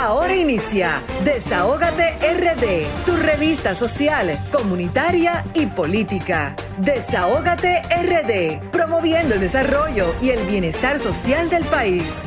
[0.00, 6.56] Ahora inicia Desahógate RD, tu revista social, comunitaria y política.
[6.78, 12.24] Desahógate RD, promoviendo el desarrollo y el bienestar social del país.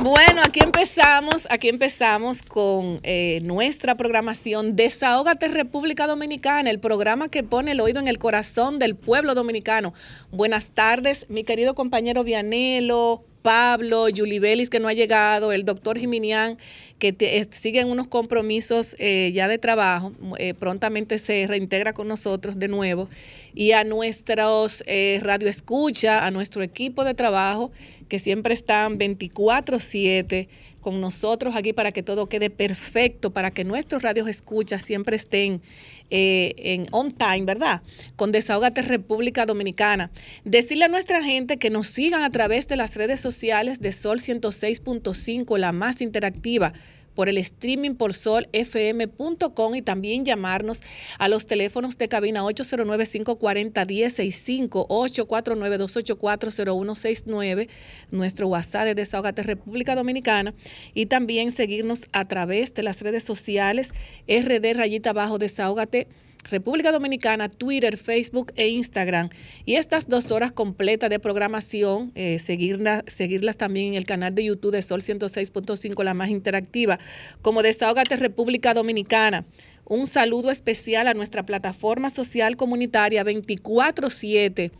[0.00, 7.42] Bueno, aquí empezamos, aquí empezamos con eh, nuestra programación Desahógate República Dominicana, el programa que
[7.42, 9.92] pone el oído en el corazón del pueblo dominicano.
[10.30, 14.06] Buenas tardes, mi querido compañero Vianelo, Pablo,
[14.40, 16.56] Belis, que no ha llegado, el doctor Jiminián,
[16.98, 22.08] que eh, sigue en unos compromisos eh, ya de trabajo, eh, prontamente se reintegra con
[22.08, 23.10] nosotros de nuevo,
[23.54, 24.82] y a nuestros
[25.20, 27.70] Radio Escucha, a nuestro equipo de trabajo,
[28.08, 30.48] que siempre están 24-7
[30.84, 35.62] con nosotros aquí para que todo quede perfecto, para que nuestros radios escuchas siempre estén
[36.10, 37.80] eh, en on time, ¿verdad?
[38.16, 40.10] Con Desahogate República Dominicana.
[40.44, 44.18] Decirle a nuestra gente que nos sigan a través de las redes sociales de Sol
[44.18, 46.74] 106.5, la más interactiva
[47.14, 50.80] por el streaming por solfm.com y también llamarnos
[51.18, 57.68] a los teléfonos de cabina 809-540-1065, 849-284-0169,
[58.10, 60.54] nuestro WhatsApp de Desahogate República Dominicana
[60.94, 63.92] y también seguirnos a través de las redes sociales
[64.28, 66.08] RD Rayita Bajo Desahogate
[66.50, 69.30] República Dominicana, Twitter, Facebook e Instagram.
[69.64, 74.72] Y estas dos horas completas de programación, eh, seguirlas también en el canal de YouTube
[74.72, 76.98] de Sol 106.5, la más interactiva,
[77.42, 79.46] como Desahogate República Dominicana.
[79.86, 84.70] Un saludo especial a nuestra plataforma social comunitaria 24-7,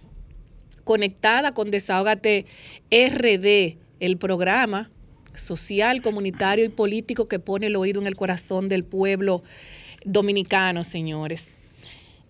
[0.84, 2.46] conectada con Desahogate
[2.90, 4.90] RD, el programa
[5.34, 9.42] social, comunitario y político que pone el oído en el corazón del pueblo
[10.04, 11.48] dominicano, señores.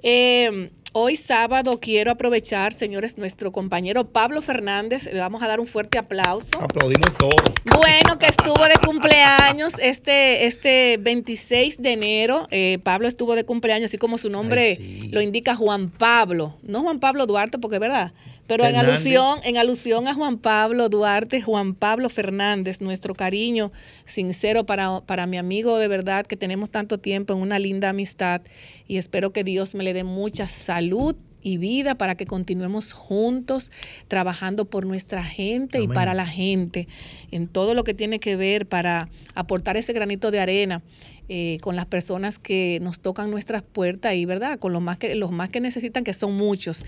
[0.03, 5.67] Eh, hoy sábado quiero aprovechar, señores, nuestro compañero Pablo Fernández, le vamos a dar un
[5.67, 6.61] fuerte aplauso.
[6.61, 7.43] Aplaudimos todos.
[7.77, 12.49] Bueno, que estuvo de cumpleaños este, este 26 de enero.
[12.51, 14.79] Eh, Pablo estuvo de cumpleaños, así como su nombre
[15.11, 16.57] lo indica Juan Pablo.
[16.63, 18.13] No Juan Pablo Duarte, porque es verdad.
[18.47, 23.73] Pero en alusión, en alusión a Juan Pablo Duarte, Juan Pablo Fernández, nuestro cariño
[24.05, 28.43] sincero para, para mi amigo de verdad que tenemos tanto tiempo en una linda amistad
[28.87, 33.71] y espero que Dios me le dé mucha salud y vida para que continuemos juntos
[34.09, 36.89] trabajando por nuestra gente y para la gente
[37.31, 40.83] en todo lo que tiene que ver para aportar ese granito de arena
[41.29, 44.59] eh, con las personas que nos tocan nuestras puertas y, ¿verdad?
[44.59, 46.85] Con los más que, los más que necesitan, que son muchos.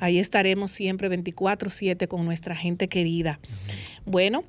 [0.00, 3.38] Ahí estaremos siempre 24-7 con nuestra gente querida.
[4.04, 4.44] Bueno,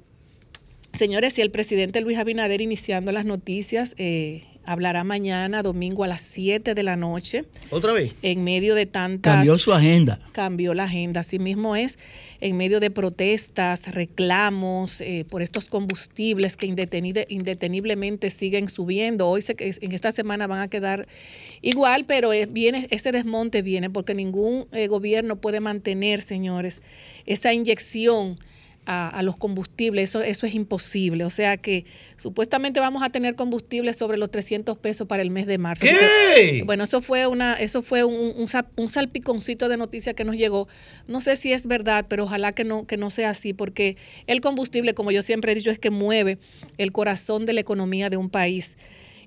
[0.93, 6.21] señores, y el presidente Luis Abinader iniciando las noticias, eh, hablará mañana, domingo a las
[6.21, 7.45] 7 de la noche.
[7.71, 8.13] ¿Otra vez?
[8.21, 9.35] En medio de tantas...
[9.37, 10.19] Cambió su agenda.
[10.33, 11.97] Cambió la agenda, así mismo es
[12.39, 19.27] en medio de protestas, reclamos eh, por estos combustibles que indeteniblemente siguen subiendo.
[19.27, 21.07] Hoy se, en esta semana van a quedar
[21.61, 26.81] igual, pero viene, ese desmonte viene porque ningún eh, gobierno puede mantener, señores,
[27.25, 28.35] esa inyección
[28.89, 31.25] a, los combustibles, eso, eso es imposible.
[31.25, 35.45] O sea que supuestamente vamos a tener combustible sobre los 300 pesos para el mes
[35.45, 35.85] de marzo.
[35.85, 36.63] ¿Qué?
[36.65, 38.33] bueno, eso fue, una, eso fue un,
[38.77, 40.69] un, salpiconcito de noticia que nos llegó.
[41.05, 44.39] No sé si es verdad, pero ojalá que no, que no sea así, porque el
[44.39, 46.37] combustible, como yo siempre he dicho, es que mueve
[46.77, 48.77] el corazón de la economía de un país.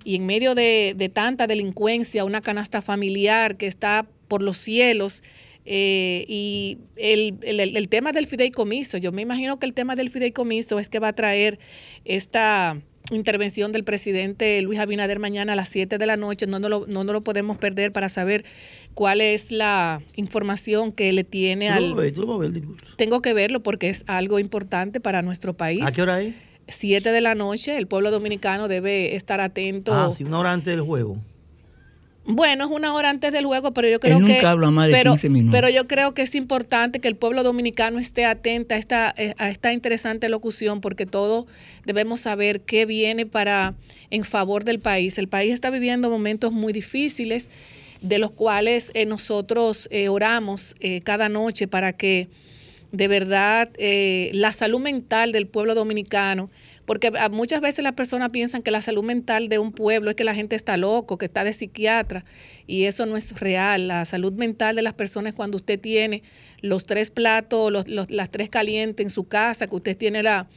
[0.04, 5.22] Y en medio de, de tanta delincuencia, una canasta familiar que está por los cielos,
[5.64, 10.78] eh, y el, el, tema del fideicomiso, yo me imagino que el tema del fideicomiso
[10.78, 11.58] es que va a traer
[12.04, 16.46] esta intervención del presidente Luis Abinader mañana a las 7 de la noche.
[16.46, 18.44] No nos lo, no lo podemos perder para saber
[18.94, 21.94] cuál es la información que le tiene al...
[22.96, 25.82] Tengo que verlo porque es algo importante para nuestro país.
[25.84, 26.34] ¿A qué hora es?
[26.68, 29.92] 7 de la noche, el pueblo dominicano debe estar atento.
[29.92, 31.18] Ah, sí, una hora antes del juego.
[32.32, 34.40] Bueno, es una hora antes del juego, pero yo creo que
[34.90, 35.16] pero,
[35.50, 39.34] pero yo creo que es importante que el pueblo dominicano esté atenta a esta eh,
[39.38, 41.46] a esta interesante locución porque todos
[41.84, 43.74] debemos saber qué viene para
[44.10, 45.18] en favor del país.
[45.18, 47.48] El país está viviendo momentos muy difíciles
[48.00, 50.74] de los cuales eh, nosotros eh, oramos
[51.04, 52.28] cada noche para que
[52.92, 53.70] de verdad
[54.32, 56.50] la salud mental del pueblo dominicano
[56.90, 60.24] porque muchas veces las personas piensan que la salud mental de un pueblo es que
[60.24, 62.24] la gente está loco, que está de psiquiatra,
[62.66, 63.86] y eso no es real.
[63.86, 66.24] La salud mental de las personas es cuando usted tiene
[66.62, 70.48] los tres platos, los, las tres calientes en su casa, que usted tiene la,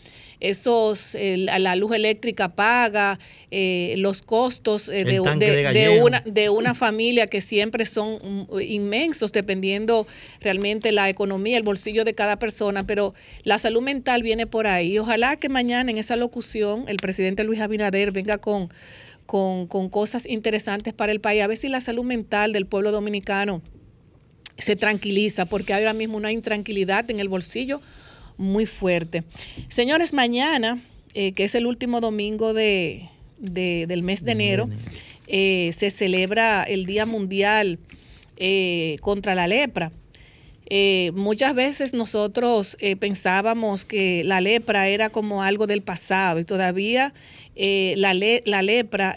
[0.43, 3.17] esos, la luz eléctrica paga,
[3.49, 10.05] eh, los costos eh, de, una, de una familia que siempre son mm, inmensos dependiendo
[10.41, 13.13] realmente la economía, el bolsillo de cada persona, pero
[13.43, 14.99] la salud mental viene por ahí.
[14.99, 18.69] Ojalá que mañana en esa locución el presidente Luis Abinader venga con,
[19.25, 22.91] con, con cosas interesantes para el país, a ver si la salud mental del pueblo
[22.91, 23.61] dominicano
[24.57, 27.81] se tranquiliza, porque ahora mismo una intranquilidad en el bolsillo
[28.37, 29.23] muy fuerte.
[29.69, 30.81] Señores, mañana,
[31.13, 34.69] eh, que es el último domingo de, del mes de enero,
[35.27, 37.79] eh, se celebra el Día Mundial
[38.37, 39.91] eh, contra la Lepra.
[41.13, 47.13] muchas veces nosotros pensábamos que la lepra era como algo del pasado y todavía
[47.55, 49.15] la, la, lepra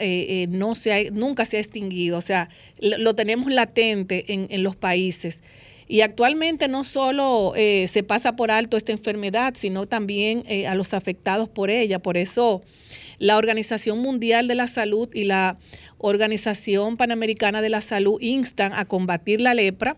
[0.49, 4.77] no se ha, nunca se ha extinguido, o sea, lo, tenemos latente en, en los
[4.77, 5.41] países.
[5.89, 10.75] Y actualmente no solo eh, se pasa por alto esta enfermedad, sino también eh, a
[10.75, 12.01] los afectados por ella.
[12.01, 12.63] Por eso
[13.19, 15.59] la Organización Mundial de la Salud y la
[15.99, 19.97] Organización Panamericana de la Salud instan a combatir la lepra,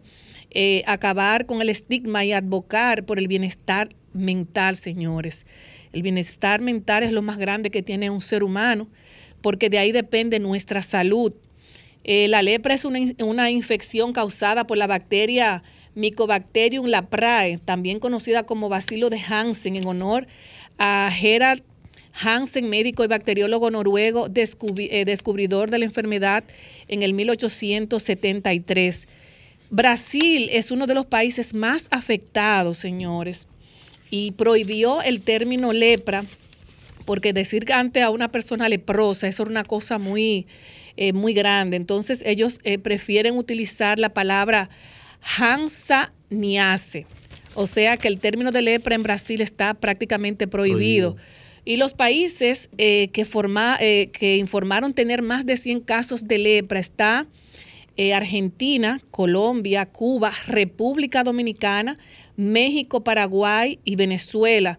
[0.50, 5.46] eh, acabar con el estigma y advocar por el bienestar mental, señores.
[5.94, 8.88] El bienestar mental es lo más grande que tiene un ser humano,
[9.40, 11.32] porque de ahí depende nuestra salud.
[12.04, 15.62] la lepra es una, una infección causada por la bacteria
[15.98, 20.26] Mycobacterium leprae, también conocida como bacilo de Hansen, en honor
[20.78, 21.62] a Gerard
[22.20, 26.44] Hansen, médico y bacteriólogo noruego, eh, descubridor de la enfermedad
[26.88, 29.06] en el 1873.
[29.70, 33.46] Brasil es uno de los países más afectados, señores,
[34.10, 36.24] y prohibió el término lepra,
[37.04, 40.46] porque decir que ante a una persona leprosa, era una cosa muy,
[40.96, 41.76] eh, muy grande.
[41.76, 44.70] Entonces ellos eh, prefieren utilizar la palabra
[45.22, 47.06] Hansa Niase.
[47.54, 51.16] O sea que el término de lepra en Brasil está prácticamente prohibido.
[51.64, 56.38] Y los países eh, que, forma, eh, que informaron tener más de 100 casos de
[56.38, 57.26] lepra está
[57.96, 61.98] eh, Argentina, Colombia, Cuba, República Dominicana,
[62.36, 64.78] México, Paraguay y Venezuela.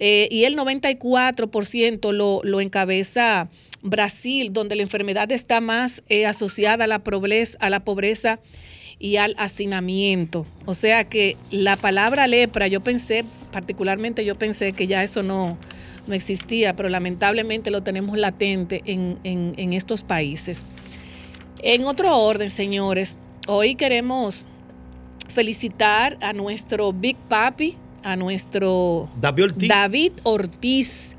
[0.00, 3.48] y el 94% lo, lo encabeza
[3.82, 8.40] Brasil, donde la enfermedad está más asociada a la pobreza, a la pobreza
[8.98, 10.46] y al hacinamiento.
[10.64, 15.58] O sea que la palabra lepra, yo pensé, particularmente yo pensé que ya eso no,
[16.06, 20.64] no existía, pero lamentablemente lo tenemos latente en, en estos países.
[21.62, 23.16] En otro orden, señores,
[23.46, 24.44] hoy queremos
[25.28, 29.68] felicitar a nuestro Big Papi, a nuestro David Ortiz.
[29.68, 31.16] David Ortiz,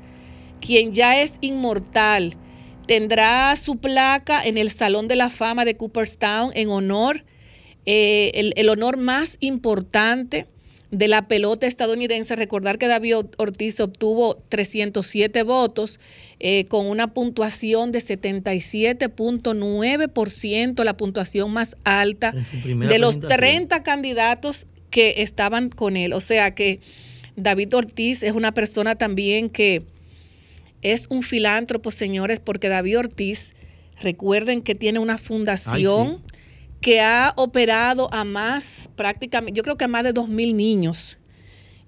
[0.60, 2.34] quien ya es inmortal.
[2.86, 7.24] Tendrá su placa en el Salón de la Fama de Cooperstown en honor
[7.90, 10.46] eh, el, honor más importante
[10.90, 12.36] de la pelota estadounidense.
[12.36, 15.98] Recordar que David Ortiz obtuvo 307 votos
[16.38, 25.22] eh, con una puntuación de 77.9%, la puntuación más alta de los 30 candidatos que
[25.22, 26.12] estaban con él.
[26.12, 26.80] O sea que
[27.36, 29.82] David Ortiz es una persona también que
[30.82, 33.54] es un filántropo, señores, porque David Ortiz,
[34.02, 36.20] recuerden que tiene una fundación
[36.80, 41.18] que ha operado a más, prácticamente, yo creo que a más de 2.000 niños.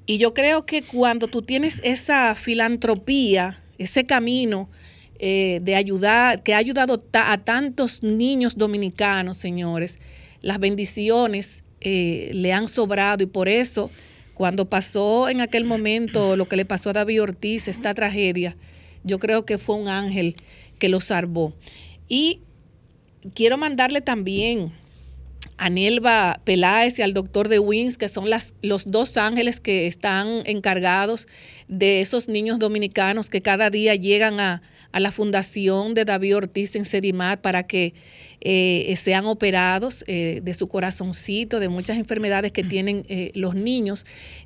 [0.07, 4.69] Y yo creo que cuando tú tienes esa filantropía, ese camino
[5.21, 9.99] eh, de ayudar, que ha ayudado a tantos niños dominicanos, señores,
[10.43, 13.91] las bendiciones eh, le han sobrado y por eso,
[14.35, 18.57] cuando pasó en aquel momento lo que le pasó a David Ortiz, esta tragedia,
[19.05, 20.35] yo creo que fue un ángel
[20.79, 21.55] que lo salvó.
[22.09, 22.41] Y
[23.35, 24.73] quiero mandarle también
[25.61, 28.27] a Nelva Peláez y al doctor de Wins, que son
[28.63, 31.29] los dos ángeles que están encargados
[31.69, 36.85] de esos niños dominicanos que cada día llegan a, la fundación de David Ortiz en
[36.85, 37.95] Sedimat para que
[38.41, 44.05] eh, sean operados eh, de su corazoncito, de muchas enfermedades que tienen eh, los niños,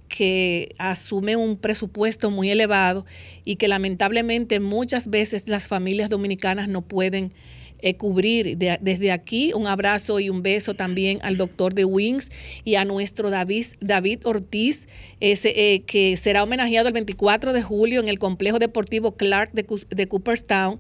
[0.08, 3.06] que asumen un presupuesto muy elevado
[3.44, 7.32] y que lamentablemente muchas veces las familias dominicanas no pueden
[7.85, 8.57] eh, cubrir.
[8.57, 12.31] desde aquí, un abrazo y un beso también al doctor de Wings
[12.64, 14.88] y a nuestro David, David Ortiz,
[15.21, 20.09] ese, eh, que será homenajeado el 24 de julio en el complejo deportivo Clark de,
[20.09, 20.79] Cooperstown,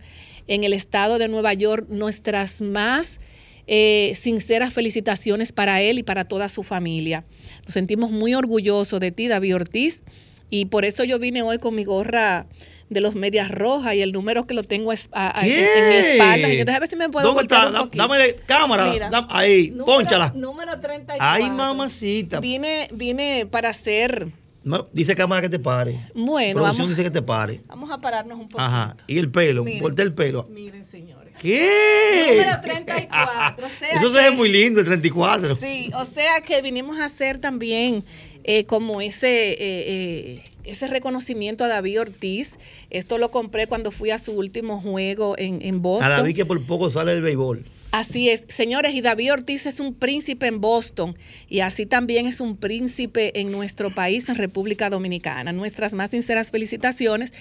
[0.48, 1.86] en el estado de Nueva York.
[1.90, 3.20] Nuestras más
[3.66, 7.26] eh, sinceras felicitaciones para él y para toda su familia.
[7.66, 10.02] Nos sentimos muy orgullosos de ti, David Ortiz,
[10.48, 12.46] y por eso yo vine hoy con mi gorra
[12.94, 16.48] de los medias rojas y el número que lo tengo es, en, mi espalda.
[16.48, 17.70] Yo, déjame ver si me puedo ¿Dónde está?
[17.70, 18.90] Dame cámara.
[19.28, 20.32] ahí, número, pónchala.
[20.34, 21.18] Número 34.
[21.20, 22.40] Ay, mamacita.
[22.40, 24.28] Vine, vine para hacer
[24.62, 26.00] No, dice cámara que te pare.
[26.14, 27.60] Bueno, Producción dice que te pare.
[27.66, 28.62] Vamos a pararnos un poco.
[28.62, 28.96] Ajá.
[29.06, 30.46] Y el pelo, corta el pelo.
[30.50, 31.34] Miren, señores.
[31.38, 32.36] ¿Qué?
[32.38, 33.66] Número 34.
[33.92, 35.56] Eso se ve muy lindo, el 34.
[35.56, 38.04] Sí, o sea que vinimos a hacer también
[38.44, 42.58] eh, como ese, eh, eh, ese reconocimiento a David Ortiz.
[42.90, 46.12] Esto lo compré cuando fui a su último juego en, en Boston.
[46.12, 47.64] A David que por poco sale el béisbol.
[47.92, 51.16] Así es, señores, y David Ortiz es un príncipe en Boston
[51.48, 55.52] y así también es un príncipe en nuestro país, en República Dominicana.
[55.52, 57.32] Nuestras más sinceras felicitaciones.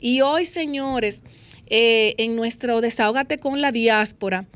[0.00, 1.22] Y hoy, señores,
[1.70, 4.48] en nuestro Desahógate con la diáspora,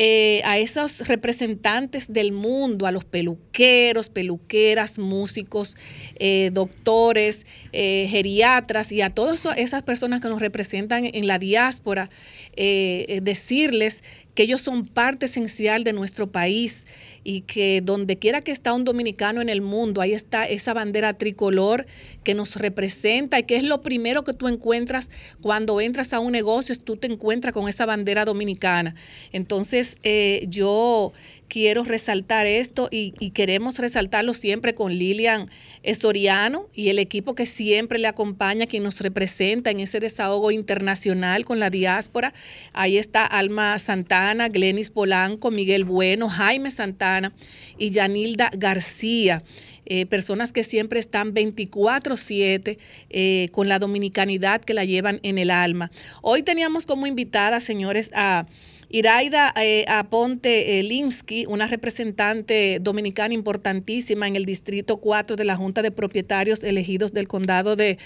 [0.00, 5.76] eh, a esos representantes del mundo, a los peluqueros, peluqueras, músicos,
[6.20, 12.10] eh, doctores, eh, geriatras y a todas esas personas que nos representan en la diáspora,
[12.56, 14.02] decirles
[14.34, 16.86] que ellos son parte esencial de nuestro país
[17.24, 21.14] y que donde quiera que está un dominicano en el mundo, ahí está esa bandera
[21.14, 21.86] tricolor
[22.24, 25.10] que nos representa y que es lo primero que tú encuentras
[25.42, 28.94] cuando entras a un negocio, tú te encuentras con esa bandera dominicana.
[29.32, 31.12] Entonces, eh, yo
[31.48, 35.50] quiero resaltar esto y, queremos resaltarlo siempre con Lilian
[35.98, 41.44] Soriano y el equipo que siempre le acompaña, quien nos representa en ese desahogo internacional
[41.44, 42.34] con la diáspora.
[42.72, 47.32] Ahí está Alma Santana, Glenis Polanco, Miguel Bueno, Jaime Santana
[47.78, 49.42] y Yanilda García.
[49.90, 52.78] Eh, personas que siempre están 24/7
[53.08, 55.90] eh, con la dominicanidad que la llevan en el alma.
[56.20, 58.46] Hoy teníamos como invitada, señores, a
[58.90, 65.82] Iraida eh, Aponte Linsky, una representante dominicana importantísima en el Distrito 4 de la Junta
[65.82, 67.98] de Propietarios elegidos del condado de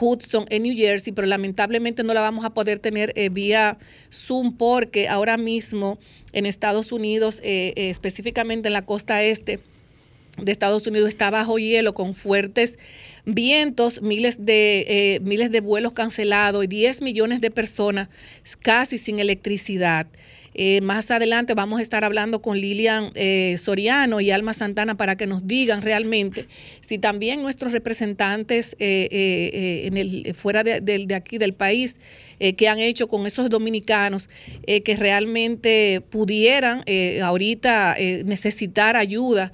[0.00, 3.76] Hudson en New Jersey, pero lamentablemente no la vamos a poder tener eh, vía
[4.10, 5.98] Zoom porque ahora mismo
[6.32, 9.60] en Estados Unidos, eh, específicamente en la costa este,
[10.38, 12.78] de Estados Unidos está bajo hielo con fuertes
[13.24, 18.08] vientos, miles de, miles de vuelos cancelados y 10 millones de personas
[18.62, 20.06] casi sin electricidad.
[20.54, 25.16] Eh, más adelante vamos a estar hablando con Lilian eh, Soriano y Alma Santana para
[25.16, 26.46] que nos digan realmente
[26.82, 31.96] si también nuestros representantes eh, en el, fuera de, de, aquí del país
[32.56, 34.28] que han hecho con esos dominicanos
[34.66, 36.82] que realmente pudieran
[37.22, 39.52] ahorita necesitar ayuda.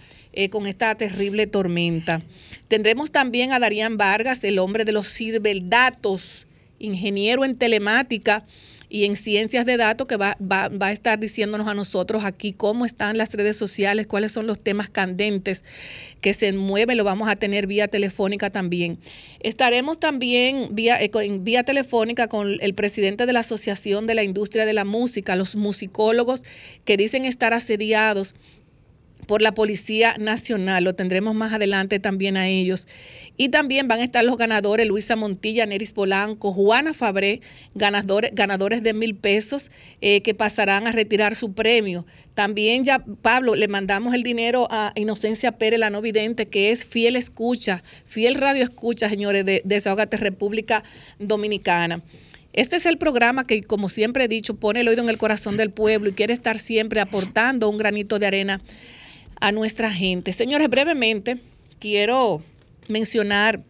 [0.49, 2.23] Con esta terrible tormenta.
[2.69, 6.47] Tendremos también a Darían Vargas, el hombre de los ciberdatos,
[6.79, 8.45] ingeniero en telemática,
[8.91, 12.53] y en ciencias de datos que va, va, va, a estar diciéndonos a nosotros aquí
[12.53, 15.65] cómo están las redes sociales, cuáles son los temas candentes
[16.21, 18.99] que se mueven, lo vamos a tener vía telefónica también.
[19.41, 24.65] Estaremos también vía, eh, vía telefónica con el presidente de la Asociación de la Industria
[24.65, 26.43] de la Música, los musicólogos
[26.85, 28.35] que dicen estar asediados
[29.29, 30.83] por la Policía Nacional.
[30.83, 32.89] Lo tendremos más adelante también a ellos.
[33.37, 37.43] Y también van a estar los ganadores Luisa Montilla, Neris Polanco, Juana Fabré,
[37.75, 39.71] ganadores, ganadores de mil pesos
[40.01, 42.07] eh, que pasarán a retirar su premio.
[42.35, 46.87] También ya, Pablo, le mandamos el dinero a Inocencia Pérez, la no vidente, que es
[46.87, 50.83] fiel escucha, fiel radio escucha, señores, de, de Desahogate República
[51.19, 52.03] Dominicana.
[52.55, 55.59] Este es el programa que, como siempre he dicho, pone el oído en el corazón
[55.59, 58.63] del pueblo y quiere estar siempre aportando un granito de arena
[59.41, 60.33] a nuestra gente.
[60.33, 61.39] Señores, brevemente
[61.79, 62.43] quiero
[62.89, 63.63] mencionar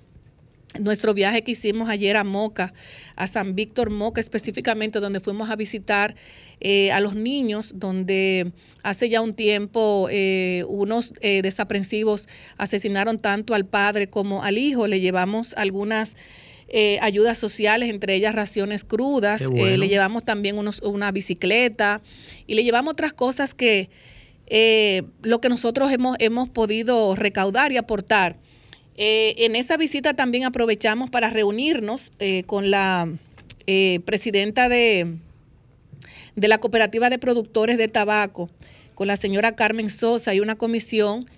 [0.79, 2.73] nuestro viaje que hicimos ayer a Moca,
[3.17, 6.15] a San Víctor Moca específicamente, donde fuimos a visitar
[6.61, 13.55] eh, a los niños, donde hace ya un tiempo eh, unos eh, desaprensivos asesinaron tanto
[13.55, 14.87] al padre como al hijo.
[14.87, 16.17] Le llevamos algunas
[17.01, 22.03] ayudas sociales, entre ellas raciones crudas, le llevamos también unos, una bicicleta
[22.47, 23.89] y le llevamos otras cosas que
[24.51, 28.37] eh, lo que nosotros hemos, hemos podido recaudar y aportar.
[28.97, 33.09] Eh, en esa visita también aprovechamos para reunirnos eh, con la
[34.07, 35.19] presidenta de,
[36.37, 38.49] de la Cooperativa de Productores de Tabaco,
[38.95, 41.29] con la señora Carmen Sosa y una comisión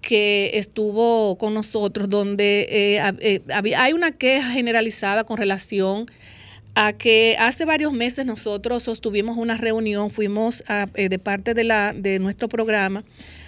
[0.00, 3.02] que estuvo con nosotros donde
[3.76, 6.06] hay una queja generalizada con relación
[6.74, 10.62] a que hace varios meses nosotros sostuvimos una reunión, fuimos
[10.94, 13.04] eh, de parte de, la, de nuestro programa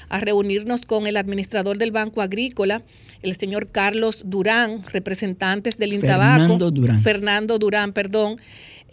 [0.08, 2.82] a reunirnos con el administrador del Banco Agrícola,
[3.22, 6.40] el señor Carlos Durán, representantes del Intabaco.
[6.40, 7.02] Fernando Durán.
[7.02, 8.40] Fernando Durán, perdón.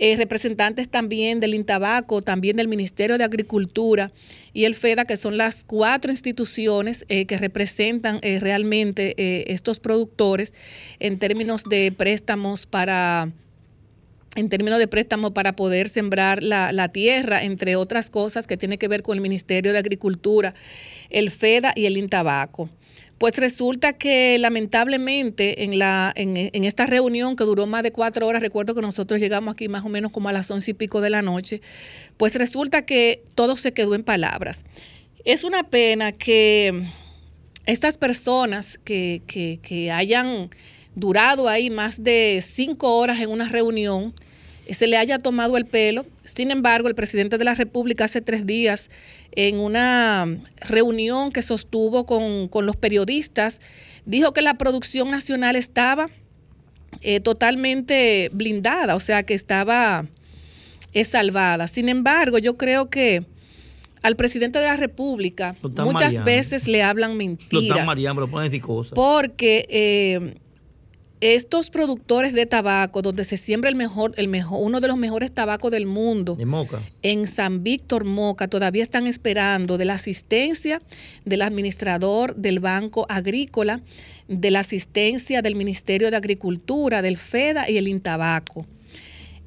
[0.01, 4.13] Eh, representantes también del Intabaco, también del Ministerio de Agricultura
[4.53, 10.53] y el FEDA, que son las cuatro instituciones eh, que representan realmente estos productores
[11.00, 13.33] en términos de préstamos para
[14.36, 18.88] en términos de préstamo para poder sembrar la, tierra, entre otras cosas que tiene que
[18.88, 20.53] ver con el Ministerio de Agricultura,
[21.09, 22.69] el FEDA y el Intabaco.
[23.17, 28.25] Pues resulta que lamentablemente en, la, en, en, esta reunión que duró más de cuatro
[28.25, 31.01] horas, recuerdo que nosotros llegamos aquí más o menos como a las once y pico
[31.01, 31.62] de la noche,
[32.15, 34.63] pues resulta que todo se quedó en palabras.
[35.25, 36.86] Es una pena que
[37.65, 40.50] estas personas que, que, que hayan
[41.00, 44.13] durado ahí más de cinco horas en una reunión,
[44.74, 46.06] se le haya tomado el pelo.
[46.24, 48.89] Sin embargo, el presidente de la República hace tres días,
[49.32, 50.27] en una
[50.58, 53.62] reunión que sostuvo con, los periodistas,
[54.06, 56.10] dijo que la producción nacional estaba
[57.01, 60.06] eh, totalmente blindada, o sea, que estaba
[60.94, 61.68] eh, salvada.
[61.68, 63.25] Sin embargo, yo creo que
[64.01, 67.77] al presidente de la República muchas veces le hablan mentiras.
[68.96, 69.65] Porque...
[69.70, 70.36] Eh,
[71.22, 75.32] estos productores de tabaco, donde se siembra el mejor, el mejor, uno de los mejores
[75.32, 76.38] tabacos del mundo,
[77.02, 80.82] en San Víctor Moca, todavía están esperando de la asistencia
[81.26, 83.82] del administrador del Banco Agrícola,
[84.28, 88.66] de la asistencia del Ministerio de Agricultura, del FEDA y el Intabaco.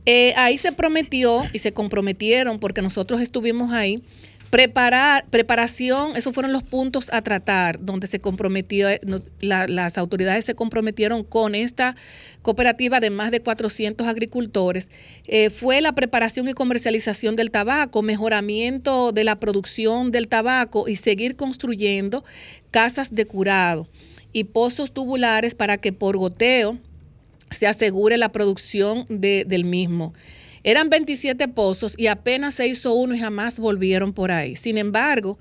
[0.05, 4.03] Eh, ahí se prometió y se comprometieron, porque nosotros estuvimos ahí,
[4.53, 9.01] Preparar, preparación, esos fueron los puntos a tratar, donde se comprometió, eh,
[9.41, 11.97] las autoridades se comprometieron con esta
[12.43, 14.91] cooperativa de más de 400 agricultores.
[15.27, 20.97] Eh, fue la preparación y comercialización del tabaco, mejoramiento de la producción del tabaco y
[20.97, 22.23] seguir construyendo
[22.71, 23.89] casas de curado
[24.35, 26.77] y pozos tubulares para que por goteo
[27.51, 30.13] se asegure la producción del mismo.
[30.65, 34.55] Eran 27 pozos y apenas se hizo uno y jamás volvieron por ahí.
[34.55, 35.39] Sin embargo,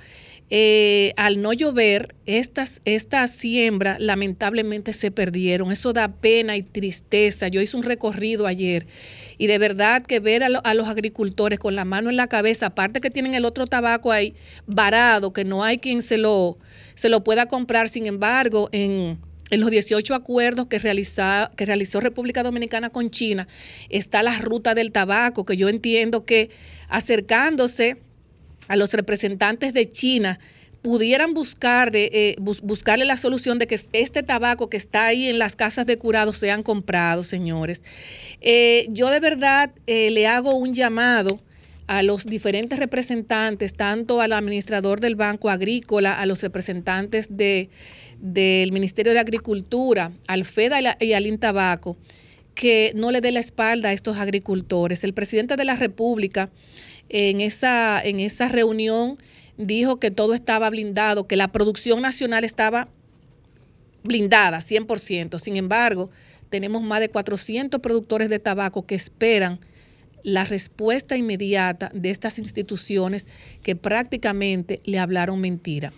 [0.50, 5.72] eh, al no llover, estas, estas siembras lamentablemente se perdieron.
[5.72, 7.48] Eso da pena y tristeza.
[7.48, 8.88] Yo hice un recorrido ayer
[9.38, 12.66] y de verdad que ver a, a, los agricultores con la mano en la cabeza,
[12.66, 14.34] aparte que tienen el otro tabaco ahí
[14.66, 16.58] varado, que no hay quien se lo,
[16.96, 19.20] se lo pueda comprar, sin embargo, en
[19.51, 23.48] en los 18 acuerdos que, realizó República Dominicana con China
[23.89, 26.50] está la ruta del tabaco, que yo entiendo que
[26.88, 27.98] acercándose
[28.67, 30.39] a los representantes de China,
[30.81, 35.55] pudieran buscar, eh, buscarle la solución de que este tabaco que está ahí en las
[35.55, 37.84] casas de curados sean comprados, señores.
[38.39, 41.39] Eh, yo de verdad eh, le hago un llamado
[41.88, 47.69] a los diferentes representantes, tanto al administrador del Banco Agrícola, a los representantes de
[48.21, 51.97] del Ministerio de Agricultura, al FEDA y al Intabaco,
[52.55, 55.03] que no le dé la espalda a estos agricultores.
[55.03, 56.49] El presidente de la República
[57.10, 59.17] en esa, en esa reunión
[59.57, 62.88] dijo que todo estaba blindado, que la producción nacional estaba
[64.03, 65.39] blindada 100%.
[65.39, 66.10] Sin embargo,
[66.49, 69.60] tenemos más de 400 productores de tabaco que esperan
[70.23, 73.25] la respuesta inmediata de estas instituciones
[73.63, 75.93] que prácticamente le hablaron mentira.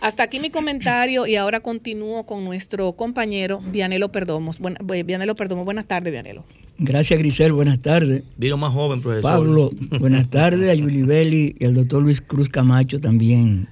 [0.00, 4.58] Hasta aquí mi comentario y ahora continúo con nuestro compañero Vianelo Perdomos.
[4.94, 6.42] Eh, Vianelo Perdomo, buenas tardes, Vianelo.
[6.78, 8.22] Gracias, Grisel, buenas tardes.
[8.38, 9.30] Vino más joven, profesor.
[9.30, 13.68] Pablo, buenas tardes a Yulibeli y al doctor Luis Cruz Camacho también.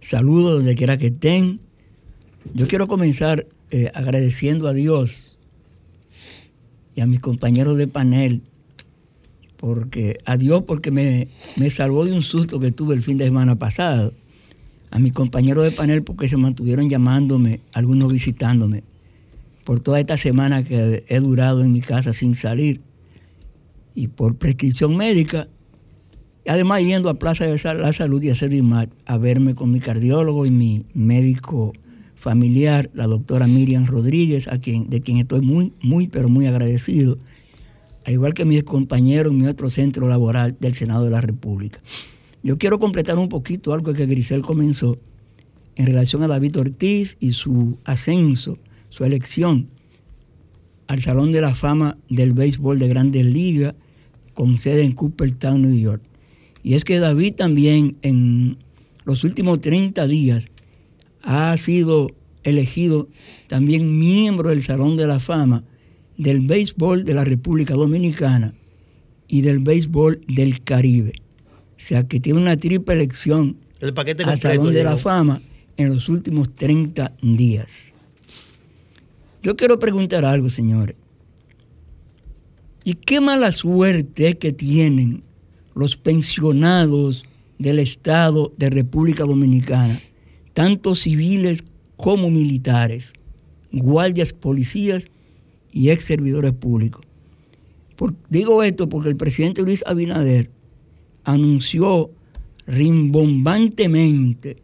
[0.00, 1.60] Saludos donde quiera que estén.
[2.54, 5.36] Yo quiero comenzar eh, agradeciendo a Dios
[6.94, 8.40] y a mis compañeros de panel,
[9.58, 13.26] porque a Dios porque me, me salvó de un susto que tuve el fin de
[13.26, 14.14] semana pasado
[14.94, 18.84] a mis compañeros de panel porque se mantuvieron llamándome, algunos visitándome,
[19.64, 22.80] por toda esta semana que he durado en mi casa sin salir
[23.96, 25.48] y por prescripción médica.
[26.46, 29.80] Y además yendo a Plaza de la Salud y a Servimar a verme con mi
[29.80, 31.72] cardiólogo y mi médico
[32.14, 37.18] familiar, la doctora Miriam Rodríguez, a quien, de quien estoy muy, muy, pero muy agradecido,
[38.04, 41.80] al igual que mis compañeros en mi otro centro laboral del Senado de la República.
[42.44, 44.98] Yo quiero completar un poquito algo que Grisel comenzó
[45.76, 48.58] en relación a David Ortiz y su ascenso,
[48.90, 49.68] su elección
[50.86, 53.74] al Salón de la Fama del Béisbol de Grandes Ligas
[54.34, 56.02] con sede en Cooperstown, New York.
[56.62, 58.58] Y es que David también en
[59.06, 60.48] los últimos 30 días
[61.22, 62.08] ha sido
[62.42, 63.08] elegido
[63.46, 65.64] también miembro del Salón de la Fama
[66.18, 68.52] del Béisbol de la República Dominicana
[69.28, 71.23] y del Béisbol del Caribe.
[71.76, 75.40] O sea, que tiene una triple elección el paquete al Salón de la Fama
[75.76, 77.92] en los últimos 30 días.
[79.42, 80.96] Yo quiero preguntar algo, señores.
[82.84, 85.22] ¿Y qué mala suerte que tienen
[85.74, 87.24] los pensionados
[87.58, 90.00] del Estado de República Dominicana,
[90.52, 91.64] tanto civiles
[91.96, 93.12] como militares,
[93.72, 95.06] guardias, policías
[95.72, 97.04] y ex servidores públicos?
[98.28, 100.50] digo esto porque el presidente Luis Abinader
[101.24, 102.10] anunció
[102.66, 104.56] rimbombantemente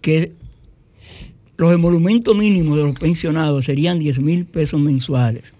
[0.00, 0.32] que
[1.56, 5.54] los emolumentos mínimos de los pensionados serían 10 mil pesos mensuales.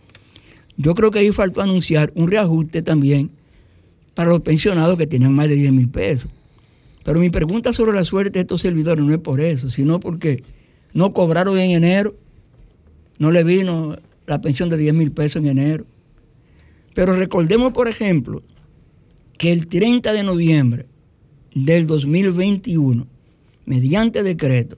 [0.77, 3.31] Yo creo que ahí faltó anunciar un reajuste también
[4.15, 6.31] para los pensionados que tenían más de 10 mil pesos.
[7.03, 10.43] Pero mi pregunta sobre la suerte de estos servidores no es por eso, sino porque
[10.93, 12.15] no cobraron en enero,
[13.19, 13.97] no le vino
[14.27, 15.87] la pensión de 10 mil pesos en enero.
[16.95, 18.43] Pero recordemos, por ejemplo,
[19.39, 20.87] que el 30 de noviembre
[21.55, 23.07] del 2021,
[23.65, 24.77] mediante decreto,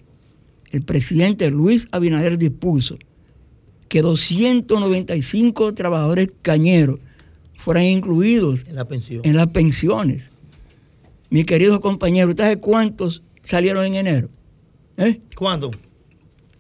[0.71, 2.99] el presidente Luis Abinader dispuso
[3.89, 7.01] que 295 trabajadores cañeros
[7.57, 9.23] fueran incluidos En la pensión.
[9.25, 10.31] en las pensiones.
[11.31, 14.29] Mi querido compañero, ¿usted sabe cuántos salieron en enero?
[14.97, 15.21] ¿Eh?
[15.37, 15.71] ¿Cuándo?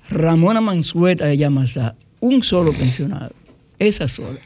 [0.08, 3.32] Ramona Mansueta de Yamasá, un solo pensionado,
[3.78, 4.38] esa sola.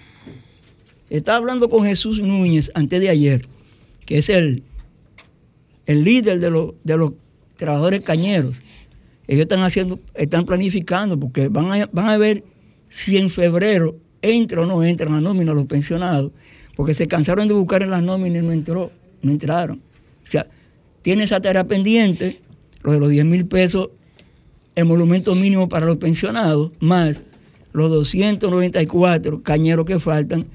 [1.17, 3.47] Estaba hablando con Jesús Núñez antes de ayer,
[4.07, 4.63] que es el,
[5.87, 7.13] el líder de, los- de los
[7.57, 8.57] trabajadores cañeros.
[9.29, 12.45] Ellos están haciendo, están planificando, porque van a, van a ver
[12.89, 16.33] si en febrero entra o no entran a nómina los pensionados,
[16.77, 18.91] porque se cansaron de buscar en las nóminas y no entró,
[19.23, 19.83] no entraron.
[20.25, 20.47] O sea,
[21.03, 22.41] tiene esa tarea pendiente,
[22.83, 23.91] lo de los 10 mil pesos
[24.75, 27.25] emolumento mínimo para los pensionados, más
[27.75, 30.47] los 294 cañeros que faltan,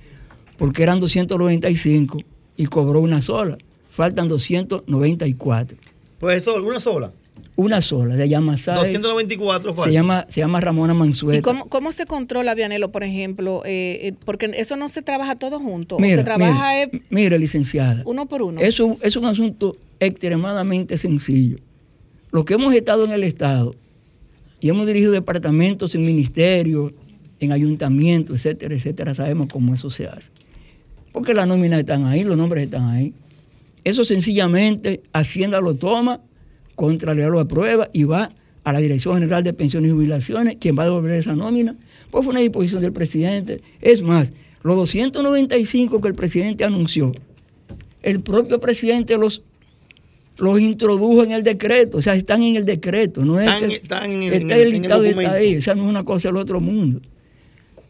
[0.57, 2.19] porque eran 295
[2.57, 3.57] y cobró una sola.
[3.89, 5.77] Faltan 294.
[6.19, 7.11] Pues eso, una sola.
[7.55, 9.93] Una sola, de es- 294 se faltan.
[9.93, 11.39] llama, se llama Ramona Mansueta.
[11.39, 13.63] ¿Y cómo, cómo se controla, Vianelo, por ejemplo?
[13.65, 15.95] Eh, eh, porque eso no se trabaja todo junto.
[15.95, 18.03] o Mira, se trabaja mira, eh, mire, licenciada.
[18.05, 18.59] uno por uno.
[18.61, 21.57] Eso es un asunto extremadamente sencillo.
[22.31, 23.73] Los que hemos estado en el Estado
[24.59, 26.91] y hemos dirigido departamentos en ministerios,
[27.39, 30.29] en ayuntamientos, etcétera, etcétera, sabemos cómo eso se hace.
[31.17, 33.11] Porque las nóminas están ahí, los nombres están ahí.
[33.83, 36.21] Eso sencillamente Hacienda lo toma,
[36.75, 38.31] Contraloría lo aprueba y va
[38.63, 41.75] a la Dirección General de Pensiones y Jubilaciones, quien va a devolver esa nómina,
[42.11, 43.61] pues fue una disposición del presidente.
[43.81, 47.13] Es más, los 295 que el presidente anunció,
[48.03, 49.41] el propio presidente los,
[50.37, 53.75] los introdujo en el decreto, o sea, están en el decreto, no es Están- que
[53.77, 55.89] están en el- está en el- en listado y está ahí, o sea, no es
[55.89, 57.01] una cosa del otro mundo.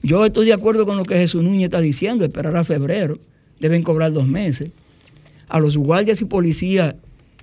[0.03, 3.17] Yo estoy de acuerdo con lo que Jesús Núñez está diciendo, esperar a febrero,
[3.59, 4.71] deben cobrar dos meses.
[5.47, 6.95] A los guardias y policías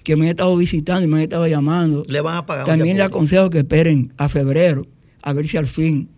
[0.03, 2.67] que me han estado visitando y me han estado llamando, Le van a pagar.
[2.67, 4.87] también le aconsejo que esperen a febrero,
[5.23, 6.09] a ver si al fin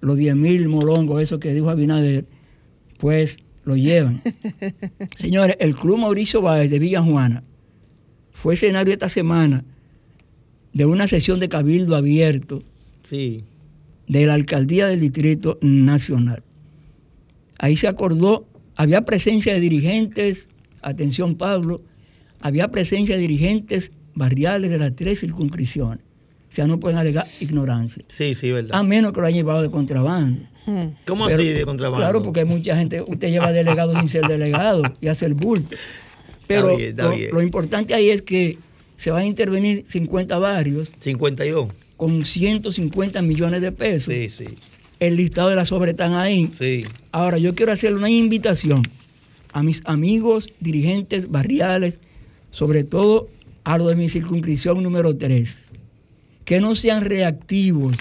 [0.00, 2.24] los 10 mil molongos, eso que dijo Abinader,
[2.98, 4.22] pues lo llevan.
[5.16, 7.42] Señores, el Club Mauricio Báez de Villa Juana
[8.32, 9.64] fue escenario esta semana
[10.72, 12.62] de una sesión de cabildo abierto
[13.02, 13.38] Sí.
[14.08, 16.42] De la alcaldía del Distrito Nacional.
[17.58, 20.48] Ahí se acordó, había presencia de dirigentes,
[20.82, 21.82] atención Pablo,
[22.40, 26.04] había presencia de dirigentes barriales de las tres circunscripciones.
[26.50, 28.04] O sea, no pueden alegar ignorancia.
[28.08, 28.78] Sí, sí, verdad.
[28.78, 30.42] A menos que lo hayan llevado de contrabando.
[30.66, 30.88] Hmm.
[31.06, 32.04] ¿Cómo Pero- así de contrabando?
[32.04, 35.76] Claro, porque hay mucha gente, usted lleva delegado sin ser delegado y hace el bulto.
[36.46, 37.30] Pero bien, está lo, bien.
[37.32, 38.58] lo importante ahí es que
[38.96, 41.68] se van a intervenir 50 barrios 52.
[41.96, 44.14] Con 150 millones de pesos.
[44.14, 44.44] Sí, sí.
[45.00, 46.50] El listado de las obras están ahí.
[46.56, 46.84] Sí.
[47.10, 48.82] Ahora, yo quiero hacerle una invitación
[49.52, 52.00] a mis amigos dirigentes barriales,
[52.50, 53.28] sobre todo
[53.64, 55.64] a los de mi circunscripción número 3,
[56.44, 57.96] que no sean reactivos,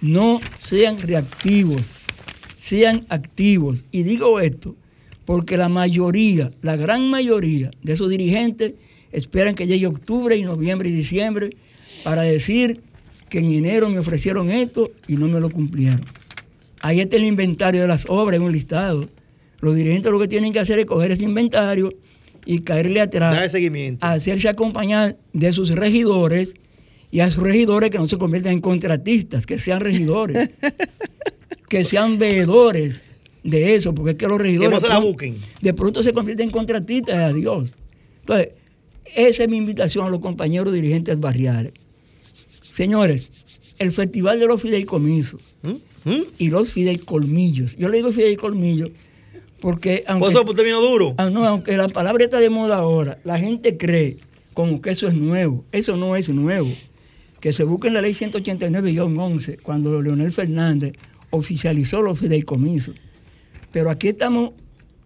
[0.00, 1.82] no sean reactivos,
[2.58, 3.84] sean activos.
[3.90, 4.76] Y digo esto
[5.24, 8.74] porque la mayoría, la gran mayoría de esos dirigentes
[9.12, 11.56] esperan que llegue octubre y noviembre y diciembre
[12.04, 12.82] para decir
[13.28, 16.04] que en enero me ofrecieron esto y no me lo cumplieron.
[16.80, 19.08] Ahí está el inventario de las obras en un listado.
[19.60, 21.92] Los dirigentes lo que tienen que hacer es coger ese inventario
[22.44, 24.06] y caerle atrás, Dale seguimiento.
[24.06, 26.54] hacerse acompañar de sus regidores
[27.10, 30.50] y a sus regidores que no se conviertan en contratistas, que sean regidores,
[31.68, 33.02] que sean veedores
[33.42, 35.38] de eso, porque es que los regidores no se la busquen.
[35.60, 37.76] de pronto se convierten en contratistas, adiós.
[38.20, 38.50] Entonces,
[39.16, 41.72] esa es mi invitación a los compañeros dirigentes barriales.
[42.76, 43.30] Señores,
[43.78, 46.10] el Festival de los Fideicomisos ¿Mm?
[46.10, 46.22] ¿Mm?
[46.36, 47.74] y los fideicolmillos.
[47.76, 48.90] Yo le digo fideicolmillos
[49.60, 51.14] porque Por aunque, eso usted vino duro.
[51.16, 54.18] ah, no, aunque la palabra está de moda ahora, la gente cree
[54.52, 55.64] como que eso es nuevo.
[55.72, 56.68] Eso no es nuevo.
[57.40, 60.92] Que se busque en la ley 189-11 cuando Leonel Fernández
[61.30, 62.94] oficializó los fideicomisos.
[63.72, 64.50] Pero aquí estamos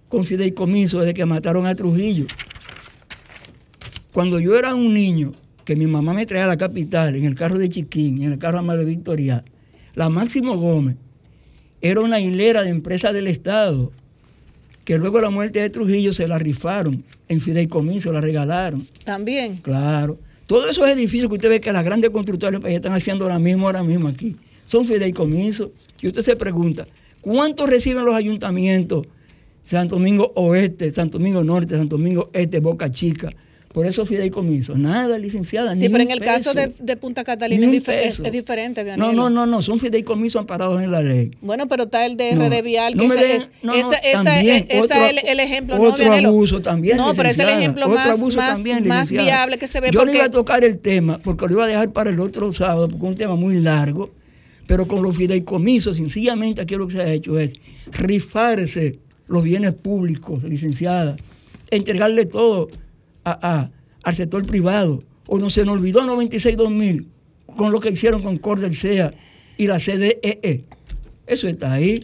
[0.09, 2.27] con fideicomisos desde que mataron a Trujillo.
[4.13, 5.35] Cuando yo era un niño,
[5.71, 8.41] que mi mamá me traía a la capital en el carro de Chiquín, en el
[8.41, 9.45] carro Amado Victoria,
[9.95, 10.97] la Máximo Gómez
[11.81, 13.93] era una hilera de empresas del Estado
[14.85, 18.89] que luego de la muerte de Trujillo se la rifaron en fideicomiso, la regalaron.
[19.05, 19.59] También.
[19.59, 20.19] Claro.
[20.47, 23.39] Todos esos edificios que usted ve que las grandes constructoras del país están haciendo ahora
[23.39, 24.35] mismo, ahora mismo aquí,
[24.67, 25.69] son fideicomisos.
[26.01, 26.89] Y usted se pregunta,
[27.21, 29.07] ¿cuánto reciben los ayuntamientos
[29.65, 33.31] Santo Domingo Oeste, Santo Domingo Norte, Santo Domingo Este, Boca Chica?
[33.73, 34.77] Por esos fideicomisos.
[34.77, 35.75] Nada, licenciada.
[35.75, 38.85] Sí, ni pero un en el caso de, Punta Catalina es, es- es diferente, No,
[38.97, 39.13] Vianelo.
[39.13, 41.31] no, no, no, son fideicomisos amparados en la ley.
[41.41, 43.99] Bueno, pero está el de No, Vial, no que me ese- es- no, no, esa-
[43.99, 47.39] esa- también, esa otro- es el, el ejemplo, ¿no, otro abuso también, No, pero es
[47.39, 49.91] el ejemplo otro más, abuso más, también, más viable que se ve.
[49.93, 52.19] Yo no porque, iba a tocar el tema porque lo iba a dejar para el
[52.19, 54.11] otro sábado porque es un tema muy largo,
[54.67, 57.53] pero con los fideicomisos, sencillamente aquí lo que se ha hecho es
[57.93, 61.17] rifarse los bienes públicos, licenciada,
[61.71, 62.69] entregarle todo
[63.25, 63.71] a- a-
[64.03, 64.99] al sector privado.
[65.27, 67.07] O no se nos olvidó 96-2000
[67.57, 69.13] con lo que hicieron con Cordel SEA
[69.57, 70.65] y la CDEE.
[71.27, 72.01] Eso está ahí.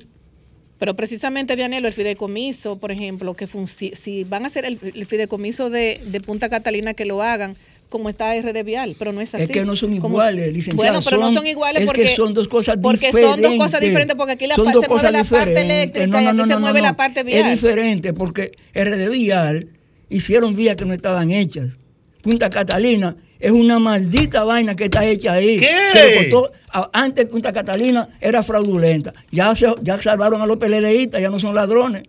[0.78, 3.48] Pero precisamente, Vianelo, el fideicomiso, por ejemplo, que
[3.94, 7.56] si van a hacer el, el fideicomiso de, de Punta Catalina, que lo hagan
[7.88, 9.44] como está RD Vial, pero no es así.
[9.44, 10.90] Es que no son iguales, licenciada.
[10.98, 13.30] Bueno, pero no son iguales es porque que son dos cosas porque diferentes.
[13.30, 15.60] son dos cosas diferentes, porque aquí la Son pa- dos se mueve cosas la parte
[15.60, 17.46] eléctrica No, y no, aquí no, se mueve la parte vial.
[17.46, 19.68] Es diferente porque RD Vial
[20.08, 21.76] hicieron vías que no estaban hechas.
[22.22, 25.58] Punta Catalina es una maldita vaina que está hecha ahí.
[25.58, 25.68] ¿Qué?
[25.92, 26.52] Que costó-
[26.92, 29.12] antes Punta Catalina era fraudulenta.
[29.30, 32.02] Ya, se, ya salvaron a los PLDistas, ya no son ladrones.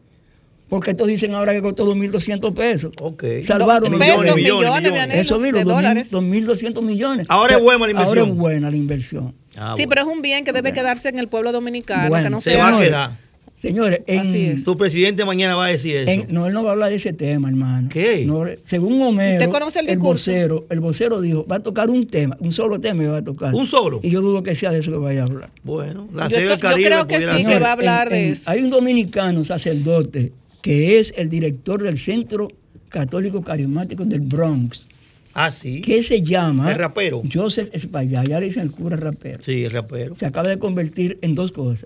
[0.69, 2.91] Porque estos dicen ahora que costó 2.200 pesos.
[2.99, 3.23] Ok.
[3.43, 4.91] Salvaron Do- los pesos, millones, millones, millones.
[4.91, 6.11] Vianelo, eso mismo, de 2.000 dólares.
[6.11, 7.25] 2.200 millones.
[7.29, 8.17] Ahora es buena la inversión.
[8.19, 9.35] Ahora es buena la inversión.
[9.55, 9.89] Ah, sí, bueno.
[9.89, 12.49] pero es un bien que debe quedarse en el pueblo dominicano, Bueno, que no se
[12.51, 12.69] sea...
[12.71, 13.11] va a quedar.
[13.57, 14.63] Señores, en, Así es.
[14.63, 16.11] Tu presidente mañana va a decir eso.
[16.11, 17.89] en- no, él no va a hablar de ese tema, hermano.
[17.91, 18.23] ¿Qué?
[18.23, 20.29] No, según Homero, ¿Usted conoce el discurso?
[20.31, 23.23] vocero, el vocero dijo, va a tocar un tema, un solo tema y va a
[23.23, 23.55] tocar.
[23.55, 23.99] ¿Un solo?
[24.03, 25.49] Y yo dudo que sea de eso que vaya a hablar.
[25.63, 28.13] Bueno, la Yo Sega estoy- yo Caribe creo que sí, que va a hablar en-
[28.13, 28.49] de en- eso.
[28.51, 32.49] Hay un dominicano sacerdote que es el director del Centro
[32.89, 34.85] Católico Carismático del Bronx,
[35.33, 35.81] Ah, sí.
[35.81, 37.23] que se llama El rapero.
[37.33, 39.41] Joseph Espaillá, ya le dicen el cura rapero.
[39.41, 40.15] Sí, el rapero.
[40.15, 41.85] se acaba de convertir en dos cosas.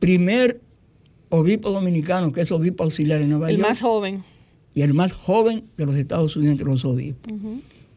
[0.00, 0.60] Primer
[1.28, 4.24] obispo dominicano, que es obispo auxiliar en Nueva El York, más joven.
[4.74, 7.32] y el más joven de los Estados Unidos entre los obispos.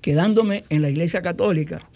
[0.02, 1.90] Quedándome en la iglesia católica,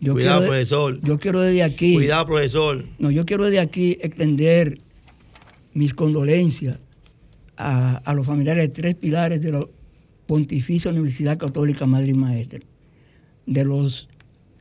[0.00, 1.00] yo, Cuidado, quiero, profesor.
[1.02, 2.84] yo quiero desde aquí, Cuidado, profesor.
[3.00, 4.78] no, yo quiero desde aquí extender
[5.74, 6.78] mis condolencias
[7.56, 9.66] a, a los familiares de tres pilares de la
[10.26, 12.60] Pontificia Universidad Católica Madrid Maestra,
[13.46, 14.08] de los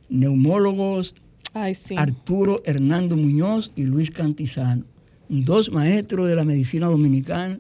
[0.10, 1.14] neumólogos
[1.60, 1.96] Ay, sí.
[1.98, 4.84] Arturo Hernando Muñoz y Luis Cantizano,
[5.30, 7.60] dos maestros de la medicina dominicana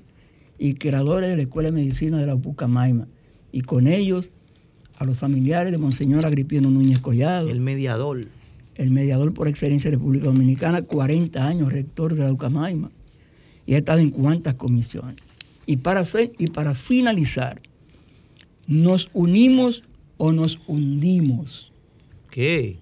[0.59, 3.07] y creadores de la Escuela de Medicina de la Pucamaima.
[3.51, 4.31] Y con ellos
[4.97, 8.27] a los familiares de Monseñor Agripino Núñez Collado, El el, mediador.
[8.89, 12.91] mediador por excelencia de República Dominicana, 40 años rector de la Ucamaima,
[13.65, 15.15] y ha estado en cuantas comisiones.
[15.65, 17.61] Y para, fe- y para finalizar,
[18.67, 19.83] nos unimos
[20.17, 21.71] o nos hundimos.
[22.31, 22.77] ¿Qué?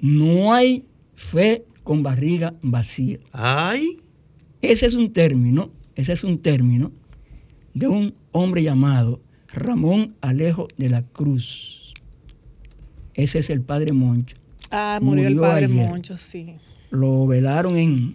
[0.00, 0.84] No hay
[1.14, 3.18] fe con barriga vacía.
[3.32, 3.98] Ay.
[4.60, 6.90] Ese es un término, ese es un término
[7.74, 9.20] de un hombre llamado
[9.52, 11.92] Ramón Alejo de la Cruz.
[13.14, 14.36] Ese es el padre Moncho.
[14.70, 15.88] Ah, murió, el padre ayer.
[15.88, 16.54] Moncho, sí.
[16.90, 18.14] Lo velaron en,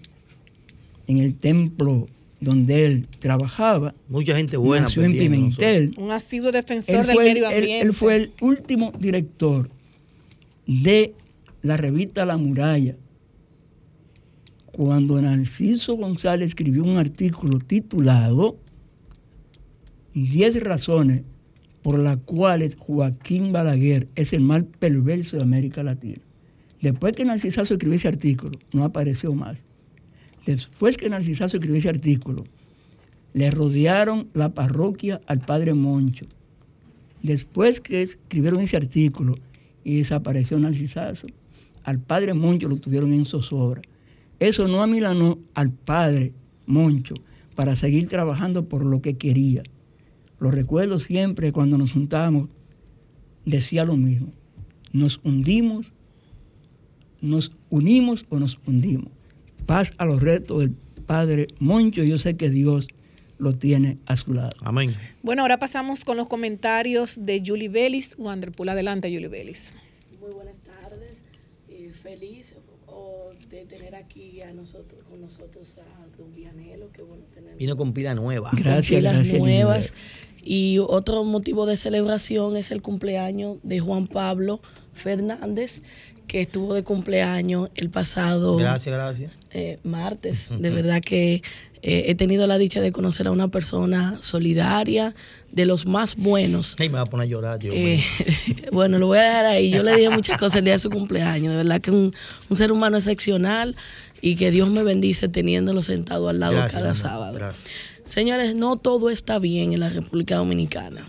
[1.07, 2.07] en el templo
[2.39, 3.95] donde él trabajaba.
[4.09, 4.83] Mucha gente buena.
[4.85, 5.95] Nació en Pimentel.
[5.97, 7.87] Un asiduo defensor Él del medio él- ambiente.
[7.87, 9.69] él fue el último director
[10.67, 11.13] de
[11.63, 12.95] la revista La Muralla.
[14.73, 18.57] Cuando Narciso González escribió un artículo titulado
[20.13, 21.23] 10 razones
[21.81, 26.21] por las cuales Joaquín Balaguer es el mal perverso de América Latina.
[26.81, 29.57] Después que Narcisazo escribió ese artículo, no apareció más.
[30.45, 32.43] Después que Narcisazo escribió ese artículo,
[33.33, 36.25] le rodearon la parroquia al padre Moncho.
[37.21, 39.35] Después que escribieron ese artículo
[39.85, 41.27] y desapareció Narcisazo,
[41.83, 43.81] al padre Moncho lo tuvieron en zozobra.
[44.39, 46.33] Eso no amilanó al padre
[46.65, 47.15] Moncho
[47.55, 49.63] para seguir trabajando por lo que quería.
[50.39, 52.49] Lo recuerdo siempre cuando nos juntábamos,
[53.45, 54.33] decía lo mismo.
[54.91, 55.93] Nos hundimos,
[57.21, 59.09] nos unimos o nos hundimos.
[59.65, 62.03] Paz a los retos del padre Moncho.
[62.03, 62.87] Yo sé que Dios
[63.37, 64.53] lo tiene a su lado.
[64.61, 64.93] Amén.
[65.21, 68.15] Bueno, ahora pasamos con los comentarios de Julie Vélez.
[68.17, 69.73] Wanderpool, adelante, Julie Vélez.
[70.19, 70.62] Muy buenas tardes.
[72.13, 72.53] Feliz
[72.87, 76.91] oh, de tener aquí a nosotros, con nosotros a Don Vianelo.
[76.91, 78.51] Qué bueno tener Vino con pila nueva.
[78.53, 79.39] Gracias, pilas gracias.
[79.39, 79.93] nuevas.
[80.43, 84.59] Y otro motivo de celebración es el cumpleaños de Juan Pablo
[84.93, 85.81] Fernández,
[86.27, 89.31] que estuvo de cumpleaños el pasado Gracias, gracias.
[89.51, 90.49] eh, martes.
[90.59, 91.41] De verdad que
[91.85, 95.13] eh, he tenido la dicha de conocer a una persona solidaria,
[95.51, 96.77] de los más buenos.
[96.79, 98.01] Ay, me va a poner a llorar, Dios Eh,
[98.71, 99.69] bueno, lo voy a dejar ahí.
[99.69, 101.51] Yo le dije muchas cosas el día de su cumpleaños.
[101.51, 102.11] De verdad que un,
[102.49, 103.75] un ser humano excepcional
[104.21, 107.33] y que Dios me bendice teniéndolo sentado al lado Gracias, cada sábado.
[107.33, 107.65] Gracias.
[108.05, 111.05] Señores, no todo está bien en la República Dominicana.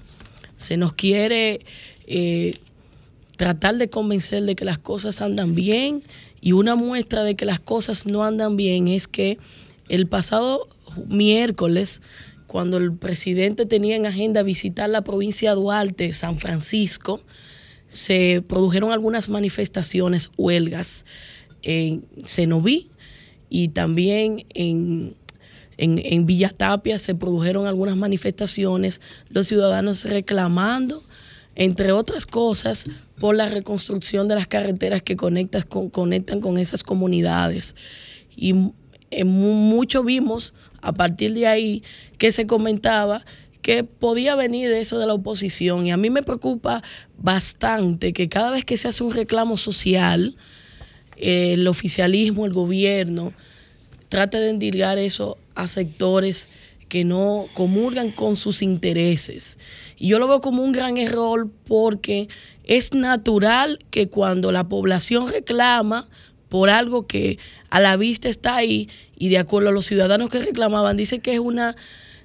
[0.57, 1.61] Se nos quiere
[2.09, 2.59] eh,
[3.37, 6.03] tratar de convencer de que las cosas andan bien
[6.41, 9.39] y una muestra de que las cosas no andan bien es que
[9.89, 10.69] el pasado
[11.09, 12.03] miércoles,
[12.47, 17.21] cuando el presidente tenía en agenda visitar la provincia de Duarte, San Francisco,
[17.89, 21.05] se produjeron algunas manifestaciones, huelgas
[21.63, 22.91] en Cenoví
[23.51, 25.17] y también en,
[25.77, 31.03] en, en Villa Tapia se produjeron algunas manifestaciones, los ciudadanos reclamando,
[31.57, 32.87] entre otras cosas,
[33.19, 35.49] por la reconstrucción de las carreteras que con-
[35.91, 37.77] conectan con esas comunidades.
[38.37, 38.55] Y
[39.23, 41.83] mu- mucho vimos a partir de ahí
[42.19, 43.25] que se comentaba
[43.63, 45.87] que podía venir eso de la oposición.
[45.87, 46.83] Y a mí me preocupa
[47.17, 50.37] bastante que cada vez que se hace un reclamo social,
[51.17, 53.33] eh, el oficialismo, el gobierno,
[54.09, 56.49] trate de endilgar eso a sectores
[56.89, 59.57] que no comulgan con sus intereses.
[59.97, 62.29] Y yo lo veo como un gran error porque
[62.65, 66.07] es natural que cuando la población reclama
[66.49, 67.39] por algo que
[67.71, 71.35] a la vista está ahí y de acuerdo a los ciudadanos que reclamaban, dice que
[71.35, 71.77] es una,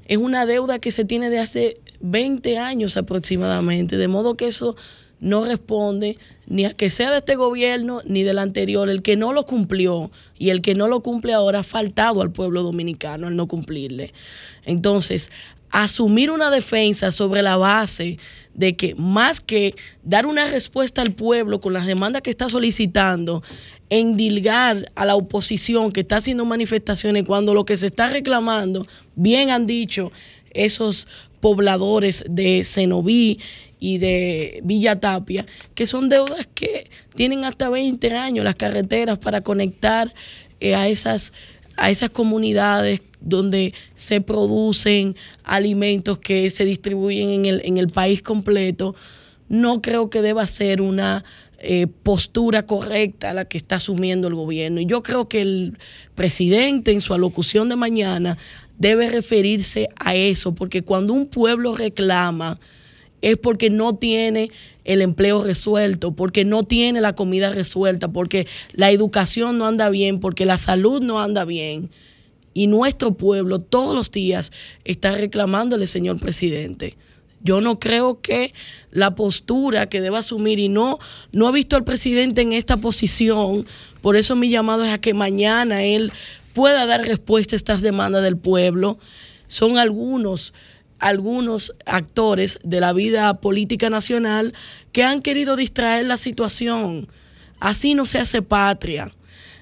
[0.05, 4.75] es una deuda que se tiene de hace 20 años aproximadamente, de modo que eso
[5.19, 8.89] no responde ni a que sea de este gobierno ni del anterior.
[8.89, 12.32] El que no lo cumplió y el que no lo cumple ahora ha faltado al
[12.32, 14.13] pueblo dominicano al no cumplirle.
[14.65, 15.29] Entonces,
[15.71, 18.17] asumir una defensa sobre la base
[18.53, 23.43] de que más que dar una respuesta al pueblo con las demandas que está solicitando,
[23.89, 29.49] endilgar a la oposición que está haciendo manifestaciones cuando lo que se está reclamando, bien
[29.49, 30.12] han dicho
[30.52, 31.08] esos
[31.39, 33.39] pobladores de Cenoví
[33.80, 39.41] y de Villa Tapia, que son deudas que tienen hasta 20 años las carreteras para
[39.41, 40.13] conectar
[40.60, 41.34] eh, a esas
[41.78, 48.21] a esas comunidades donde se producen alimentos que se distribuyen en el, en el país
[48.21, 48.95] completo,
[49.47, 51.23] no creo que deba ser una
[51.62, 54.80] eh, postura correcta la que está asumiendo el gobierno.
[54.80, 55.78] Y yo creo que el
[56.15, 58.38] presidente en su alocución de mañana
[58.78, 62.60] debe referirse a eso, porque cuando un pueblo reclama,
[63.22, 64.52] es porque no tiene
[64.86, 70.19] el empleo resuelto, porque no tiene la comida resuelta, porque la educación no anda bien,
[70.19, 71.89] porque la salud no anda bien.
[72.54, 74.52] Y nuestro pueblo todos los días
[74.86, 76.95] está reclamándole, señor presidente.
[77.41, 78.54] Yo no creo que
[78.91, 80.99] la postura que deba asumir, y no,
[81.32, 83.65] no he visto al presidente en esta posición,
[84.02, 86.12] por eso mi llamado es a que mañana él
[86.54, 88.99] pueda dar respuesta a estas demandas del pueblo.
[89.47, 90.54] Son algunos
[90.99, 94.54] algunos actores de la vida política nacional
[94.91, 97.08] que han querido distraer la situación.
[97.60, 99.10] Así no se hace patria.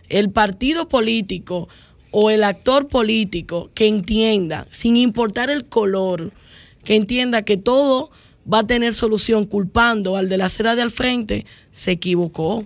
[0.10, 1.70] El partido político
[2.12, 6.32] o el actor político que entienda, sin importar el color,
[6.88, 8.12] que entienda que todo
[8.52, 12.66] va a tener solución culpando al de la acera de al frente, se equivocó.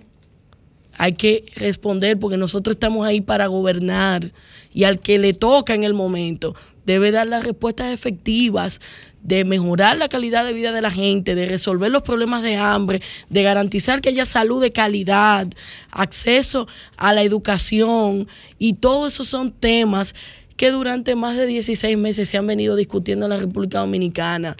[0.96, 4.32] Hay que responder porque nosotros estamos ahí para gobernar
[4.72, 6.54] y al que le toca en el momento
[6.86, 8.80] debe dar las respuestas efectivas
[9.24, 13.02] de mejorar la calidad de vida de la gente, de resolver los problemas de hambre,
[13.28, 15.48] de garantizar que haya salud de calidad,
[15.90, 18.28] acceso a la educación
[18.60, 20.14] y todos esos son temas
[20.56, 24.56] que durante más de 16 meses se han venido discutiendo en la República Dominicana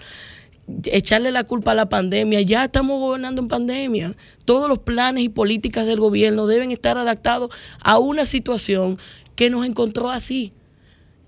[0.85, 2.41] echarle la culpa a la pandemia.
[2.41, 4.15] Ya estamos gobernando en pandemia.
[4.45, 7.51] Todos los planes y políticas del gobierno deben estar adaptados
[7.81, 8.97] a una situación
[9.35, 10.53] que nos encontró así.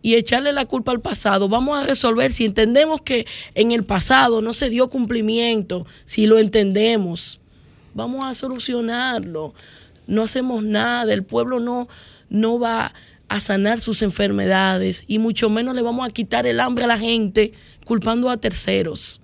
[0.01, 1.49] Y echarle la culpa al pasado.
[1.49, 3.25] Vamos a resolver si entendemos que
[3.55, 7.39] en el pasado no se dio cumplimiento, si lo entendemos.
[7.95, 9.55] Vamos a solucionarlo.
[10.05, 11.11] No hacemos nada.
[11.11, 11.87] El pueblo no,
[12.29, 12.93] no va
[13.29, 16.99] a sanar sus enfermedades y mucho menos le vamos a quitar el hambre a la
[16.99, 17.53] gente
[17.85, 19.21] culpando a terceros.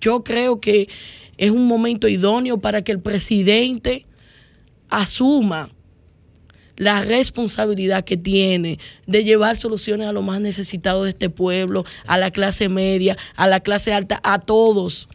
[0.00, 0.88] Yo creo que
[1.36, 4.06] es un momento idóneo para que el presidente
[4.88, 5.70] asuma
[6.76, 12.16] la responsabilidad que tiene de llevar soluciones a los más necesitados de este pueblo, a
[12.16, 15.06] la clase media, a la clase alta, a todos,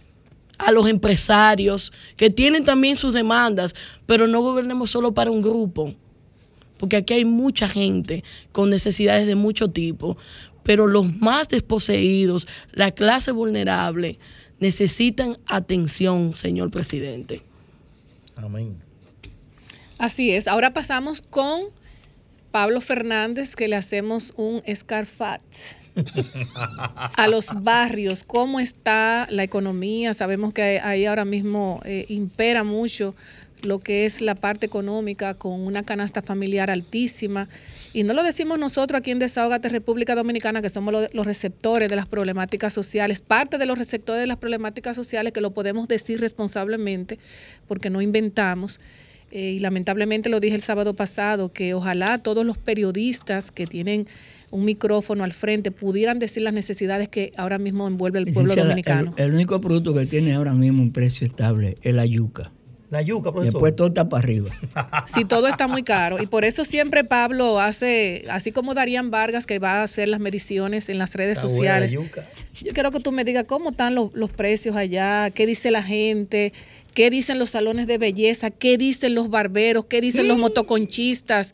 [0.60, 3.74] a los empresarios que tienen también sus demandas,
[4.05, 5.93] pero no gobernemos solo para un grupo,
[6.78, 10.17] porque aquí hay mucha gente con necesidades de mucho tipo,
[10.63, 14.17] pero los más desposeídos, la clase vulnerable,
[14.59, 17.41] necesitan atención, señor presidente.
[18.36, 18.78] Amén.
[19.97, 20.47] Así es.
[20.47, 21.61] Ahora pasamos con
[22.51, 25.41] Pablo Fernández, que le hacemos un escarfat
[27.15, 28.23] a los barrios.
[28.23, 30.13] ¿Cómo está la economía?
[30.13, 33.15] Sabemos que ahí ahora mismo eh, impera mucho
[33.66, 37.49] lo que es la parte económica con una canasta familiar altísima.
[37.93, 41.89] Y no lo decimos nosotros aquí en Desahogate República Dominicana, que somos lo- los receptores
[41.89, 45.88] de las problemáticas sociales, parte de los receptores de las problemáticas sociales que lo podemos
[45.88, 47.20] decir responsablemente,
[47.68, 48.80] porque no inventamos.
[49.32, 54.07] Eh, y lamentablemente lo dije el sábado pasado, que ojalá todos los periodistas que tienen
[54.51, 59.13] un micrófono al frente pudieran decir las necesidades que ahora mismo envuelve el pueblo dominicano.
[59.18, 62.51] El, el único producto que tiene ahora mismo un precio estable es la yuca.
[62.91, 63.53] La yuca, profesor.
[63.53, 64.49] Después todo está para arriba.
[65.07, 66.21] Sí, todo está muy caro.
[66.21, 70.19] Y por eso siempre Pablo hace, así como Darían Vargas, que va a hacer las
[70.19, 71.91] mediciones en las redes Está buena la sociales.
[71.91, 72.25] yuca.
[72.61, 75.83] Yo quiero que tú me digas cómo están los, los precios allá, qué dice la
[75.83, 76.53] gente,
[76.93, 81.53] qué dicen los salones de belleza, qué dicen los barberos, qué dicen los motoconchistas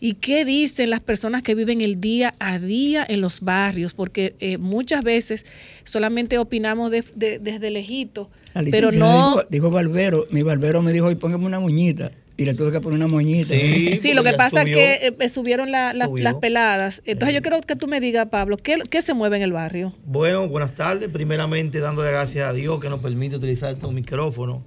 [0.00, 4.34] y qué dicen las personas que viven el día a día en los barrios, porque
[4.40, 5.44] eh, muchas veces
[5.84, 9.28] solamente opinamos de- de- desde lejito, La pero licenciada no...
[9.36, 12.12] Dijo, dijo Barbero, mi barbero me dijo, hoy póngame una moñita.
[12.36, 13.48] Y le tuve que poner una moñita.
[13.54, 13.98] Sí.
[14.00, 14.78] Sí, lo que pasa subió.
[14.78, 16.24] es que eh, eh, subieron la- la- Subió.
[16.24, 17.02] las peladas.
[17.04, 19.92] Entonces yo quiero que tú me digas, Pablo, ¿qué, qué se mueve en el barrio?
[20.06, 21.10] Bueno, buenas tardes.
[21.10, 24.62] Primeramente, dándole gracias a Dios que nos permite utilizar estos micrófonos.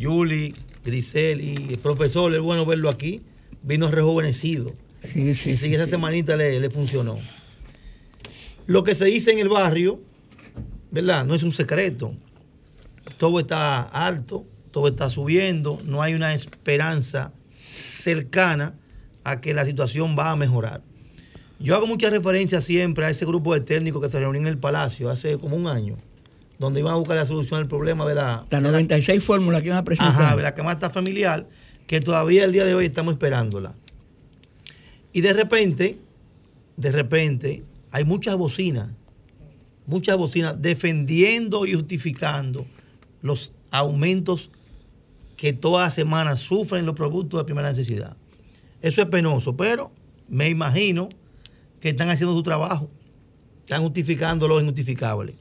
[0.00, 3.20] Julie, Grisel y el profesor, es bueno verlo aquí.
[3.66, 4.72] Vino rejuvenecido.
[5.02, 7.18] Sí, sí, Así sí, que esa semanita le, le funcionó.
[8.66, 10.00] Lo que se dice en el barrio,
[10.90, 11.24] ¿verdad?
[11.24, 12.14] No es un secreto.
[13.18, 18.74] Todo está alto, todo está subiendo, no hay una esperanza cercana
[19.24, 20.82] a que la situación va a mejorar.
[21.58, 24.58] Yo hago mucha referencia siempre a ese grupo de técnicos que se reunió en el
[24.58, 25.96] Palacio hace como un año,
[26.58, 29.78] donde iban a buscar la solución del problema de la, la 96 fórmulas que iban
[29.78, 30.22] a presentar.
[30.22, 31.46] Ajá, de la canasta familiar,
[31.86, 33.74] que todavía el día de hoy estamos esperándola.
[35.12, 35.98] Y de repente,
[36.76, 38.90] de repente, hay muchas bocinas,
[39.86, 42.66] muchas bocinas defendiendo y justificando
[43.22, 44.50] los aumentos
[45.36, 48.16] que todas semanas sufren los productos de primera necesidad.
[48.82, 49.90] Eso es penoso, pero
[50.28, 51.08] me imagino
[51.80, 52.90] que están haciendo su trabajo,
[53.60, 55.34] están justificando lo injustificable.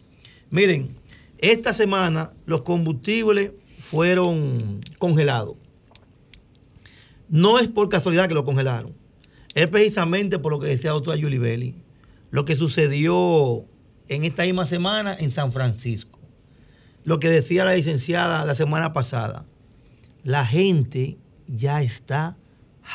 [0.51, 0.95] Miren,
[1.37, 5.55] esta semana los combustibles fueron congelados.
[7.29, 8.93] No es por casualidad que lo congelaron.
[9.53, 11.75] Es precisamente por lo que decía la doctora Yuli Belli.
[12.29, 13.65] Lo que sucedió
[14.07, 16.19] en esta misma semana en San Francisco.
[17.03, 19.45] Lo que decía la licenciada la semana pasada.
[20.23, 21.17] La gente
[21.47, 22.35] ya está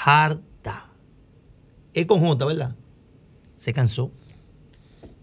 [0.04, 0.90] harta.
[1.94, 2.76] Es con J, ¿verdad?
[3.56, 4.12] Se cansó.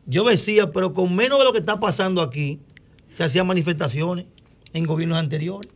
[0.06, 2.60] Yo decía, pero con menos de lo que está pasando aquí,
[3.14, 4.26] se hacían manifestaciones
[4.74, 5.72] en gobiernos anteriores.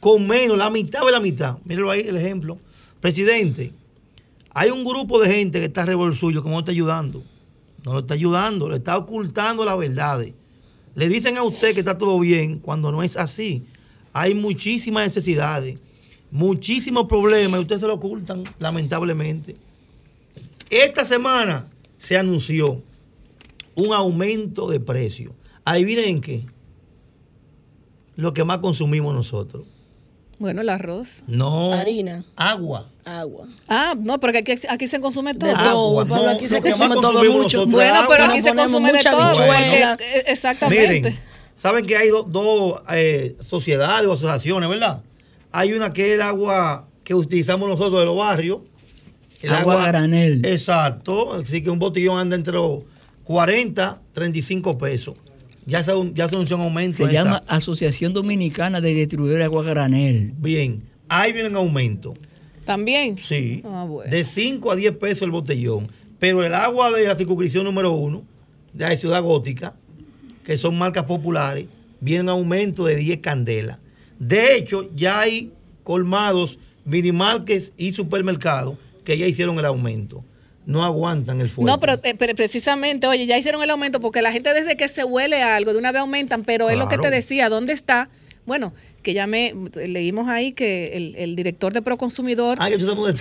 [0.00, 1.58] Con menos, la mitad de la mitad.
[1.64, 2.58] Míralo ahí el ejemplo.
[3.00, 3.72] Presidente,
[4.52, 7.22] hay un grupo de gente que está alrededor suyo que no está ayudando.
[7.84, 10.34] No lo está ayudando, le está ocultando las verdades.
[10.94, 13.64] Le dicen a usted que está todo bien cuando no es así.
[14.12, 15.78] Hay muchísimas necesidades,
[16.30, 19.56] muchísimos problemas y ustedes se lo ocultan, lamentablemente.
[20.68, 22.82] Esta semana se anunció
[23.74, 25.34] un aumento de precio.
[25.64, 26.44] Adivinen qué.
[28.16, 29.64] Lo que más consumimos nosotros.
[30.40, 31.22] Bueno, el arroz.
[31.26, 31.72] No.
[31.74, 32.24] Harina.
[32.34, 32.88] Agua.
[33.04, 33.46] Agua.
[33.68, 35.54] Ah, no, porque aquí, aquí se consume todo.
[35.54, 37.66] Agua, Pablo, no, aquí se consume todo mucho.
[37.66, 38.34] Bueno, pero agua.
[38.34, 39.34] aquí se consume de todo.
[39.36, 41.00] porque, eh, exactamente.
[41.02, 41.18] Miren,
[41.56, 45.02] saben que hay do- dos eh, sociedades o asociaciones, ¿verdad?
[45.52, 48.60] Hay una que es el agua que utilizamos nosotros de los barrios.
[49.42, 50.40] El Agua granel.
[50.46, 51.34] Exacto.
[51.34, 52.80] Así que un botellón anda entre los
[53.24, 55.14] 40, 35 pesos.
[55.66, 56.98] Ya se, ya se anunció un aumento.
[56.98, 57.12] Se esa.
[57.12, 60.32] llama Asociación Dominicana de Distribuidores de Agua Granel.
[60.38, 60.82] Bien.
[61.08, 62.14] Ahí viene un aumento.
[62.64, 63.18] También.
[63.18, 63.62] Sí.
[63.64, 64.10] Ah, bueno.
[64.10, 65.90] De 5 a 10 pesos el botellón.
[66.18, 68.22] Pero el agua de la circunscripción número 1,
[68.74, 69.74] de la ciudad gótica,
[70.44, 71.66] que son marcas populares,
[72.00, 73.78] viene un aumento de 10 candelas.
[74.18, 75.52] De hecho, ya hay
[75.82, 80.22] colmados, minimarques y supermercados que ya hicieron el aumento.
[80.66, 81.70] No aguantan el fuego.
[81.70, 84.88] No, pero, eh, pero precisamente, oye, ya hicieron el aumento porque la gente desde que
[84.88, 88.08] se huele algo, de una vez aumentan, pero es lo que te decía, ¿dónde está?
[88.46, 88.72] Bueno,
[89.02, 89.54] que ya me
[89.86, 92.68] leímos ahí que el, el director de Proconsumidor Ah,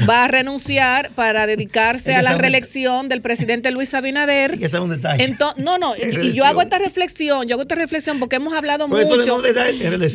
[0.10, 4.52] va a renunciar para dedicarse a la reelección del presidente Luis Abinader.
[4.60, 5.16] Que sabe dónde está.
[5.18, 8.88] Ento- no, no, y- yo hago esta reflexión, yo hago esta reflexión porque hemos hablado
[8.90, 9.38] Por mucho.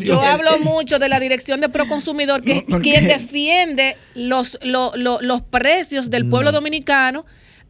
[0.04, 4.58] Yo hablo mucho de la dirección de Proconsumidor, que es No, ¿por quien defiende los,
[4.62, 7.24] lo- lo- los precios del pueblo dominicano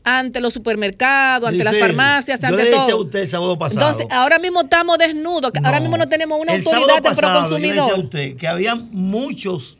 [0.04, 2.96] ante los supermercados, ante las farmacias, yo ante le decía todo.
[2.98, 3.80] a usted el sábado pasado.
[3.80, 7.68] Entonces, ahora mismo estamos desnudos, ahora mismo no tenemos una autoridad de pasado, Yo le
[7.68, 8.04] decía a proconsumidor.
[8.04, 9.78] usted que había muchos,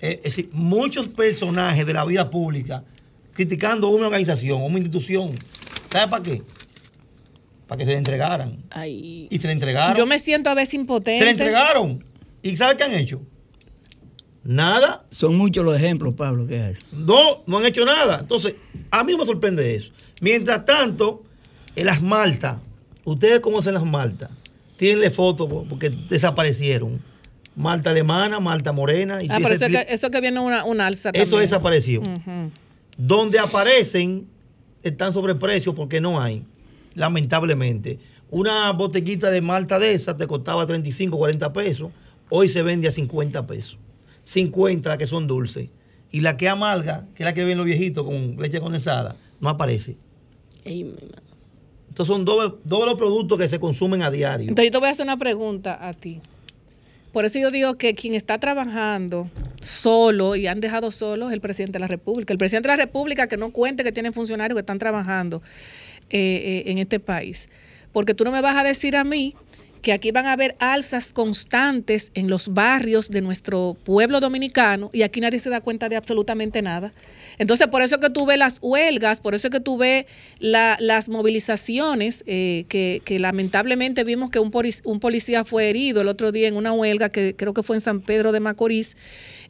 [0.00, 2.82] eh, es decir, muchos personajes de la vida pública
[3.32, 5.38] criticando una organización, una institución.
[5.90, 6.42] ¿Sabe para qué?
[7.68, 8.58] Para que se le entregaran.
[8.70, 9.96] Ay, Y se le entregaron.
[9.96, 11.30] Yo me siento a veces Se le impotente.
[11.30, 12.04] entregaron.
[12.42, 13.22] ¿Y sabe qué han hecho?
[14.44, 15.04] Nada.
[15.10, 16.74] Son muchos los ejemplos, Pablo, que hay.
[16.92, 18.18] No, no han hecho nada.
[18.20, 18.54] Entonces,
[18.90, 19.92] a mí no me sorprende eso.
[20.20, 21.22] Mientras tanto,
[21.76, 22.58] en las maltas,
[23.04, 24.30] ustedes conocen las maltas,
[24.76, 27.00] tírenle fotos po- porque desaparecieron.
[27.54, 29.22] Malta alemana, Malta morena.
[29.22, 31.40] Y Ah, pero eso, tri- que, eso que viene una, una alza eso también.
[31.42, 32.02] desapareció.
[32.96, 34.26] Donde aparecen,
[34.82, 36.44] están sobreprecios porque no hay,
[36.94, 37.98] lamentablemente.
[38.30, 41.90] Una botellita de malta de esa te costaba 35, 40 pesos.
[42.30, 43.76] Hoy se vende a 50 pesos.
[44.24, 45.68] 50 las que son dulces.
[46.10, 49.48] Y la que amarga, que es la que ven los viejitos con leche condensada, no
[49.48, 49.96] aparece.
[50.64, 51.22] ay, mi madre.
[51.88, 54.48] Estos son doble, doble los productos que se consumen a diario.
[54.48, 56.20] Entonces yo te voy a hacer una pregunta a ti.
[57.12, 59.28] Por eso yo digo que quien está trabajando
[59.60, 62.32] solo y han dejado solo es el presidente de la República.
[62.32, 65.42] El presidente de la República que no cuente que tiene funcionarios que están trabajando
[66.08, 67.50] eh, eh, en este país.
[67.92, 69.34] Porque tú no me vas a decir a mí
[69.82, 75.02] que aquí van a haber alzas constantes en los barrios de nuestro pueblo dominicano y
[75.02, 76.92] aquí nadie se da cuenta de absolutamente nada.
[77.38, 80.06] Entonces, por eso es que tú ves las huelgas, por eso es que tú ves
[80.38, 86.00] la- las movilizaciones, eh, que, que lamentablemente vimos que un, polic- un policía fue herido
[86.02, 88.96] el otro día en una huelga que creo que fue en San Pedro de Macorís,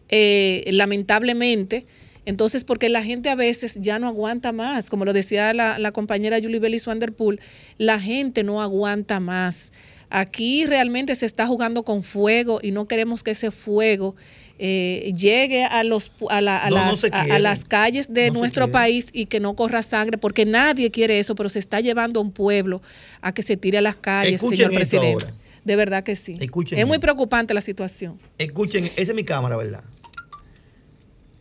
[0.08, 1.84] eh, lamentablemente.
[2.24, 5.90] Entonces, porque la gente a veces ya no aguanta más, como lo decía la, la
[5.90, 7.40] compañera Julie Bellis Vanderpool,
[7.78, 9.72] la gente no aguanta más.
[10.14, 14.14] Aquí realmente se está jugando con fuego y no queremos que ese fuego
[14.58, 18.40] eh, llegue a, los, a, la- a No, no las, a- las calles de No
[18.40, 22.20] nuestro país y que no corra sangre, porque nadie quiere eso, pero se está llevando
[22.20, 22.82] a un pueblo
[23.22, 25.24] a que se tire a las calles, Escuchen señor presidente.
[25.24, 25.34] ahora.
[25.64, 26.34] De verdad que sí.
[26.40, 27.02] Escuchen es muy esto.
[27.02, 28.18] preocupante la situación.
[28.36, 29.84] Escuchen, esa es mi cámara, ¿verdad?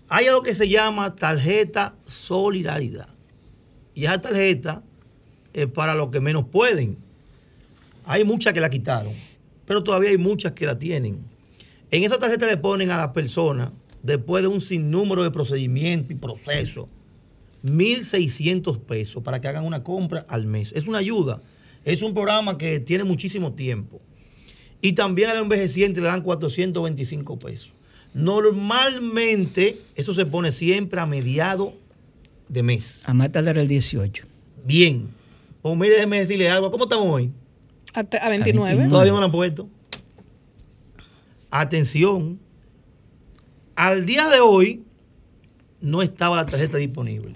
[0.10, 3.10] Hay algo que se llama tarjeta solidaridad.
[3.96, 4.82] Y esa tarjeta
[5.54, 6.98] es para los que menos pueden.
[8.12, 9.14] Hay muchas que la quitaron,
[9.66, 11.20] pero todavía hay muchas que la tienen.
[11.92, 13.72] En esa tarjeta le ponen a las personas,
[14.04, 16.88] después de un sinnúmero de procedimientos y procesos,
[17.64, 20.74] 1.600 pesos para que hagan una compra al mes.
[20.76, 21.42] Es una ayuda.
[21.86, 24.02] Es un programa que tiene muchísimo tiempo.
[24.82, 27.72] Y también al envejeciente le dan 425 pesos.
[28.14, 31.76] Normalmente eso se pone siempre a mediado
[32.50, 33.04] de mes.
[33.06, 34.26] A más tardar el 18.
[34.66, 35.08] Bien.
[35.62, 36.72] O mire, déjeme decirle algo.
[36.72, 37.32] ¿Cómo estamos hoy?
[37.94, 38.30] A, a 29.
[38.30, 38.90] 29.
[38.90, 39.70] Todavía no lo han puesto.
[41.50, 42.40] Atención.
[43.76, 44.84] Al día de hoy
[45.82, 47.36] no estaba la tarjeta disponible.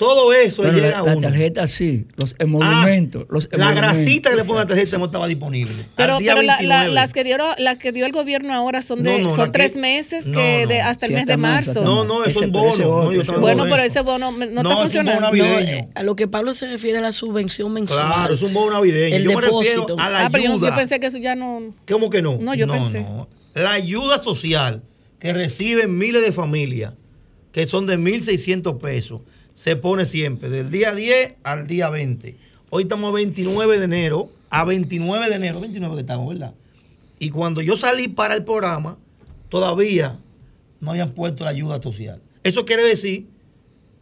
[0.00, 1.20] Todo eso Bueno, le la, llega a la uno.
[1.20, 3.24] tarjeta sí, los emolumentos.
[3.24, 5.84] Ah, los la grasita que le ponen a la tarjeta no estaba disponible.
[5.94, 6.94] Pero, Al día pero la- la- 29.
[6.94, 9.52] las, que dio, las que dio el gobierno ahora son de No, no, son la
[9.52, 10.68] tres que- meses no, que no.
[10.70, 13.10] de, hasta el Sí, mes de marzo, No, no, es un bono.
[13.40, 15.20] Bueno, pero ese bono no, está es un funcionando.
[15.30, 15.76] bono No, navideño.
[15.76, 17.98] eh, a lo que Pablo se refiere a la subvención mensual.
[18.06, 19.16] Claro, es un bono navideño.
[19.16, 19.96] El yo me refiero depósito.
[20.00, 21.74] a la ah, pero yo pensé que eso ya no.
[21.86, 22.38] ¿Cómo que no?
[22.40, 23.04] No, yo pensé.
[23.52, 24.82] La ayuda social
[25.18, 26.94] que reciben miles de familias,
[27.52, 29.20] que son de 1.600 pesos,
[29.54, 32.36] se pone siempre del día 10 al día 20.
[32.70, 36.54] Hoy estamos a 29 de enero, a 29 de enero, 29 que estamos, ¿verdad?
[37.18, 38.96] Y cuando yo salí para el programa,
[39.48, 40.18] todavía
[40.80, 42.20] no habían puesto la ayuda social.
[42.42, 43.26] Eso quiere decir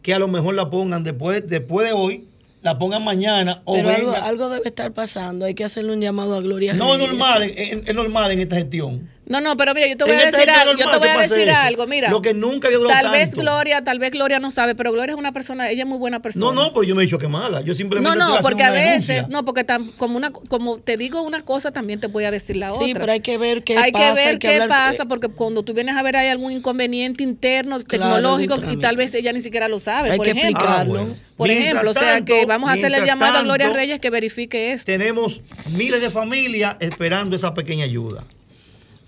[0.01, 2.25] que a lo mejor la pongan después, después de hoy,
[2.61, 4.25] la pongan mañana o Pero algo, venga.
[4.25, 5.45] algo debe estar pasando.
[5.45, 6.73] Hay que hacerle un llamado a Gloria.
[6.73, 9.09] No es normal, es, es normal en esta gestión.
[9.29, 10.73] No, no, pero mira, yo te voy En a esta decir algo.
[10.75, 12.09] Yo te voy a decir algo, mira.
[12.09, 13.29] Lo que nunca había durado Tal vez.
[13.31, 16.19] Gloria, tal vez Gloria no sabe, pero Gloria es una persona, ella es muy buena
[16.19, 16.43] persona.
[16.43, 17.61] No, no, pero yo no he dicho que mala.
[17.61, 19.27] Yo simplemente No, no, porque a veces, denuncia.
[19.29, 22.55] no, porque tan, como una, como te digo una cosa, también te voy a decir
[22.55, 22.85] la otra.
[22.87, 24.03] Sí, pero hay que ver qué hay pasa.
[24.07, 26.51] que ver hay que qué hablar- pasa, porque cuando tú vienes a ver hay algún
[26.51, 30.31] inconveniente interno, Claro, tecnológico, y tal vez ella ni siquiera lo sabe, Hay por que
[30.31, 30.59] ejemplo.
[30.59, 30.93] explicarlo.
[30.99, 31.15] Ah, bueno.
[31.37, 34.09] Por Mientras ejemplo, o sea que vamos a hacerle el llamado a Gloria Reyes que
[34.09, 34.85] verifique esto.
[34.87, 38.25] Tenemos miles de familias esperando esa pequeña ayuda.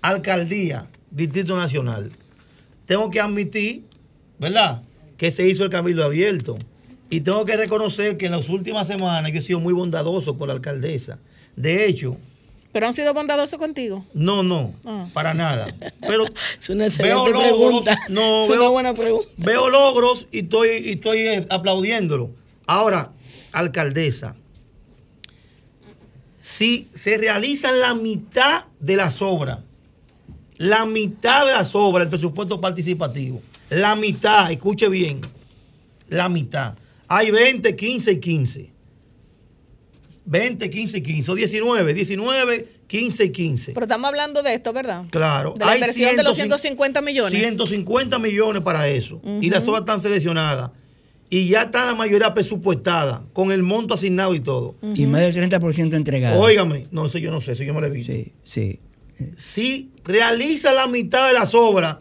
[0.02, 2.10] Alcaldía, Distrito Nacional.
[2.86, 3.84] Tengo que admitir,
[4.38, 4.82] ¿verdad?
[5.16, 6.58] Que se hizo el cabildo abierto.
[7.08, 10.48] Y tengo que reconocer que en las últimas semanas yo he sido muy bondadoso con
[10.48, 11.18] la alcaldesa.
[11.56, 12.16] De hecho,
[12.72, 14.04] Pero han sido bondadosos contigo.
[14.14, 15.06] no, no, Ah.
[15.12, 15.66] para nada.
[16.00, 16.24] Pero
[16.60, 17.98] Es una veo logros, pregunta.
[18.08, 19.28] no, es una veo- buena pregunta.
[19.36, 22.30] veo logros y estoy, y estoy eh, aplaudiéndolo.
[22.66, 23.12] Ahora,
[23.52, 24.36] alcaldesa,
[26.40, 29.58] si se realizan la mitad de las obras,
[30.58, 33.40] la mitad de las obras del presupuesto participativo,
[33.70, 35.20] la mitad, escuche bien,
[36.08, 36.74] la mitad.
[37.08, 38.72] hay 20, 15 y 15.
[40.24, 41.30] 20, 15 y 15.
[41.30, 43.72] O 19, 19, 15 y 15.
[43.72, 45.04] Pero estamos hablando de esto, ¿verdad?
[45.10, 45.54] Claro.
[45.56, 47.40] De la hay inversión de los 150 150 millones.
[47.40, 49.20] 150 millones para eso.
[49.40, 50.70] Y las obras están seleccionadas.
[51.28, 54.76] Y ya está la mayoría presupuestada, con el monto asignado y todo.
[54.94, 56.38] Y más del 30% entregado.
[56.38, 58.12] Óigame, no, eso yo no sé, eso yo me lo he visto.
[58.12, 58.80] Sí, sí.
[59.36, 61.98] Si realiza la mitad de las obras,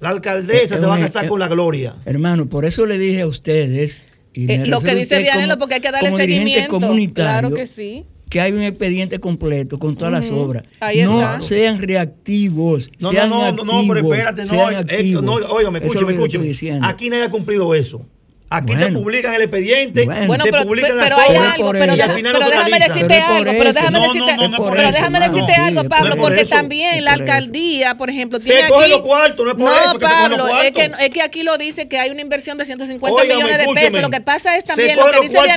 [0.00, 1.94] la alcaldesa Es se va a una- casar es- con la gloria.
[2.04, 4.02] Hermano, por eso le dije a ustedes.
[4.34, 6.68] y me Eh, lo que dice como- porque hay que darle como seguimiento.
[6.68, 8.04] comunitario, Claro que sí.
[8.30, 10.62] que hay un expediente completo con todas las obras.
[10.78, 11.42] Ahí no está.
[11.42, 12.88] sean reactivos.
[13.00, 15.86] No, no, sean no, no, activos, no, pero espérate, no, sean eh, no, óigame, Eso
[15.88, 16.44] es escúcheme, lo que le estoy escúcheme.
[16.46, 16.86] diciendo.
[16.86, 18.06] Aquí nadie ha cumplido eso.
[18.50, 19.00] Aquí te Bueno.
[19.00, 20.42] publican el expediente, Bueno.
[20.42, 22.50] Te pero, publican pero, las pero hay algo, por pero, y al final pero no
[22.50, 25.20] se déjame decirte algo, pero déjame No, no, decirte, no, no por pero eso, déjame
[25.20, 26.50] decirte algo, Pablo, por porque eso.
[26.50, 29.98] también la alcaldía, por ejemplo, Se tiene coge aquí los cuartos, no es por eso
[29.98, 32.22] que se cogen Pablo, los es que, es que aquí lo dice que hay una
[32.22, 33.90] inversión de 150 Óigame, millones de escúcheme.
[33.90, 34.02] pesos.
[34.02, 35.56] Lo que pasa es Se también coge lo que dice publica es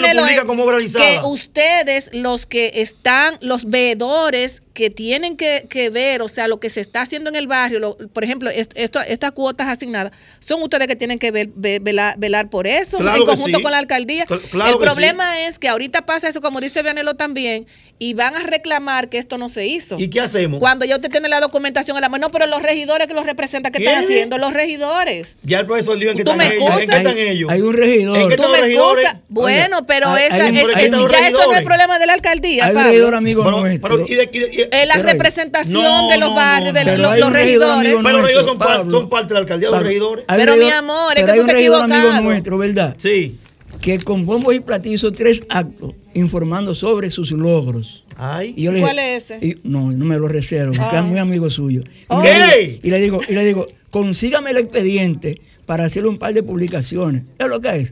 [0.96, 6.59] que ustedes, los que están, los veedores que tienen que, que ver, o sea, lo
[6.61, 10.13] que se está haciendo en el barrio, lo- por ejemplo, est- esto- estas cuotas asignadas,
[10.39, 13.57] son ustedes que tienen que ver- ve- velar, velar por eso Claro en que conjunto
[13.57, 13.63] sí.
[13.63, 14.26] con la alcaldía.
[14.26, 17.67] Cl- claro el que problema es que ahorita pasa eso, como dice Vianelo también,
[17.99, 19.99] y van a reclamar que esto no se hizo.
[19.99, 20.59] ¿Y qué hacemos?
[20.59, 23.26] Cuando ya usted tiene la documentación a la mano, no, pero los regidores que los
[23.26, 24.38] representan, ¿qué están haciendo?
[24.38, 25.36] Los regidores.
[25.43, 26.80] Ya el profesor dijo en qué ¿Tú están me ellos.
[26.82, 27.49] ¿En qué están ellos?
[27.51, 28.17] Hay un regidor.
[28.17, 29.05] ¿En qué ¿Tú están los regidores?
[29.05, 29.22] excusas?
[29.30, 31.63] Bueno, pero hay- esa, hay un- es- ¿por qué es- ya eso no es regidores?
[31.63, 33.89] problema de la alcaldía, Hay un regidor amigo Pero- nuestro.
[33.89, 36.80] pero, ¿y de- y de- y- Es la representación No, de los no, barrios, no,
[36.80, 37.91] de los, los regidores.
[37.95, 40.26] Pero los regidores son, par- parte de la alcaldía, los Pablo, regidores.
[40.28, 42.24] Pero, mi amor, es pero que hay tú un te regidor amigo equivocado.
[42.24, 42.95] nuestro, ¿verdad?
[42.97, 43.38] Sí.
[43.80, 48.03] Que con bombos y platillos hizo tres actos informando sobre sus logros.
[48.18, 48.53] Ay.
[48.55, 49.45] Y yo le ¿Cuál es ese?
[49.45, 51.82] y- no, no me lo reservo, porque es muy amigo suyo.
[51.82, 52.22] Y, Oh.
[52.22, 52.36] digo,
[52.84, 57.24] y le digo, y le digo, consígame el expediente para hacerle un par de publicaciones.
[57.39, 57.91] ¿Es lo que es?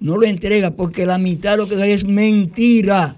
[0.00, 3.14] No lo entrega porque la mitad de lo que hay es mentira.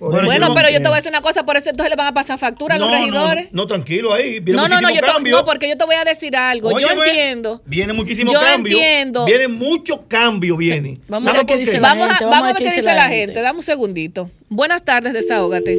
[0.00, 2.06] Por Bueno, pero yo te voy a decir una cosa, por eso entonces le van
[2.06, 3.52] a pasar factura a los No, no, regidores.
[3.52, 4.40] No, tranquilo ahí.
[4.40, 5.36] Viene No, no, no, yo te- cambio.
[5.36, 6.70] no, porque yo te voy a decir algo.
[6.80, 7.60] yo entiendo.
[7.66, 8.78] Viene muchísimo Yo cambio.
[8.78, 9.26] entiendo.
[9.26, 11.00] Viene mucho cambio, viene.
[11.06, 11.80] Vamos a ¿Sabe ver qué por dice qué?
[11.80, 13.16] la Vamos a, gente, vamos a ver qué dice la gente.
[13.26, 13.42] gente.
[13.42, 14.30] Dame un segundito.
[14.48, 15.78] Buenas tardes, desahógate.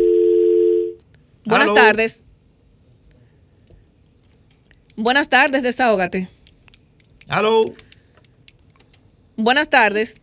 [1.44, 2.24] Buenas tardes.
[4.96, 6.30] Buenas tardes, desahógate.
[7.28, 7.64] Aló.
[9.36, 10.22] Buenas tardes.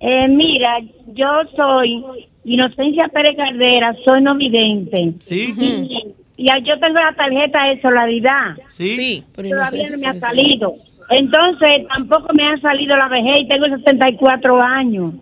[0.00, 5.14] Eh, mira, yo soy Inocencia Pérez Caldera, soy no vidente.
[5.20, 5.54] Sí.
[5.56, 8.56] Y, y yo tengo la tarjeta de solidaridad.
[8.68, 8.96] Sí.
[8.96, 9.24] Sí.
[9.34, 10.74] Pero Todavía no me ha salido.
[11.10, 15.14] Entonces, tampoco me ha salido la vejez y tengo 74 años.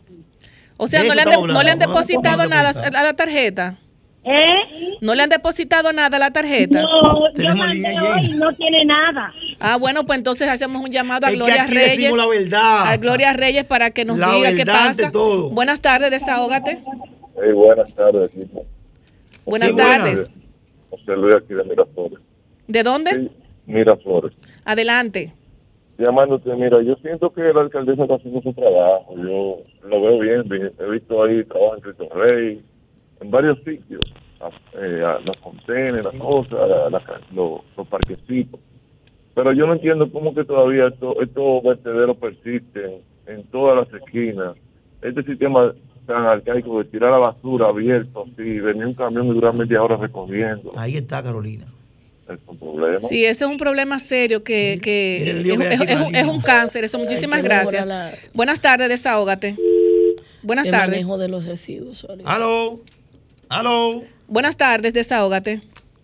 [0.76, 3.76] O sea, no le, han no le han depositado nada a la tarjeta.
[4.24, 4.96] ¿Eh?
[5.00, 6.82] No le han depositado nada a la tarjeta.
[6.82, 9.32] No, yo mandé hoy y no tiene nada.
[9.60, 11.96] Ah, bueno, pues entonces hacemos un llamado a Es que Gloria aquí Reyes.
[11.98, 12.86] decimos la verdad.
[12.88, 15.10] A Gloria Reyes para que nos La diga qué pasa.
[15.10, 15.50] todo.
[15.50, 16.82] Buenas tardes, desahógate.
[17.36, 18.64] Hey, buenas tardes, equipo.
[19.44, 20.30] Buenas Sí, tardes.
[20.90, 22.18] José Luis aquí de Miraflores.
[22.68, 23.10] ¿De dónde?
[23.10, 23.30] Sí,
[23.66, 24.32] Miraflores.
[24.64, 25.32] Adelante.
[25.98, 29.14] Llamándote, mira, yo siento que la alcaldesa está haciendo su trabajo.
[29.16, 32.62] Yo lo veo bien, he visto ahí trabajo en Cristo Rey,
[33.20, 34.00] en varios sitios.
[34.42, 34.48] a-
[34.78, 36.52] eh, a las fontenas, las cosas,
[36.90, 37.02] la
[37.34, 38.58] los parquecitos.
[39.42, 44.54] Pero yo no entiendo cómo que todavía esto- estos vertederos persisten en todas las esquinas.
[45.00, 45.72] Este sistema
[46.06, 49.96] tan arcaico de tirar la basura abierto, así, venir un camión y durar media hora
[49.96, 51.64] recogiendo, Ahí está Carolina.
[52.28, 52.98] es un problema.
[53.08, 56.84] Sí, ese es un problema serio que, que es, que un, es un cáncer.
[56.84, 57.86] Eso, muchísimas gracias.
[57.86, 59.56] la- Buenas tardes, desahógate.
[60.42, 60.90] Buenas el tardes.
[60.90, 62.06] manejo de los residuos.
[62.24, 62.80] Aló.
[63.48, 64.02] Aló.
[64.28, 65.60] Buenas tardes, desahógate.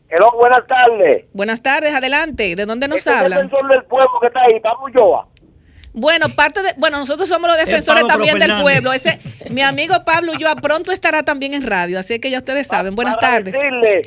[0.09, 1.25] Hello, buenas tardes.
[1.33, 2.55] Buenas tardes, adelante.
[2.55, 3.49] ¿De dónde nos Este hablan?
[3.49, 5.27] defensor del pueblo que está ahí, Pablo Ulloa.
[5.93, 8.93] Bueno, parte de, bueno, nosotros somos los defensores también del pueblo.
[8.93, 9.19] Ese,
[9.51, 12.95] mi amigo Pablo Ulloa pronto estará también en radio, así que ya ustedes saben.
[12.95, 13.53] Buenas Para tardes.
[13.55, 14.03] decirle,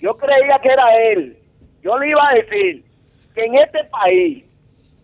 [0.00, 1.38] yo creía que era él.
[1.82, 2.82] Yo le iba a decir
[3.34, 4.44] que en este país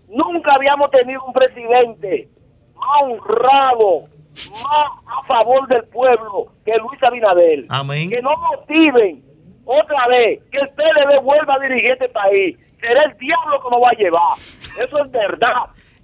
[0.09, 2.29] nunca habíamos tenido un presidente
[2.75, 4.09] más honrado,
[4.51, 7.67] más a favor del pueblo que Luis Abinader.
[7.69, 8.09] Amén.
[8.11, 9.23] Que no motiven
[9.65, 12.57] otra vez que el PLD vuelva a dirigir este país.
[12.81, 14.39] Será el diablo que nos va a llevar.
[14.83, 15.55] Eso es verdad.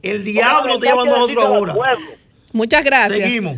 [0.02, 1.74] El diablo está llevando a nosotros ahora.
[2.52, 3.18] Muchas gracias.
[3.20, 3.56] Seguimos.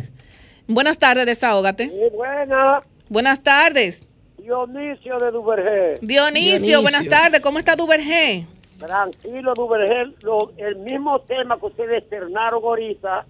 [0.67, 1.89] Buenas tardes, desahógate.
[2.13, 2.79] buena.
[3.09, 4.07] Buenas tardes.
[4.37, 5.93] Dionisio de Duvergé.
[6.01, 6.81] Dionisio, Dionisio.
[6.81, 7.39] buenas tardes.
[7.39, 8.45] ¿Cómo está Duvergé?
[8.77, 10.13] Tranquilo, Duvergé.
[10.23, 13.25] Lo- el mismo tema que ustedes externaron ahorita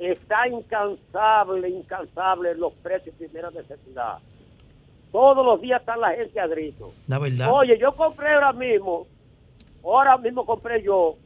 [0.00, 4.18] está incansable, incansable los precios de primera necesidad.
[5.12, 6.92] Todos los días está la gente a grito.
[7.06, 7.50] La verdad.
[7.52, 9.06] Oye, yo compré ahora mismo,
[9.82, 11.16] ahora mismo compré yo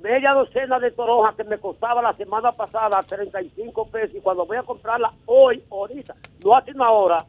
[0.00, 4.56] media docena de toronjas que me costaba la semana pasada 35 pesos y cuando voy
[4.58, 6.14] a comprarla hoy, ahorita,
[6.44, 7.24] no hace una hora,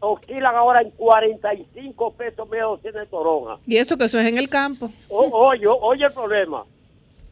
[0.00, 3.58] oscilan ahora en 45 pesos media docena de toronjas.
[3.66, 4.88] Y eso que eso es en el campo.
[5.08, 6.64] O- oye, oye el problema.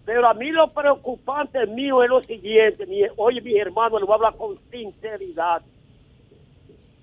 [0.04, 4.12] Pero a mí lo preocupante mío es lo siguiente, mi- oye mi hermano, le voy
[4.12, 5.62] a hablar con sinceridad.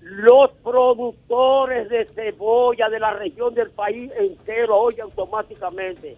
[0.01, 6.17] Los productores de cebolla de la región del país entero, oye, automáticamente,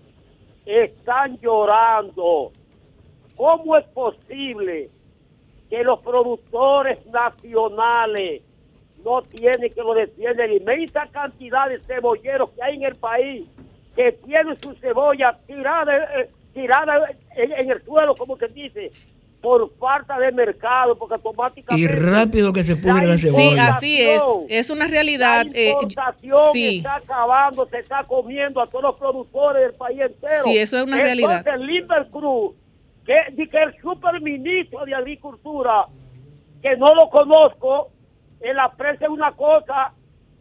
[0.66, 2.52] están llorando.
[3.36, 4.90] ¿Cómo es posible
[5.70, 8.42] que los productores nacionales
[9.04, 10.54] no tienen que lo defienden?
[10.54, 13.46] Inmensa cantidad de cebolleros que hay en el país
[13.96, 16.30] que tienen su cebolla tirada, eh,
[17.36, 18.92] en, el suelo, como que dice,
[19.44, 21.84] por falta de mercado, porque automáticamente...
[21.84, 23.76] Y rápido que se pudre la Sí, cebolla.
[23.76, 24.24] así es.
[24.48, 25.46] Es una realidad.
[25.46, 26.78] La eh, importación sí.
[26.78, 30.44] está acabando, se está comiendo a todos los productores del país entero.
[30.46, 31.40] Sí, eso es una realidad.
[31.40, 32.56] Entonces, Limber Cruz,
[33.06, 35.88] que, di que el superministro de Agricultura,
[36.62, 37.92] que no lo conozco,
[38.40, 39.92] en la prensa es una cosa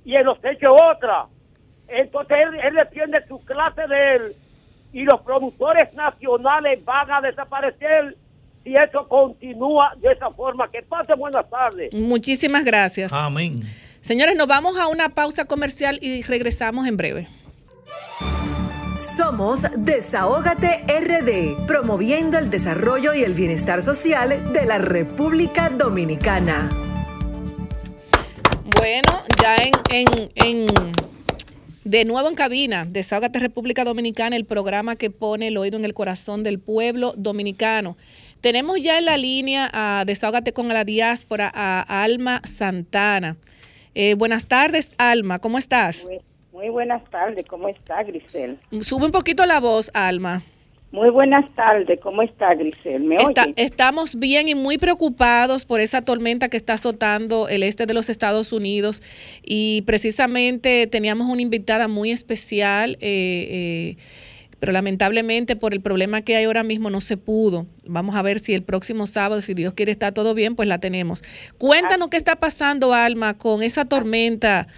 [0.04, 1.26] y en los hechos otra.
[1.88, 4.36] Entonces, él, él defiende su clase de él
[4.92, 8.16] y los productores nacionales van a desaparecer
[8.64, 10.68] si eso continúa de esa forma.
[10.68, 11.94] Que pase buenas tardes.
[11.94, 13.12] Muchísimas gracias.
[13.12, 13.60] Amén.
[14.00, 17.28] Señores, nos vamos a una pausa comercial y regresamos en breve.
[19.16, 26.68] Somos Desahógate RD, promoviendo el desarrollo y el bienestar social de la República Dominicana.
[28.78, 30.66] Bueno, ya en, en, en
[31.84, 35.94] de nuevo en cabina, Desahógate República Dominicana, el programa que pone el oído en el
[35.94, 37.96] corazón del pueblo dominicano.
[38.42, 43.36] Tenemos ya en la línea a Desahógate con la diáspora a Alma Santana.
[43.94, 46.04] Eh, buenas tardes, Alma, ¿cómo estás?
[46.04, 46.18] Muy,
[46.52, 48.58] muy buenas tardes, ¿cómo está Grisel?
[48.80, 50.42] Sube un poquito la voz, Alma.
[50.90, 53.04] Muy buenas tardes, ¿cómo está Grisel?
[53.04, 53.54] ¿Me Está- oye?
[53.56, 58.08] estamos bien y muy preocupados por esa tormenta que está azotando el este de los
[58.08, 59.02] Estados Unidos
[59.44, 63.96] y precisamente teníamos una invitada muy especial, eh, eh,
[64.62, 67.66] pero lamentablemente por el problema que hay ahora mismo no se pudo.
[67.84, 70.78] Vamos a ver si el próximo sábado, si Dios quiere, está todo bien, pues la
[70.78, 71.24] tenemos.
[71.58, 74.68] Cuéntanos qué está pasando, Alma, con esa tormenta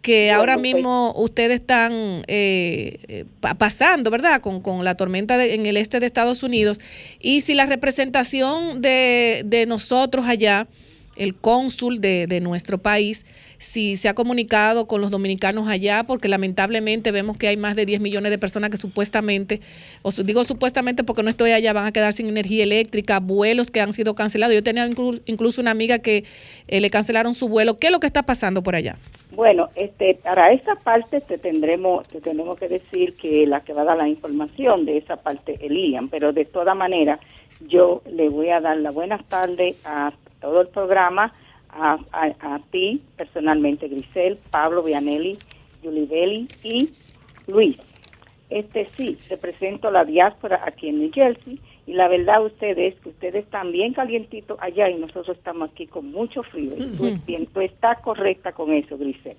[0.00, 1.92] que ahora pues- mismo ustedes están
[2.26, 4.40] eh, eh, pa- pasando, ¿verdad?
[4.40, 6.80] Con, con la tormenta de- en el este de Estados Unidos.
[7.20, 10.68] Y si la representación de, de nosotros allá,
[11.16, 13.26] el cónsul de, de nuestro país,
[13.64, 17.86] si se ha comunicado con los dominicanos allá, porque lamentablemente vemos que hay más de
[17.86, 19.60] 10 millones de personas que supuestamente,
[20.02, 23.80] o digo supuestamente porque no estoy allá, van a quedar sin energía eléctrica, vuelos que
[23.80, 24.54] han sido cancelados.
[24.54, 26.24] Yo tenía inclu- incluso una amiga que
[26.68, 27.78] eh, le cancelaron su vuelo.
[27.78, 28.96] ¿Qué es lo que está pasando por allá?
[29.32, 33.82] Bueno, este, para esa parte te tendremos, te tenemos que decir que la que va
[33.82, 37.18] a dar la información de esa parte es Lilian, pero de toda manera
[37.66, 41.32] yo le voy a dar la buenas tardes a todo el programa,
[41.74, 45.38] a, a- a ti personalmente, Grisel, Pablo Vianelli,
[45.82, 46.90] Yulibeli y
[47.46, 47.76] Luis.
[48.50, 53.44] Este sí, represento la diáspora aquí en New Jersey y la verdad ustedes que ustedes
[53.44, 56.74] están bien calientitos allá y nosotros estamos aquí con mucho frío.
[56.96, 57.16] Tú, Ujú.
[57.26, 59.36] bien, tú estás correcta con eso, Grisel.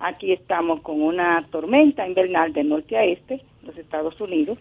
[0.00, 4.58] Aquí estamos con una tormenta invernal de norte a este, los Estados Unidos.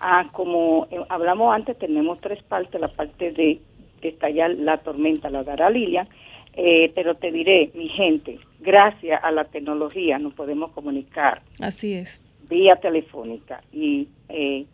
[0.00, 3.58] Ah, como eh, hablamos antes, tenemos tres partes, la parte de,
[4.02, 6.08] de estallar la tormenta la dará Lilian,
[6.54, 12.20] eh, pero te diré, mi gente, gracias a la tecnología nos podemos comunicar Así es.
[12.48, 14.66] vía telefónica y eh,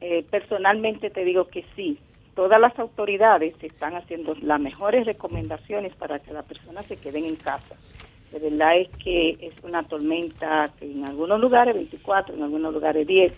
[0.00, 1.98] eh, personalmente te digo que sí,
[2.34, 7.36] todas las autoridades están haciendo las mejores recomendaciones para que las personas se queden en
[7.36, 7.76] casa.
[8.32, 13.06] De verdad es que es una tormenta que en algunos lugares 24, en algunos lugares
[13.06, 13.32] 10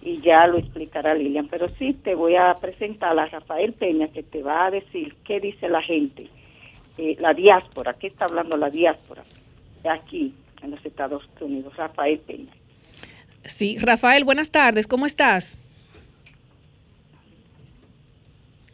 [0.00, 4.22] y ya lo explicará Lilian, pero sí te voy a presentar a Rafael Peña que
[4.22, 6.28] te va a decir qué dice la gente,
[6.98, 9.24] eh, la diáspora, qué está hablando la diáspora
[9.88, 12.52] aquí en los Estados Unidos, Rafael Peña.
[13.44, 15.56] Sí, Rafael, buenas tardes, ¿cómo estás?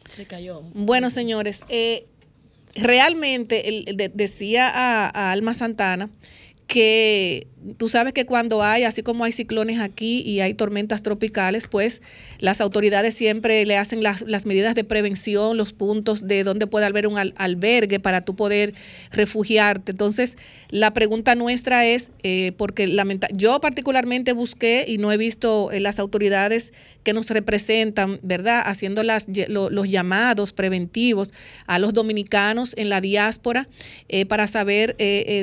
[0.08, 0.62] Se cayó.
[0.74, 2.06] Bueno, señores, eh,
[2.76, 6.08] realmente el- el de- decía a, a Alma Santana
[6.66, 7.46] que
[7.78, 12.02] tú sabes que cuando hay, así como hay ciclones aquí y hay tormentas tropicales, pues
[12.38, 16.86] las autoridades siempre le hacen las, las medidas de prevención, los puntos de donde puede
[16.86, 18.74] haber un al- albergue para tú poder
[19.12, 19.92] refugiarte.
[19.92, 20.36] Entonces,
[20.70, 25.80] la pregunta nuestra es, eh, porque lamenta yo particularmente busqué y no he visto eh,
[25.80, 26.72] las autoridades
[27.04, 28.62] que nos representan, ¿verdad?
[28.64, 31.32] Haciendo las, los llamados preventivos
[31.66, 33.68] a los dominicanos en la diáspora
[34.08, 34.96] eh, para saber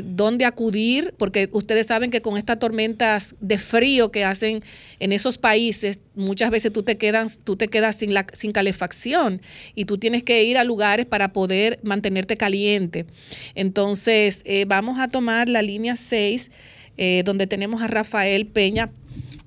[0.04, 4.64] dónde acudir, porque ustedes saben que con estas tormentas de frío que hacen
[5.00, 9.42] en esos países, muchas veces tú te quedas, tú te quedas sin, la, sin calefacción
[9.74, 13.06] y tú tienes que ir a lugares para poder mantenerte caliente.
[13.56, 16.52] Entonces, eh, vamos a tomar la línea 6,
[16.98, 18.92] eh, donde tenemos a Rafael Peña,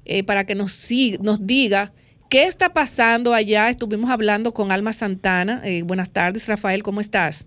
[0.05, 0.85] eh, para que nos,
[1.21, 1.93] nos diga
[2.29, 3.71] qué está pasando allá.
[3.71, 5.63] Estuvimos hablando con Alma Santana.
[5.85, 7.47] buenas tardes, Rafael, ¿cómo estás?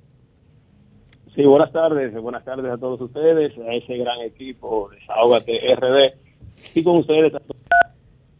[1.37, 6.13] Sí, buenas tardes, buenas tardes a todos ustedes, a ese gran equipo de Desahogate RD
[6.73, 7.31] y con ustedes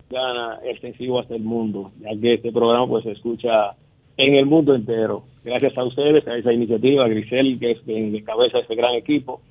[0.10, 3.76] gana extensivo hasta el mundo, ya que este programa pues se escucha
[4.18, 5.26] en el mundo entero.
[5.44, 8.96] Gracias a ustedes, a esa iniciativa, a Grisel, que es en cabeza de este gran
[8.96, 9.42] equipo,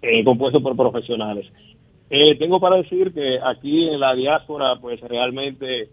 [0.00, 1.46] eh, compuesto por profesionales.
[2.10, 5.88] Eh, tengo para decir que aquí en la diáspora pues realmente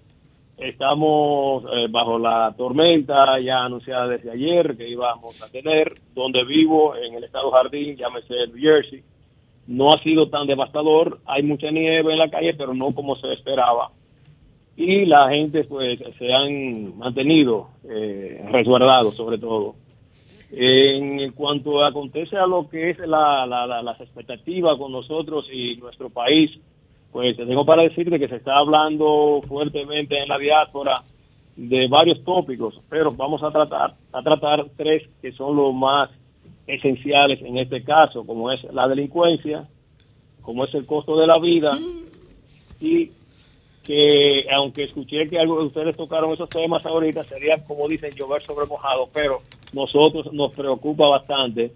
[0.62, 6.96] Estamos eh, bajo la tormenta ya anunciada desde ayer que íbamos a tener, donde vivo
[6.96, 9.02] en el estado Jardín, llámese New Jersey.
[9.66, 13.34] No ha sido tan devastador, hay mucha nieve en la calle, pero no como se
[13.34, 13.90] esperaba.
[14.78, 19.74] Y la gente pues se han mantenido eh, resguardados sobre todo.
[20.52, 26.52] En cuanto acontece a lo que es la, las expectativas con nosotros y nuestro país,
[27.12, 31.04] pues tengo para decirte que se está hablando fuertemente en la diáspora
[31.56, 36.10] de varios tópicos, pero vamos a tratar a tratar tres que son los más
[36.68, 39.68] esenciales en este caso, como es la delincuencia,
[40.42, 41.78] como es el costo de la vida
[42.80, 43.12] y
[43.84, 48.42] que aunque escuché que algo de ustedes tocaron esos temas ahorita, sería como dicen llover
[48.44, 49.42] sobre mojado, pero
[49.74, 51.72] nosotros nos preocupa bastante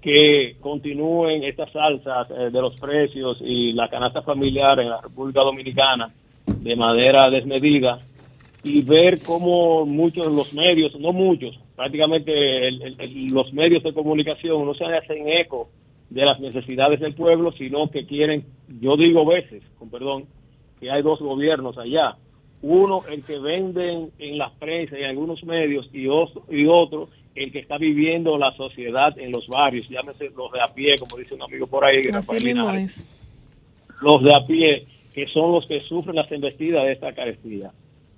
[0.00, 5.40] que continúen estas alzas eh, de los precios y la canasta familiar en la República
[5.40, 6.08] Dominicana
[6.46, 7.98] de manera desmedida
[8.64, 12.70] y ver cómo muchos de los medios, no muchos, prácticamente
[13.32, 15.68] los medios de comunicación no se hacen eco
[16.10, 18.44] de las necesidades del pueblo, sino que quieren,
[18.80, 20.24] yo digo veces, con perdón,
[20.80, 22.16] que hay dos gobiernos allá.
[22.60, 27.08] Uno, el que venden en las prensa y en algunos medios, y, y otro,
[27.38, 31.16] el que está viviendo la sociedad en los barrios, llámese los de a pie, como
[31.16, 32.02] dice un amigo por ahí,
[34.00, 37.70] los de a pie, que son los que sufren las embestidas de esta carestía.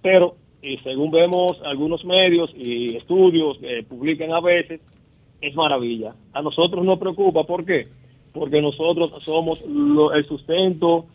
[0.02, 4.80] Pero, y según vemos algunos medios y estudios que publican a veces,
[5.40, 6.14] es maravilla.
[6.32, 7.84] A nosotros nos preocupa, ¿por qué?
[8.32, 9.60] Porque nosotros somos
[10.14, 11.06] el sustento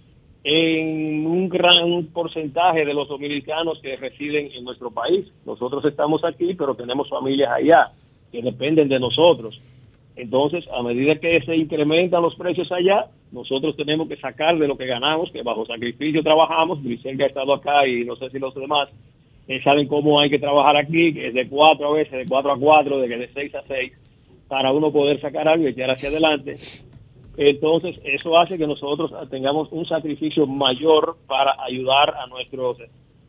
[0.47, 5.25] en un gran porcentaje de los dominicanos que residen en nuestro país.
[5.43, 7.91] Nosotros estamos aquí, pero tenemos familias allá
[8.31, 9.59] que dependen de nosotros.
[10.15, 14.77] Entonces, a medida que se incrementan los precios allá, nosotros tenemos que sacar de lo
[14.77, 16.81] que ganamos, que bajo sacrificio trabajamos.
[16.83, 18.89] Vicente ha estado acá y no sé si los demás
[19.47, 22.51] eh, saben cómo hay que trabajar aquí, que es de cuatro a veces, de cuatro
[22.51, 23.93] a cuatro, de, de seis a seis,
[24.47, 26.57] para uno poder sacar algo y echar hacia adelante.
[27.37, 32.77] Entonces, eso hace que nosotros tengamos un sacrificio mayor para ayudar a nuestros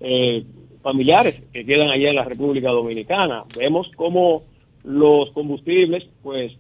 [0.00, 0.44] eh,
[0.82, 3.44] familiares que quedan allá en la República Dominicana.
[3.58, 4.44] Vemos cómo
[4.84, 6.52] los combustibles, pues,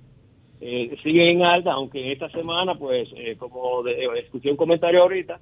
[0.60, 5.38] eh, siguen en alta, aunque esta semana, pues, eh, como escuché un comentario ahorita,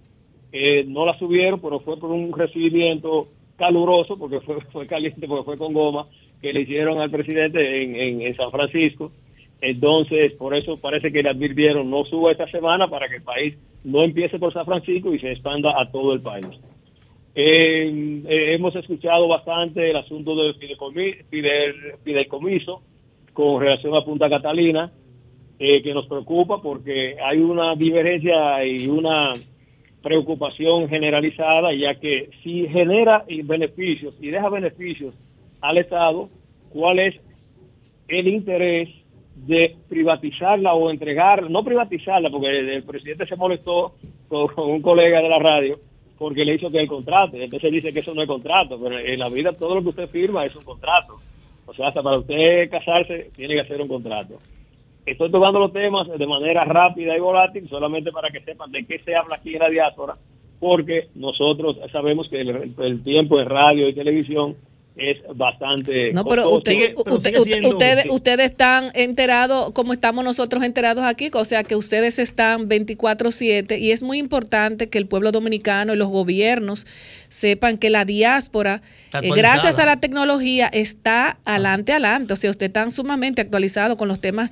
[0.86, 3.26] no la subieron, pero fue por un recibimiento
[3.56, 6.06] caluroso, porque fue, fue caliente, porque fue con goma,
[6.40, 9.10] que le hicieron al presidente en, en San Francisco
[9.66, 13.56] entonces, por eso parece que le advirtieron, no suba esta semana para que el país
[13.82, 16.46] no empiece por San Francisco y se expanda a todo el país.
[17.34, 20.54] Eh, hemos escuchado bastante el asunto del
[22.04, 22.82] fideicomiso
[23.32, 24.92] con relación a Punta Catalina,
[25.58, 29.32] eh, que nos preocupa porque hay una divergencia y una
[30.02, 35.14] preocupación generalizada, ya que si genera beneficios y deja beneficios
[35.62, 36.28] al Estado,
[36.68, 37.14] ¿cuál es
[38.08, 38.90] el interés
[39.34, 43.94] de privatizarla o entregar, no privatizarla, porque el, presidente se molestó
[44.28, 45.78] con, un colega de la radio
[46.18, 49.18] porque le hizo que el contrato, entonces dice que eso no es contrato, pero en
[49.18, 51.14] la vida todo lo que usted firma es un contrato.
[51.66, 54.38] O sea, hasta para usted casarse tiene que hacer un contrato.
[55.04, 59.00] Estoy tocando los temas de manera rápida y volátil, solamente para que sepan de qué
[59.00, 60.14] se habla aquí en la diáspora,
[60.60, 64.54] porque nosotros sabemos que el tiempo de radio y televisión
[64.96, 66.12] es bastante.
[66.12, 71.74] No, pero, usted, ustedes, ustedes están enterados, como estamos nosotros enterados aquí, o sea que
[71.74, 76.86] ustedes están 24-7 y es muy importante que el pueblo dominicano y los gobiernos
[77.28, 78.82] sepan que la diáspora,
[79.20, 82.32] eh, gracias a la tecnología, está adelante, adelante.
[82.32, 84.50] O sea, usted está sumamente actualizado con los temas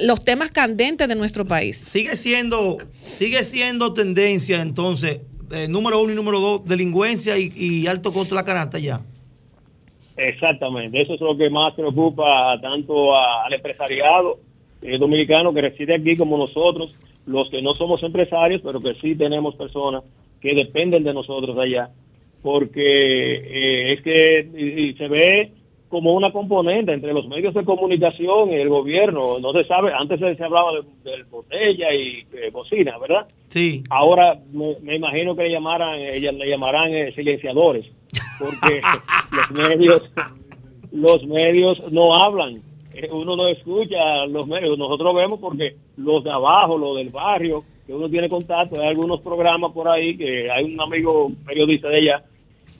[0.00, 1.76] los temas candentes de nuestro país.
[1.76, 5.20] Sigue siendo, sigue siendo tendencia entonces,
[5.50, 9.02] eh, número uno y número dos, delincuencia y, y alto costo de la canasta ya.
[10.16, 14.38] Exactamente, eso es lo que más preocupa tanto al empresariado
[14.98, 16.94] dominicano que reside aquí como nosotros,
[17.26, 20.02] los que no somos empresarios, pero que sí tenemos personas
[20.40, 21.88] que dependen de nosotros allá,
[22.42, 22.82] porque
[23.36, 25.52] eh, es que y- y se ve
[25.88, 29.38] como una componente entre los medios de comunicación y el gobierno.
[29.38, 33.26] No se sabe, antes se, hablaba de, de botella y eh, bocina, ¿verdad?
[33.48, 33.84] Sí.
[33.90, 37.84] Ahora me, me imagino que le llamaran, le llamarán eh, silenciadores,
[38.38, 38.80] porque
[39.30, 40.02] los medios,
[40.92, 42.60] los medios no hablan,
[42.94, 47.64] Eh, uno no escucha los medios, nosotros vemos porque los de abajo, los del barrio,
[47.86, 51.98] que uno tiene contacto, hay algunos programas por ahí que hay un amigo periodista de
[52.00, 52.22] ella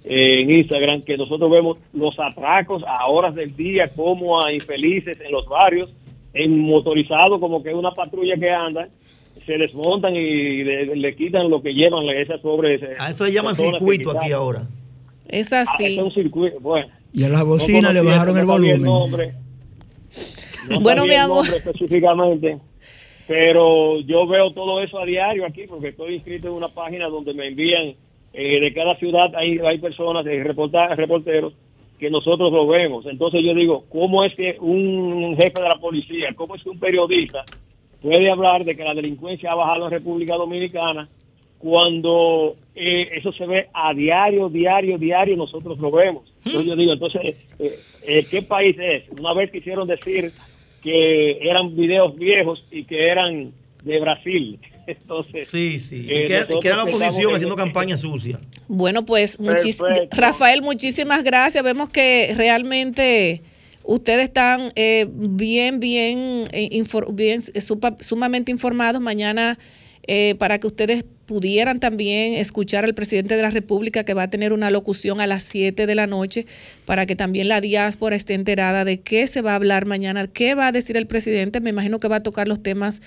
[0.05, 5.19] eh, en Instagram que nosotros vemos los atracos a horas del día como a infelices
[5.19, 5.89] en los barrios,
[6.35, 8.89] en motorizado como que es una patrulla que anda,
[9.47, 12.83] se desmontan y le, le quitan lo que llevan esas pobres.
[12.99, 14.67] A eso le llaman circuito aquí ahora.
[15.33, 15.97] Es Ah, así.
[15.97, 16.87] es un circuito, bueno.
[17.13, 18.83] Y a la No bocina le bajaron el volumen.
[18.83, 19.33] nombre.
[20.69, 21.45] No Bueno, mi amor.
[21.47, 22.59] específicamente,
[23.27, 27.35] pero yo veo todo eso a diario aquí porque estoy inscrito en una página donde
[27.35, 27.95] me envían
[28.35, 31.53] eh, de cada ciudad hay, hay personas, de reporta- reporteros
[31.99, 33.05] que nosotros lo vemos.
[33.07, 36.79] Entonces yo digo, ¿cómo es que un jefe de la policía, cómo es que un
[36.79, 37.45] periodista
[38.01, 41.09] puede hablar de que la delincuencia ha bajado en República Dominicana
[41.63, 46.25] cuando eh, eso se ve a diario, diario, diario, nosotros lo vemos.
[46.45, 49.05] Entonces yo digo, entonces, eh, eh, ¿qué país es?
[49.17, 50.33] Una vez quisieron decir
[50.83, 53.53] que eran videos viejos y que eran
[53.85, 54.59] de Brasil.
[54.89, 56.07] Entonces, Sí, sí.
[56.09, 56.35] eh, y que,
[56.69, 58.41] era la oposición en- haciendo campaña sucia.
[58.67, 59.79] Bueno, pues muchis-.
[60.11, 61.63] Rafael, muchísimas gracias.
[61.63, 63.43] Vemos que realmente
[63.85, 69.01] ustedes están eh, bien, bien, eh, infor- bien eh, supa- sumamente informados.
[69.01, 69.57] Mañana
[70.09, 74.31] eh, para que ustedes pudieran también escuchar al presidente de la República que va a
[74.31, 76.47] tener una locución a las 7 de la noche
[76.85, 80.55] para que también la diáspora esté enterada de qué se va a hablar mañana, qué
[80.55, 81.61] va a decir el presidente.
[81.61, 83.01] Me imagino que va a tocar los temas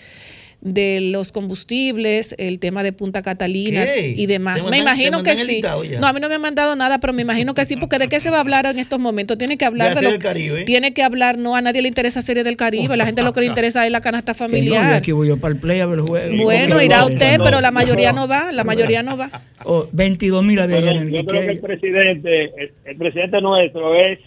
[0.66, 4.16] de los combustibles, el tema de Punta Catalina ¿Qué?
[4.18, 4.64] y demás.
[4.64, 5.62] ¿Te Me imagino que sí.
[6.00, 8.08] No, a mí no me han mandado nada, pero me imagino que sí, porque ¿de
[8.08, 9.38] qué se va a hablar en estos momentos?
[9.38, 10.64] Tiene que hablar De de, lo el Caribe.
[10.64, 13.42] Tiene que hablar, no, a nadie le interesa serie del Caribe, la gente lo que
[13.42, 14.94] le interesa es la canasta Que no, familiar.
[14.96, 16.44] aquí voy yo para el play a ver el juego.
[16.44, 17.44] Bueno, ¿Cómo irá usted, No.
[17.44, 19.30] pero la mayoría no va, la mayoría no va.
[19.66, 23.40] Oh, 22 mil había Pero en el yo creo que el presidente, el, el presidente
[23.40, 24.18] nuestro es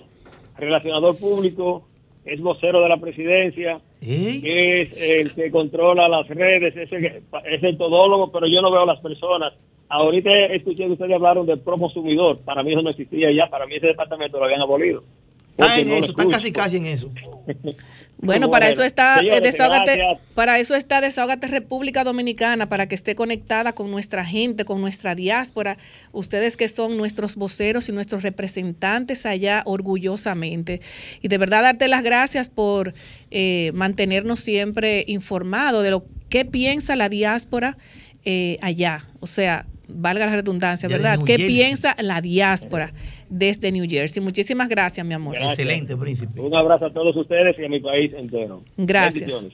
[0.56, 1.88] relacionador público,
[2.24, 4.88] es vocero de la presidencia, ¿Eh?
[4.92, 8.82] es el que controla las redes, es el, es el todólogo, pero yo no veo
[8.82, 9.52] a las personas.
[9.88, 13.76] Ahorita escuché que ustedes hablaron del promosumidor, para mí eso no existía ya, para mí
[13.76, 15.02] ese departamento lo habían abolido.
[15.50, 17.10] Están Porque en no eso, están casi casi en eso.
[18.20, 20.20] Bueno, para eso está eh, Señores, Desahógate, gracias.
[20.34, 25.14] para eso está Desahógate República Dominicana, para que esté conectada con nuestra gente, con nuestra
[25.14, 25.78] diáspora,
[26.12, 30.80] ustedes que son nuestros voceros y nuestros representantes allá orgullosamente.
[31.22, 32.92] Y de verdad darte las gracias por
[33.30, 37.78] eh, mantenernos siempre informados de lo que piensa la diáspora
[38.24, 39.06] eh, allá.
[39.20, 41.20] O sea, valga la redundancia, ¿verdad?
[41.24, 42.92] ¿Qué piensa la diáspora
[43.28, 44.22] desde New Jersey?
[44.22, 45.34] Muchísimas gracias, mi amor.
[45.34, 45.58] Gracias.
[45.58, 46.40] Excelente, príncipe.
[46.40, 48.62] Un abrazo a todos ustedes y a mi país entero.
[48.76, 49.46] Gracias.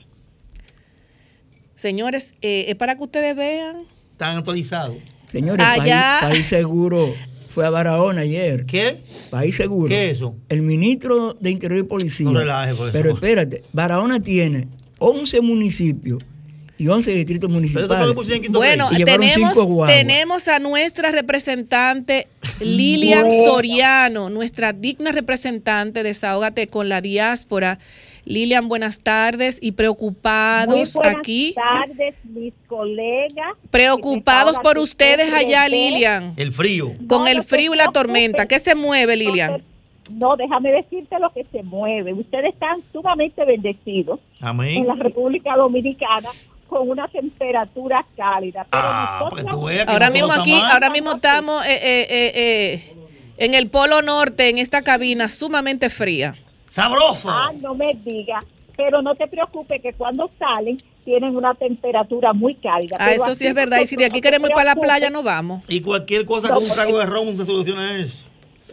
[1.75, 3.77] Señores, eh, es para que ustedes vean.
[4.11, 4.97] Están actualizados.
[5.27, 7.13] Señores, Allá- país, País Seguro
[7.49, 8.65] fue a Barahona ayer.
[8.65, 9.01] ¿Qué?
[9.29, 9.89] País Seguro.
[9.89, 10.35] ¿Qué es eso?
[10.49, 12.29] El ministro de Interior y Policía.
[12.29, 12.93] No relaje, por eso.
[12.97, 14.67] Pero espérate, Barahona tiene
[14.99, 16.23] 11 municipios
[16.77, 17.89] y 11 distritos municipales.
[18.29, 22.27] en Bueno, Y llevaron tenemos, tenemos a nuestra representante
[22.59, 27.79] Lilian Soriano, nuestra digna representante de Desahógate con la diáspora.
[28.25, 33.53] Lilian, buenas tardes y Muy preocupados buenas aquí, tardes, mis colegas.
[33.69, 35.69] preocupados por ustedes allá.
[35.69, 36.93] Lilian, El frío.
[37.07, 38.47] con No, el frío y la tormenta.
[38.47, 39.61] ¿Qué se mueve, Lilian?
[40.09, 42.13] No, déjame decirte lo que se mueve.
[42.13, 44.87] Ustedes están sumamente bendecidos en Amén.
[44.87, 46.29] la República Dominicana
[46.67, 48.65] con una temperatura cálida.
[48.69, 50.71] Pero Ah, nosotros- Ahora mismo aquí, mal.
[50.71, 52.95] ahora mismo estamos eh, eh, eh, eh,
[53.37, 56.35] en el Polo Norte, en esta cabina sumamente fría.
[56.65, 57.29] ¡Sabroso!
[57.29, 58.43] Ah, no me digas.
[58.75, 62.97] Pero no te preocupes que cuando salen tienen una temperatura muy cálida.
[62.99, 63.79] Ah, eso sí es verdad.
[63.81, 65.63] Y si de aquí no queremos ir para la playa, no vamos.
[65.69, 68.25] Y cualquier cosa con un trago de ron se soluciona eso.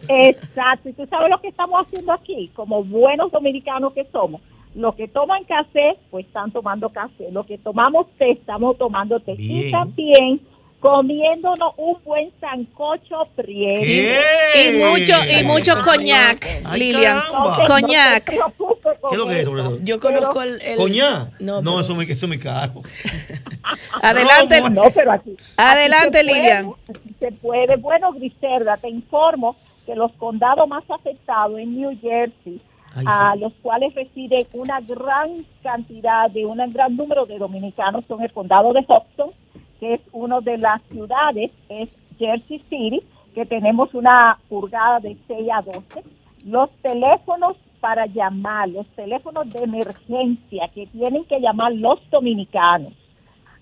[0.09, 4.41] Exacto, y tú sabes lo que estamos haciendo aquí, como buenos dominicanos que somos.
[4.75, 7.29] Los que toman café, pues están tomando café.
[7.31, 9.35] Los que tomamos té, estamos tomando té.
[9.35, 9.67] Bien.
[9.67, 10.41] Y también
[10.79, 13.85] comiéndonos un buen sancocho prieto.
[13.85, 17.21] Y mucho, y mucho coñac, Ay, Lilian.
[17.67, 18.33] Coñac.
[18.33, 18.53] no
[19.09, 19.77] ¿Qué es lo que es eso, eso.
[19.83, 20.61] Yo conozco el...
[20.61, 21.29] el- ¿Coñá?
[21.39, 22.81] No, No, pero- eso, me, eso me caro.
[24.01, 24.61] Adelante.
[24.71, 25.37] No, pero aquí.
[25.57, 26.73] Adelante, aquí se puede, Lilian.
[26.89, 27.75] aquí Se puede.
[27.77, 29.55] Bueno, Griselda, te informo
[29.85, 32.59] que los condados más afectados en New Jersey
[32.95, 38.21] Ay, a los cuales reside una gran cantidad de un gran número de dominicanos son
[38.21, 39.31] el condado de Hudson,
[39.79, 41.89] que es una de las ciudades, es
[42.19, 43.01] Jersey City,
[43.33, 46.03] que tenemos una purgada de 6 a 12.
[46.45, 52.93] Los teléfonos para llamar, los teléfonos de emergencia que tienen que llamar los dominicanos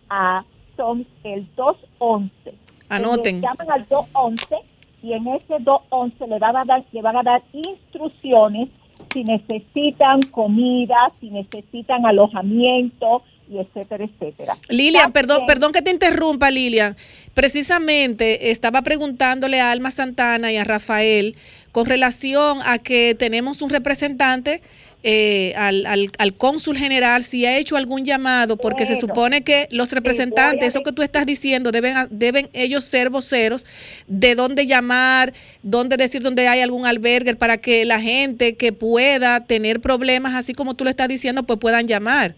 [0.09, 0.43] ah,
[0.75, 2.53] son el 211.
[2.89, 3.41] Anoten.
[3.41, 4.57] Llaman al 211
[5.01, 8.69] y en ese 211 le van a dar, le van a dar instrucciones
[9.11, 14.53] si necesitan comida, si necesitan alojamiento y etcétera, etcétera.
[14.69, 16.95] Lilian, perdón, perdón que te interrumpa, Lilian.
[17.33, 21.35] Precisamente estaba preguntándole a Alma Santana y a Rafael
[21.71, 24.61] con relación a que tenemos un representante
[25.03, 29.67] eh, al, al, al cónsul general si ha hecho algún llamado, porque se supone que
[29.71, 33.65] los representantes, eso que tú estás diciendo, deben, deben ellos ser voceros
[34.07, 35.33] de dónde llamar,
[35.63, 40.53] dónde decir dónde hay algún albergue para que la gente que pueda tener problemas, así
[40.53, 42.35] como tú lo estás diciendo, pues puedan llamar.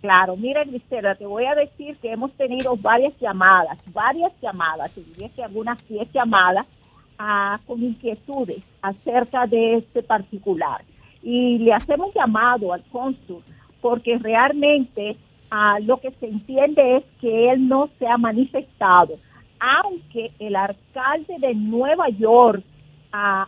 [0.00, 5.02] Claro, mira Grisela, te voy a decir que hemos tenido varias llamadas, varias llamadas, te
[5.02, 6.66] diría que algunas 10 llamadas
[7.18, 10.82] ah, con inquietudes acerca de este particular.
[11.22, 13.42] Y le hacemos llamado al cónsul
[13.80, 15.16] porque realmente
[15.50, 19.18] ah, lo que se entiende es que él no se ha manifestado,
[19.60, 22.62] aunque el alcalde de Nueva York
[23.12, 23.46] ah,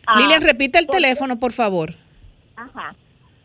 [0.06, 1.96] Ah, Lilian, repite el entonces- teléfono, por favor.
[2.56, 2.96] Ajá.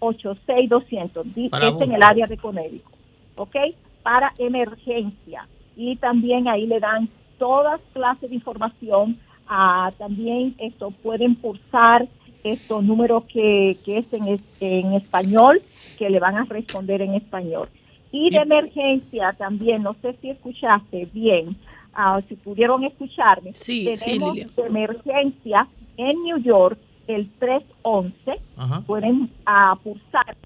[0.00, 1.34] 1-800-286-200.
[1.34, 1.94] Di- Para Es en Boston.
[1.94, 2.94] el área de Connecticut,
[3.36, 3.56] ¿ok?
[4.02, 5.48] Para emergencia.
[5.76, 7.08] Y también ahí le dan
[7.38, 9.18] todas clases de información.
[9.48, 12.08] Ah, también esto pueden pulsar
[12.42, 15.62] estos números que, que es en, en español,
[15.98, 17.68] que le van a responder en español.
[18.12, 21.56] Y de emergencia también, no sé si escuchaste bien,
[21.94, 24.54] ah, si pudieron escucharme, Sí, sí, tenemos Lilian.
[24.54, 25.66] de emergencia
[25.96, 28.80] en New York el 311, Ajá.
[28.86, 30.36] pueden ah, pulsar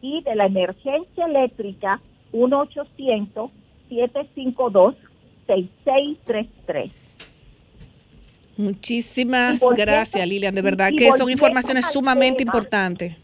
[0.00, 1.98] y de la emergencia eléctrica
[2.32, 3.50] 1-800-752-6633.
[3.50, 3.63] Muchísimas
[9.54, 10.54] Y volviendo- gracias, Lilian.
[10.54, 13.16] De verdad que son informaciones sumamente tema, importantes.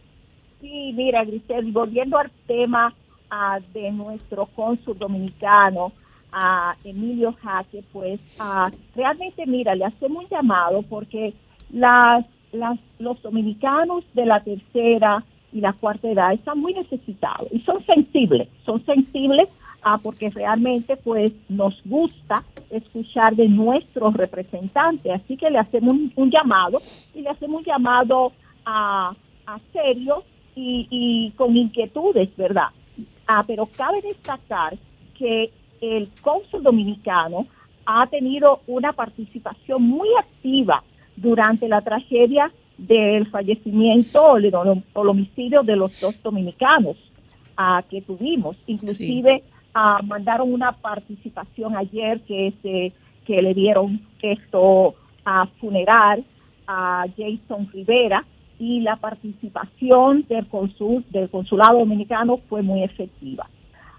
[0.61, 2.95] Sí, mira, Grisel, y volviendo al tema
[3.31, 5.93] ah, de nuestro cónsul dominicano,
[6.33, 11.35] a Emilio Jaque, pues ah, realmente, mira, le hacemos un llamado porque
[11.73, 17.61] las, las, los dominicanos de la tercera y la cuarta edad están muy necesitados y
[17.61, 19.49] son sensibles, son sensibles
[19.83, 26.13] ah, porque realmente pues nos gusta escuchar de nuestros representantes, así que le hacemos un,
[26.17, 26.81] un llamado
[27.15, 28.33] y le hacemos un llamado
[28.65, 29.15] a,
[29.47, 30.23] a serio
[30.55, 32.69] y, y con inquietudes, ¿verdad?
[33.27, 34.77] Ah, pero cabe destacar
[35.17, 35.51] que
[35.81, 37.47] el cónsul dominicano
[37.87, 40.83] ha tenido una participación muy activa
[41.17, 46.97] durante la tragedia del fallecimiento o el, o el homicidio de los dos dominicanos
[47.57, 48.57] ah, que tuvimos.
[48.67, 49.43] Inclusive
[49.75, 52.93] ah, mandaron una participación ayer que se
[53.27, 54.95] que le dieron esto
[55.25, 56.25] a funeral
[56.67, 58.25] a Jason Rivera
[58.59, 63.49] y la participación del consul del consulado dominicano fue muy efectiva.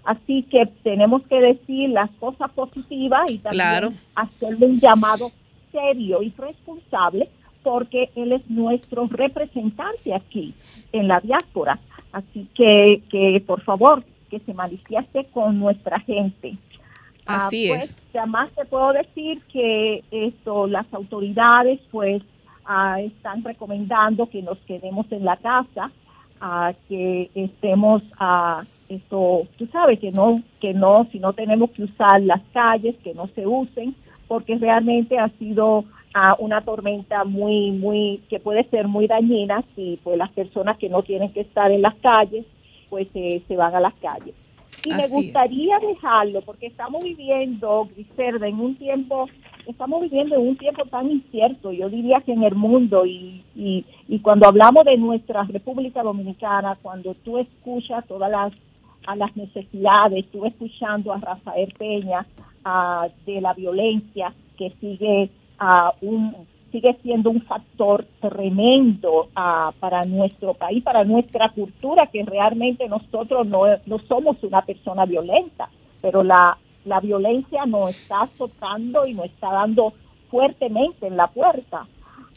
[0.04, 5.30] Así que tenemos que decir las cosas positivas y también hacerle un llamado
[5.70, 7.28] serio y responsable
[7.62, 10.54] porque él es nuestro representante aquí
[10.92, 11.78] en la diáspora.
[12.12, 16.56] Así que, que por favor, que se manifieste con nuestra gente.
[17.26, 18.16] Ah, Así pues, es.
[18.16, 22.22] Además te puedo decir que esto, las autoridades pues
[22.64, 25.90] ah, están recomendando que nos quedemos en la casa,
[26.40, 31.84] ah, que estemos a esto, tú sabes que no, que no, si no tenemos que
[31.84, 33.94] usar las calles, que no se usen,
[34.28, 35.84] porque realmente ha sido
[36.38, 41.02] una tormenta muy, muy, que puede ser muy dañina si pues las personas que no
[41.02, 42.44] tienen que estar en las calles,
[42.92, 44.34] pues se van a las calles.
[44.84, 49.30] Y me gustaría dejarlo porque estamos viviendo, Griselda, en un tiempo,
[49.66, 53.86] estamos viviendo en un tiempo tan incierto, yo diría que en el mundo, y, y,
[54.08, 58.52] y cuando hablamos de nuestra República Dominicana, cuando tú escuchas todas las
[59.06, 62.26] a las necesidades, estuve escuchando a Rafael Peña
[63.26, 65.30] de la violencia que sigue
[66.02, 66.34] un
[66.72, 69.28] sigue siendo un factor tremendo
[69.78, 75.70] para nuestro país, para nuestra cultura, que realmente nosotros no, no somos una persona violenta,
[76.00, 79.94] pero la, la violencia nos está azotando y nos está dando
[80.30, 81.86] fuertemente en la puerta.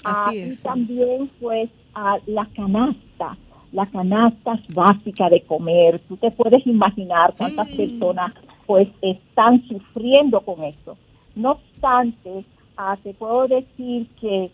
[0.03, 0.59] Así es.
[0.59, 3.37] Y también, pues, a la canasta,
[3.71, 6.01] las canastas básicas de comer.
[6.07, 7.77] Tú te puedes imaginar cuántas Mm.
[7.77, 8.33] personas
[8.65, 10.97] pues están sufriendo con eso.
[11.35, 12.45] No obstante,
[12.77, 14.51] ah, te puedo decir que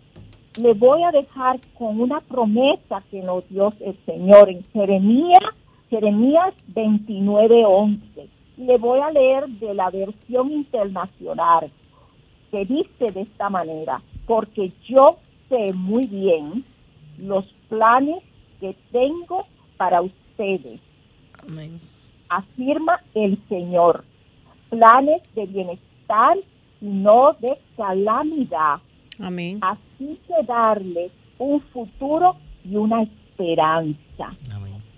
[0.60, 5.40] le voy a dejar con una promesa que nos dio el Señor en Jeremías,
[5.90, 8.28] Jeremías 29:11.
[8.58, 11.72] Le voy a leer de la versión internacional
[12.52, 15.12] que dice de esta manera, porque yo
[15.48, 16.66] sé muy bien
[17.18, 18.22] los planes
[18.60, 19.46] que tengo
[19.78, 20.80] para ustedes,
[21.48, 21.80] Amén.
[22.30, 24.04] afirma el Señor,
[24.70, 26.38] planes de bienestar
[26.82, 28.80] no de calamidad,
[29.20, 29.60] Amén.
[29.62, 34.36] así que darles un futuro y una esperanza.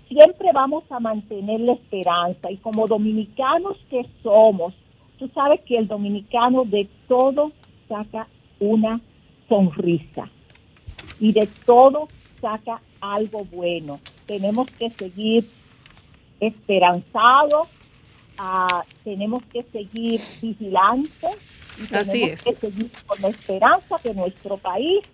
[0.08, 4.74] Siempre vamos a mantener la esperanza y como dominicanos que somos,
[5.18, 7.52] tú sabes que el dominicano de todo
[7.88, 8.28] saca
[8.60, 9.00] una
[9.48, 10.28] sonrisa
[11.18, 12.08] y de todo
[12.40, 13.98] saca algo bueno.
[14.26, 15.44] Tenemos que seguir
[16.40, 17.68] esperanzados,
[18.38, 21.36] ah, tenemos que seguir vigilantes
[21.78, 22.42] y Así tenemos es.
[22.44, 25.04] que seguir con la esperanza que nuestro país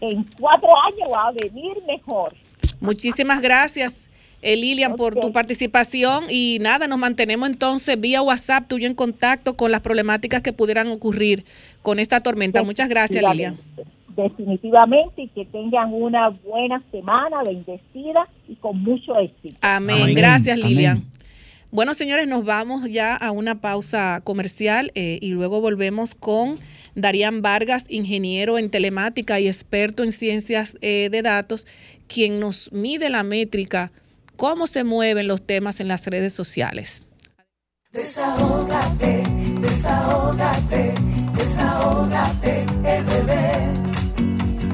[0.00, 2.34] en cuatro años va a venir mejor.
[2.80, 4.08] Muchísimas gracias,
[4.42, 6.24] eh, Lilian, por tu participación.
[6.30, 10.88] Y nada, nos mantenemos entonces vía WhatsApp tuyo en contacto con las problemáticas que pudieran
[10.88, 11.44] ocurrir
[11.82, 12.62] con esta tormenta.
[12.62, 13.58] Muchas gracias, Lilian.
[14.14, 19.56] Definitivamente y que tengan una buena semana, bendecida y con mucho éxito.
[19.60, 20.02] Amén.
[20.02, 20.14] Amén.
[20.14, 21.02] Gracias, Amén.
[21.70, 26.58] Bueno, señores, nos vamos ya a una pausa comercial eh, y luego volvemos con
[26.94, 31.66] Darían Vargas, ingeniero en telemática y experto en ciencias eh, de datos,
[32.06, 33.92] quien nos mide la métrica,
[34.36, 37.06] cómo se mueven los temas en las redes sociales.
[37.92, 39.22] Desahógate,
[39.60, 40.94] desahógate,
[41.36, 43.32] desahógate, RD.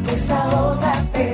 [0.06, 1.33] Desahógate,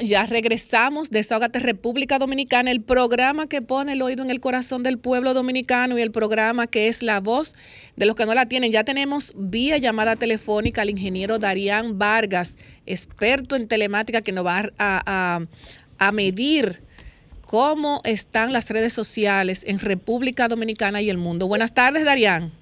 [0.00, 4.96] Ya regresamos, Desahógate República Dominicana, el programa que pone el oído en el corazón del
[4.98, 7.56] pueblo dominicano y el programa que es la voz
[7.96, 8.70] de los que no la tienen.
[8.70, 12.56] Ya tenemos vía llamada telefónica al ingeniero Darían Vargas,
[12.86, 15.40] experto en telemática, que nos va a, a-
[15.98, 16.80] a medir
[17.40, 21.48] cómo están las redes sociales en República Dominicana y el mundo.
[21.48, 22.52] Buenas tardes, Darían.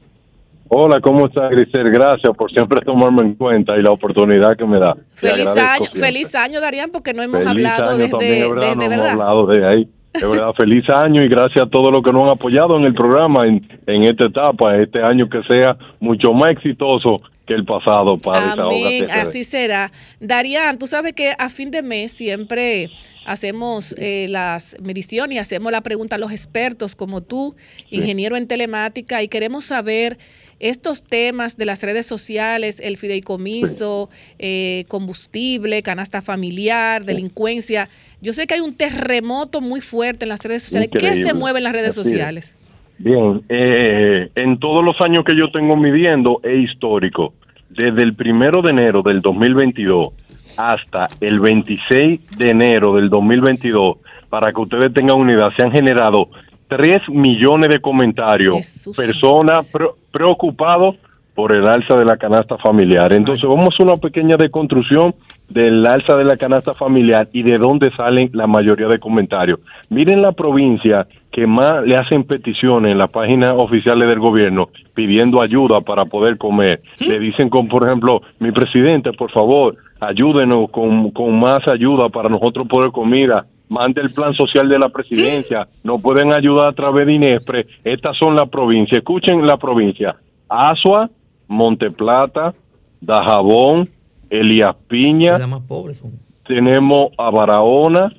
[0.69, 1.91] Hola, ¿cómo estás, Grisel?
[1.91, 4.97] Gracias por siempre tomarme en cuenta y la oportunidad que me da.
[5.15, 6.01] Feliz año, siempre.
[6.01, 9.11] feliz año, Darían, porque no hemos Feliz hablado año desde, también, verdad, no hemos verdad.
[9.11, 9.89] hablado de ahí.
[10.13, 12.95] De verdad, feliz año y gracias a todos los que nos han apoyado en el
[12.95, 18.19] programa en, en esta etapa, este año que sea mucho más exitoso que el pasado
[18.19, 19.93] para Amén, así será.
[20.19, 22.91] Darían, tú sabes que a fin de mes siempre
[23.25, 27.55] hacemos eh, las mediciones y hacemos la pregunta a los expertos como tú,
[27.91, 30.19] ingeniero en telemática, y queremos saber
[30.61, 34.09] estos temas de las redes sociales, el fideicomiso,
[34.39, 37.89] eh, combustible, canasta familiar, delincuencia.
[38.21, 40.89] Yo sé que hay un terremoto muy fuerte en las redes sociales.
[40.91, 42.55] ¿Qué se mueve en las redes sociales?
[42.99, 47.35] Bien, eh, en todos los años que yo tengo midiendo es histórico.
[47.69, 50.09] Desde el primero de enero del 2022
[50.57, 53.99] hasta el 26 de enero del 2022,
[54.31, 56.31] para que ustedes tengan unidad, se han generado
[56.69, 58.57] 3 millones de comentarios,
[58.97, 60.97] personas pre- preocupados
[61.35, 63.13] por el alza de la canasta familiar.
[63.13, 65.13] Entonces vamos a una pequeña deconstrucción
[65.51, 69.61] del alza de la canasta familiar y de dónde salen la mayoría de comentarios.
[69.91, 75.43] Miren la provincia que más le hacen peticiones en las páginas oficiales del gobierno pidiendo
[75.43, 76.81] ayuda para poder comer.
[77.07, 82.31] Le dicen con, por ejemplo, mi presidente, por favor, ayúdenos con, con más ayuda para
[82.31, 83.45] nosotros poder comida.
[83.69, 85.67] Mande el plan social de la presidencia.
[85.83, 87.67] Nos pueden ayudar a través de INESPRE.
[87.85, 88.99] Estas son las provincias.
[88.99, 90.17] Escuchen la provincia.
[90.49, 91.11] Asua,
[91.49, 92.55] Monteplata,
[93.01, 93.89] Dajabón,
[94.31, 96.13] Elías Piña, más pobres son.
[96.47, 98.13] tenemos a Barahona,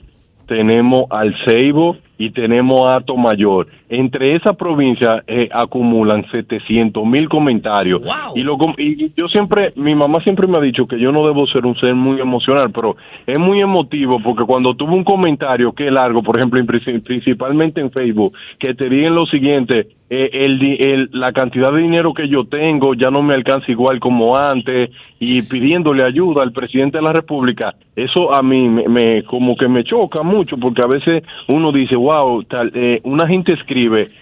[0.47, 3.67] tenemos al Ceibo y tenemos a Ato Mayor.
[3.89, 8.01] Entre esas provincias eh, acumulan 700 mil comentarios.
[8.35, 11.47] Y, lo, y yo siempre, mi mamá siempre me ha dicho que yo no debo
[11.47, 15.87] ser un ser muy emocional, pero es muy emotivo porque cuando tuve un comentario que
[15.87, 20.29] es largo, por ejemplo, en princi- principalmente en Facebook, que te digan lo siguiente, eh,
[20.33, 24.37] el, el- la cantidad de dinero que yo tengo ya no me alcanza igual como
[24.37, 24.89] antes
[25.19, 29.67] y pidiéndole ayuda al presidente de la República, eso a mí me, me- como que
[29.67, 33.76] me choca mucho porque a veces uno dice, wow, tal, eh, una gente escribe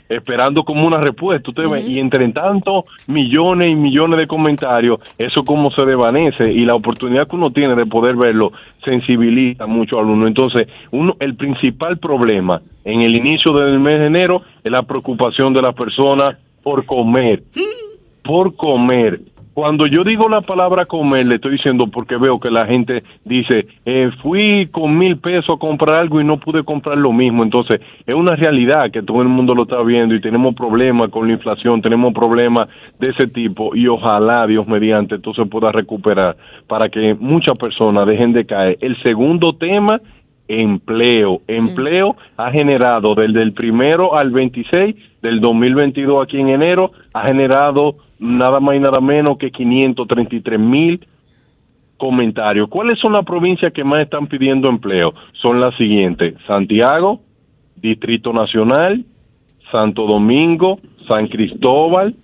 [0.10, 5.44] esperando como una respuesta, usted ve, y entre tanto millones y millones de comentarios, eso
[5.44, 8.52] como se desvanece y la oportunidad que uno tiene de poder verlo
[8.84, 10.27] sensibiliza mucho al uno.
[10.27, 15.53] Entonces, uno, el principal problema en el inicio del mes de enero es la preocupación
[15.53, 17.44] de las personas por comer,
[18.23, 19.22] por comer.
[19.56, 23.65] Cuando yo digo la palabra comer, le estoy diciendo porque veo que la gente dice,
[23.86, 27.41] eh, fui con mil pesos a comprar algo y no pude comprar lo mismo.
[27.41, 31.27] Entonces, es una realidad que todo el mundo lo está viendo y tenemos problemas con
[31.27, 32.68] la inflación, tenemos problemas
[32.99, 36.36] de ese tipo y ojalá Dios mediante esto se pueda recuperar
[36.68, 38.77] para que muchas personas dejen de caer.
[38.82, 40.02] El segundo tema
[40.49, 41.41] empleo.
[41.48, 47.95] Empleo ha generado desde el primero al 26 del 2022 aquí en enero, ha generado
[48.19, 51.05] nada más y nada menos que 533 mil
[51.97, 52.69] comentarios.
[52.69, 55.13] ¿Cuáles son las provincias que más están pidiendo empleo?
[55.41, 57.21] Son las siguientes, Santiago,
[57.75, 59.05] Distrito Nacional,
[59.71, 62.15] Santo Domingo, San Cristóbal,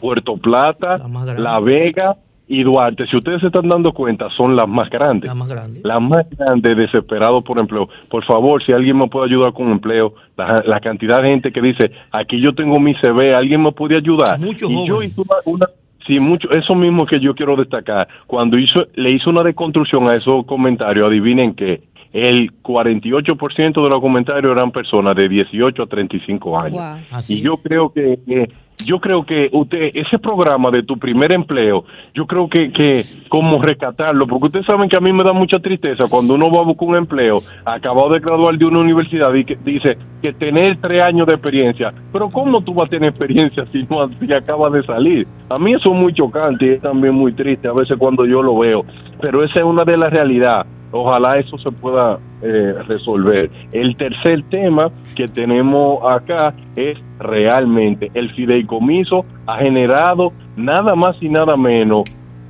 [0.00, 0.98] Puerto Plata,
[1.36, 2.16] La Vega
[2.52, 3.06] y Duarte.
[3.06, 5.28] Si ustedes se están dando cuenta, son las más grandes.
[5.28, 5.84] Las más grandes.
[5.84, 7.88] Las más grandes, desesperados por empleo.
[8.10, 11.62] Por favor, si alguien me puede ayudar con empleo, la, la cantidad de gente que
[11.62, 14.38] dice, aquí yo tengo mi CV, ¿alguien me puede ayudar?
[14.40, 15.12] Muchos y yo jóvenes.
[15.12, 15.66] hice una, una-
[16.06, 18.08] sí, mucho, eso mismo que yo quiero destacar.
[18.26, 21.82] Cuando hizo, le hizo una deconstrucción a esos comentarios, adivinen que
[22.12, 26.80] el 48% de los comentarios eran personas de 18 a 35 años.
[27.34, 28.48] Y yo creo que, que-
[28.90, 33.62] yo creo que usted, ese programa de tu primer empleo, yo creo que, que como
[33.62, 36.64] rescatarlo, porque ustedes saben que a mí me da mucha tristeza cuando uno va a
[36.64, 41.02] buscar un empleo, acabado de graduar de una universidad y que dice que tener tres
[41.02, 44.82] años de experiencia, pero ¿cómo tú vas a tener experiencia si no si acabas de
[44.82, 45.24] salir?
[45.48, 48.42] A mí eso es muy chocante y es también muy triste a veces cuando yo
[48.42, 48.84] lo veo,
[49.20, 50.79] pero esa es una de las realidades.
[50.92, 53.50] Ojalá eso se pueda eh, resolver.
[53.72, 61.28] El tercer tema que tenemos acá es realmente el fideicomiso ha generado nada más y
[61.28, 62.04] nada menos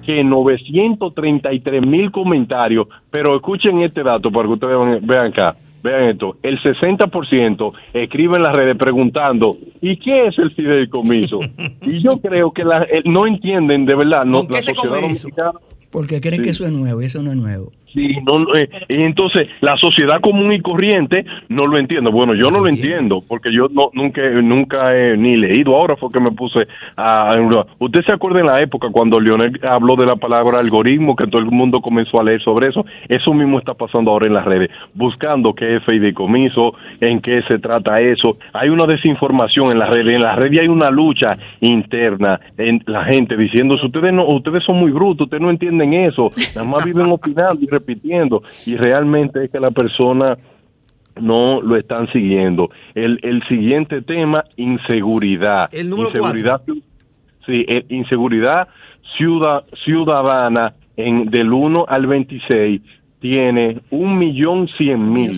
[0.07, 5.57] que 933 mil comentarios, pero escuchen este dato para que ustedes vean, vean acá.
[5.83, 11.41] Vean esto, el 60% escribe en las redes preguntando, ¿y qué es el fideicomiso?
[11.83, 15.53] y yo creo que la- eh, no entienden de verdad, no, la sociedad dominicana
[15.91, 16.43] Porque creen Sí.
[16.43, 17.73] que eso es nuevo, y eso no es nuevo.
[17.93, 22.11] Sí, no, eh, y entonces la sociedad común y corriente no lo entiende.
[22.11, 25.75] Bueno, yo no lo entiendo porque yo no, nunca, nunca he ni leído.
[25.75, 27.37] Ahora fue que me puse a.
[27.79, 31.41] Usted se acuerda en la época cuando Leonel habló de la palabra algoritmo, que todo
[31.41, 32.85] el mundo comenzó a leer sobre eso.
[33.09, 37.59] Eso mismo está pasando ahora en las redes, buscando qué es fideicomiso, en qué se
[37.59, 38.39] trata eso.
[38.53, 40.15] Hay una desinformación en las redes.
[40.15, 44.79] En las redes hay una lucha interna en la gente diciendo, ustedes no, ustedes son
[44.79, 49.51] muy brutos, ustedes no entienden eso, nada más viven opinando y repitiendo y realmente es
[49.51, 50.37] que la persona
[51.21, 52.71] no lo están siguiendo.
[52.95, 55.69] El, el siguiente tema, inseguridad.
[55.73, 56.63] El número inseguridad,
[57.47, 58.69] Sí, inseguridad
[59.17, 62.83] ciudad, ciudadana en, del 1 al 26
[63.21, 65.33] tiene un millón cien mil.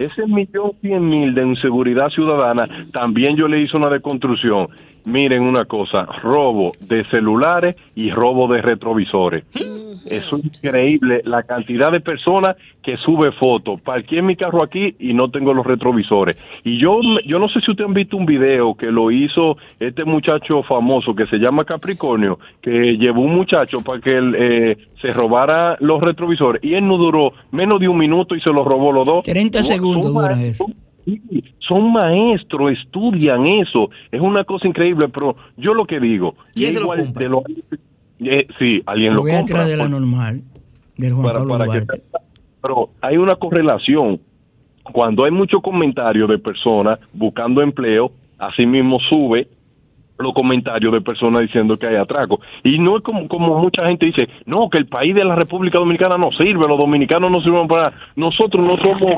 [0.00, 4.68] Ese millón cien mil de inseguridad ciudadana, también yo le hice una deconstrucción.
[5.06, 9.44] Miren una cosa, robo de celulares y robo de retrovisores.
[10.04, 13.80] Eso es increíble, la cantidad de personas que sube fotos.
[13.80, 16.36] Parqué mi carro aquí y no tengo los retrovisores.
[16.64, 20.04] Y yo, yo no sé si ustedes han visto un video que lo hizo este
[20.04, 25.12] muchacho famoso que se llama Capricornio, que llevó un muchacho para que él eh, se
[25.12, 26.62] robara los retrovisores.
[26.64, 29.24] Y él no duró menos de un minuto y se los robó los dos.
[29.24, 30.66] 30 Son- segundos dura eso.
[31.06, 31.22] Sí,
[31.60, 33.88] son maestros, estudian eso.
[34.10, 37.42] Es una cosa increíble, pero yo lo que digo, ¿Quién lo de lo-
[38.20, 39.56] eh, sí, alguien Lo lo voy a compra.
[39.62, 40.42] entrar de la por- normal,
[40.96, 42.02] del Juan para- Pablo para que Duarte.
[42.60, 44.20] pero hay una correlación.
[44.92, 49.48] Cuando hay muchos comentarios de personas buscando empleo, así mismo sube
[50.18, 52.40] los comentarios de personas diciendo que hay atraco.
[52.64, 55.78] Y no es como, como mucha gente dice, no, que el país de la República
[55.78, 57.92] Dominicana no sirve, los dominicanos no sirven para...
[58.16, 59.12] Nosotros no somos...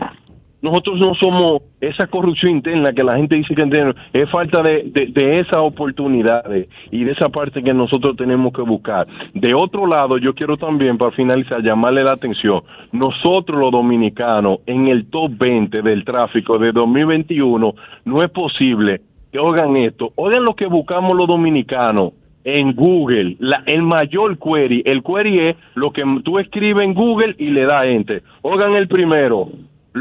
[0.60, 4.82] Nosotros no somos esa corrupción interna que la gente dice que tenemos, es falta de,
[5.08, 9.06] de, esas oportunidades y de esa parte que nosotros tenemos que buscar.
[9.34, 12.62] De otro lado, yo quiero también, para finalizar, llamarle la atención,
[12.92, 17.74] nosotros los dominicanos en el top 20 del tráfico de 2021,
[18.04, 22.12] no es posible que oigan esto, oigan lo que buscamos los dominicanos
[22.44, 27.34] en Google, la- el mayor query, el query es lo que tú escribes en Google
[27.38, 28.22] y le da enter.
[28.42, 29.48] Oigan el primero,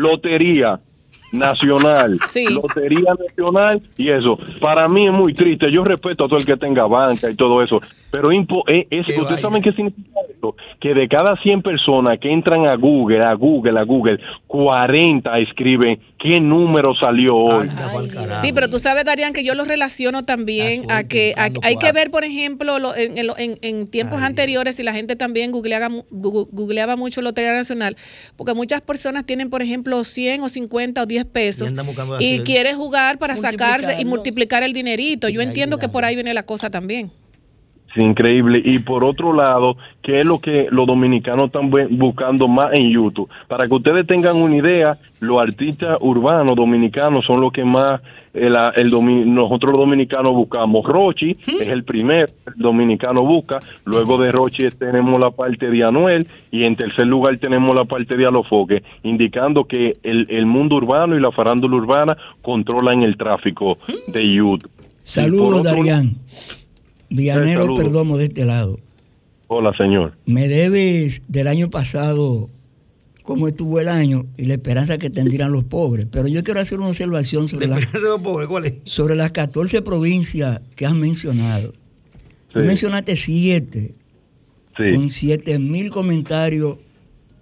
[0.01, 0.79] lotería
[1.31, 2.19] nacional,
[2.49, 4.39] lotería nacional y eso.
[4.61, 5.69] Para mí es muy triste.
[5.71, 9.05] Yo respeto a todo el que tenga banca y todo eso, pero impo- eh, es,
[9.21, 13.33] ustedes saben qué significa esto, que de cada 100 personas que entran a Google, a
[13.33, 17.69] Google, a Google, 40 escriben qué número salió hoy.
[18.41, 21.91] Sí, pero tú sabes, Darían, que yo lo relaciono también a que a- hay que
[21.91, 27.53] ver, por ejemplo, lo- en, tiempos anteriores, si la gente también googleaba, googleaba mucho Lotería
[27.53, 27.95] Nacional,
[28.35, 31.67] porque muchas personas tienen, por ejemplo, 100 o 50 o 10 pesos
[32.23, 35.29] y hacer- quiere jugar para sacarse y multiplicar el dinerito.
[35.29, 37.11] Yo entiendo que por ahí viene la cosa también.
[37.95, 38.61] Sí, increíble.
[38.63, 42.89] Y por otro lado, ¿qué es lo que los dominicanos están bu- buscando más en
[42.91, 43.29] YouTube?
[43.47, 48.01] Para que ustedes tengan una idea, los artistas urbanos dominicanos son los que más
[48.33, 50.85] el, el domi- nosotros los dominicanos buscamos.
[50.85, 53.57] Rochi es el primer dominicano busca.
[53.85, 58.15] Luego de Rochi tenemos la parte de Anuel y en tercer lugar tenemos la parte
[58.15, 63.79] de Alofoque, indicando que el, el mundo urbano y la farándula urbana controlan el tráfico
[64.07, 64.69] de YouTube.
[65.01, 66.11] Saludos, Darían.
[67.09, 67.73] Villanero.
[67.75, 68.79] Perdomo de este lado.
[69.47, 70.17] Hola, señor.
[70.25, 72.49] Me debes del año pasado
[73.23, 76.05] cómo estuvo el año y la esperanza que tendrían los pobres.
[76.09, 77.79] Pero yo quiero hacer una observación sobre, los
[78.23, 78.73] pobres, ¿cuál es?
[78.85, 81.73] sobre las 14 provincias que has mencionado.
[82.53, 83.93] Tú mencionaste siete,
[84.77, 84.93] Sí.
[84.95, 86.77] con siete mil comentarios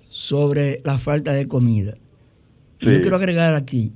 [0.10, 1.96] sobre la falta de comida.
[2.80, 2.88] Sí.
[2.92, 3.92] Yo quiero agregar aquí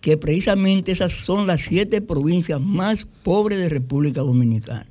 [0.00, 4.86] que precisamente esas son las siete provincias más pobres de República Dominicana.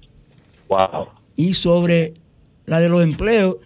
[0.67, 1.07] Wow.
[1.35, 2.13] Y sobre
[2.65, 3.57] la de los empleos,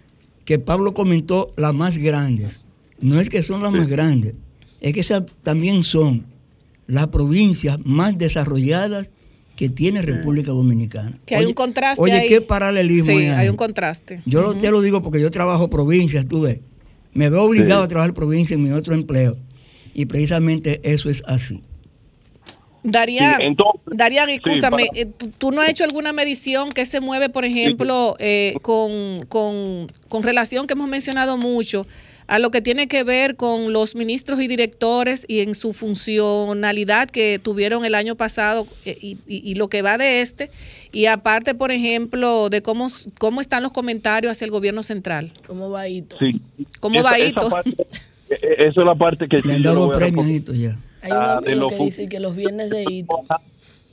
[0.46, 2.62] que Pablo comentó, las más grandes.
[3.00, 4.36] No es que son las más grandes,
[4.80, 6.26] es que esas también son
[6.88, 9.12] las provincias más desarrolladas
[9.58, 11.20] que tiene República Dominicana.
[11.26, 12.28] Que hay Oye- un contraste Oye, ahí.
[12.30, 14.22] qué paralelismo Sí, hay hay un contraste.
[14.26, 14.60] Yo Ujú.
[14.60, 16.60] te lo digo porque yo trabajo provincias, tú ves.
[17.14, 17.86] Me veo obligado Sí.
[17.86, 19.38] a trabajar provincia en mi otro empleo.
[19.94, 21.62] Y precisamente eso es así.
[22.86, 26.86] Darían, Sí, entonces- Darían, escúchame, para- eh, ¿tú, tú no has hecho alguna medición que
[26.86, 31.88] se mueve, por ejemplo, eh, con, con, con relación que hemos mencionado mucho
[32.28, 37.10] a lo que tiene que ver con los ministros y directores y en su funcionalidad
[37.10, 40.52] que tuvieron el año pasado eh, y, y- y lo que va de este?
[40.92, 45.32] Y aparte, por ejemplo, de cómo, cómo están los comentarios hacia el gobierno central.
[45.48, 46.18] ¿Cómo va Hito?
[46.20, 46.42] Sí.
[46.82, 47.88] ¿Cómo Esa- va esa parte-
[48.30, 50.78] eh, eh, esa es la parte que Le han dado premios ya.
[51.02, 53.20] Hay un Ah, amigo que dice que los viernes de Hito.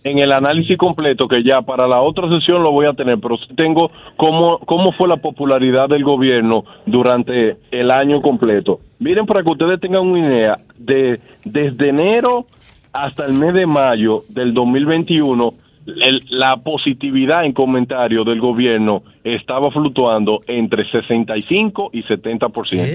[0.04, 3.36] en el análisis completo, que ya para la otra sesión lo voy a tener, pero
[3.36, 8.80] sí tengo cómo, cómo fue la popularidad del gobierno durante el año completo.
[8.98, 12.46] Miren, para que ustedes tengan una idea, de, desde enero
[12.92, 15.50] hasta el mes de mayo del 2021,
[15.86, 22.86] el- la positividad en comentarios del gobierno estaba fluctuando entre 65 y 70%.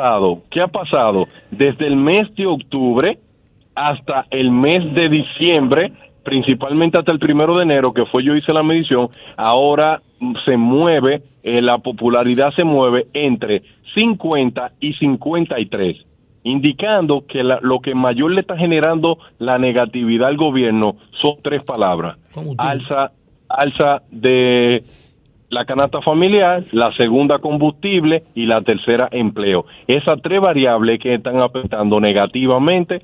[0.00, 0.42] Pasado?
[0.50, 1.26] ¿Qué ha pasado?
[1.50, 3.18] Desde el mes de octubre
[3.74, 5.92] hasta el mes de diciembre,
[6.22, 10.00] principalmente hasta el primero de enero, que fue yo hice la medición, ahora
[10.44, 13.62] se mueve, eh, la popularidad se mueve entre
[13.94, 15.96] 50 y 53.
[16.48, 21.64] indicando que la- lo que mayor le está generando la negatividad al gobierno son tres
[21.64, 22.18] palabras.
[22.56, 23.10] Alza,
[23.48, 24.84] alza de
[25.48, 29.64] la canasta familiar, la segunda combustible y la tercera empleo.
[29.86, 33.02] Esas tres variables que están afectando negativamente,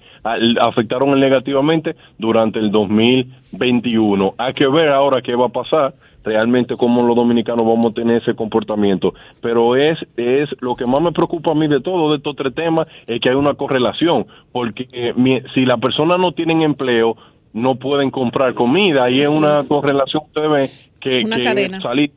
[0.60, 4.34] afectaron negativamente durante el 2021.
[4.38, 5.94] Hay que ver ahora qué va a pasar
[6.24, 9.12] realmente cómo los dominicanos vamos a tener ese comportamiento.
[9.40, 12.54] Pero es, es lo que más me preocupa a mí de todo, de estos tres
[12.54, 17.16] temas, es que hay una correlación, porque eh, mi- si las personas no tienen empleo,
[17.52, 20.70] no pueden comprar comida y es una correlación, ustedes ven,
[21.00, 21.80] que, Una que cadena.
[21.80, 22.12] salir-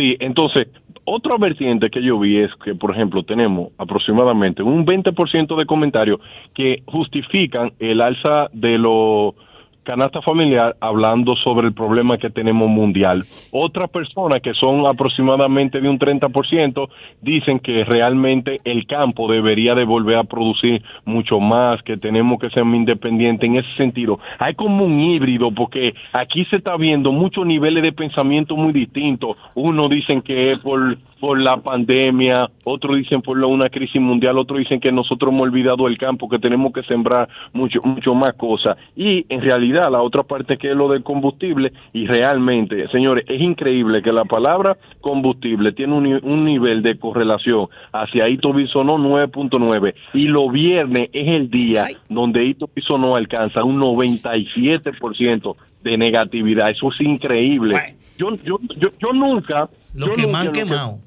[0.00, 0.66] Sí, entonces,
[1.04, 6.20] otra vertiente que yo vi es que, por ejemplo, tenemos aproximadamente un 20% de comentarios
[6.54, 9.34] que justifican el alza de los
[9.82, 13.24] canasta familiar hablando sobre el problema que tenemos mundial.
[13.52, 16.88] Otras personas que son aproximadamente de un 30%
[17.22, 22.50] dicen que realmente el campo debería de volver a producir mucho más, que tenemos que
[22.50, 24.18] ser independientes en ese sentido.
[24.38, 29.36] Hay como un híbrido porque aquí se está viendo muchos niveles de pensamiento muy distintos.
[29.54, 34.38] Uno dicen que es por por la pandemia, otros dicen por la- una crisis mundial,
[34.38, 38.32] otros dicen que nosotros hemos olvidado el campo, que tenemos que sembrar mucho, mucho más
[38.36, 38.78] cosas.
[38.96, 43.40] Y en realidad la otra parte que es lo del combustible, y realmente, señores, es
[43.40, 48.98] increíble que la palabra combustible tiene un, ni- un nivel de correlación hacia Ito Bisonó
[48.98, 56.70] 9.9 y los viernes es el día donde Ito Bisonó alcanza un 97% de negatividad.
[56.70, 57.74] Eso es increíble.
[58.18, 59.68] Yo, yo, yo, yo nunca...
[59.94, 60.98] Lo yo que nunca que- quemado.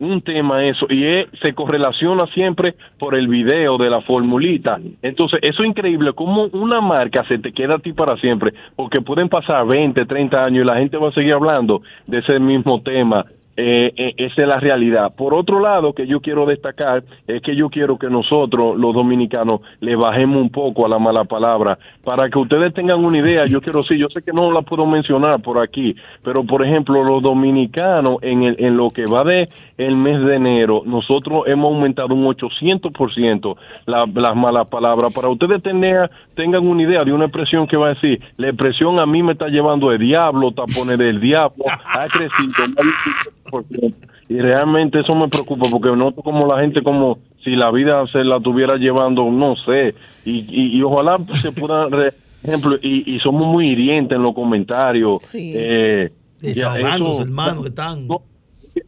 [0.00, 5.40] Un tema eso y es- se correlaciona siempre por el video de la formulita entonces
[5.42, 9.28] eso es increíble como una marca se te queda a ti para siempre porque pueden
[9.28, 13.24] pasar 20, 30 años y la gente va a seguir hablando de ese mismo tema
[13.60, 15.12] Eh, eh, esa es la realidad.
[15.16, 19.62] Por otro lado, que yo quiero destacar es que yo quiero que nosotros, los dominicanos,
[19.80, 21.76] le bajemos un poco a la mala palabra.
[22.04, 24.86] Para que ustedes tengan una idea, yo quiero sí, yo sé que no la puedo
[24.86, 29.48] mencionar por aquí, pero por ejemplo, los dominicanos en, el, en lo que va de
[29.78, 33.56] el mes de enero, nosotros hemos aumentado un 800%
[33.86, 35.12] la, las malas palabras.
[35.14, 38.98] Para ustedes tener, tengan una idea de una expresión que va a decir, la expresión
[38.98, 41.64] a mí me está llevando de diablo, tapones del diablo,
[41.94, 43.94] ha crecido más de un 5%.
[44.30, 48.24] Y realmente eso me preocupa porque noto como la gente como si la vida se
[48.24, 49.94] la estuviera llevando, no sé,
[50.26, 52.12] y, y, y ojalá se pueda, re-
[52.44, 55.20] ejemplo, y, y somos muy hirientes en los comentarios.
[55.22, 55.52] Sí.
[55.54, 56.10] eh,
[56.42, 56.60] eso-
[57.20, 58.06] hermano, que están.
[58.06, 58.20] no,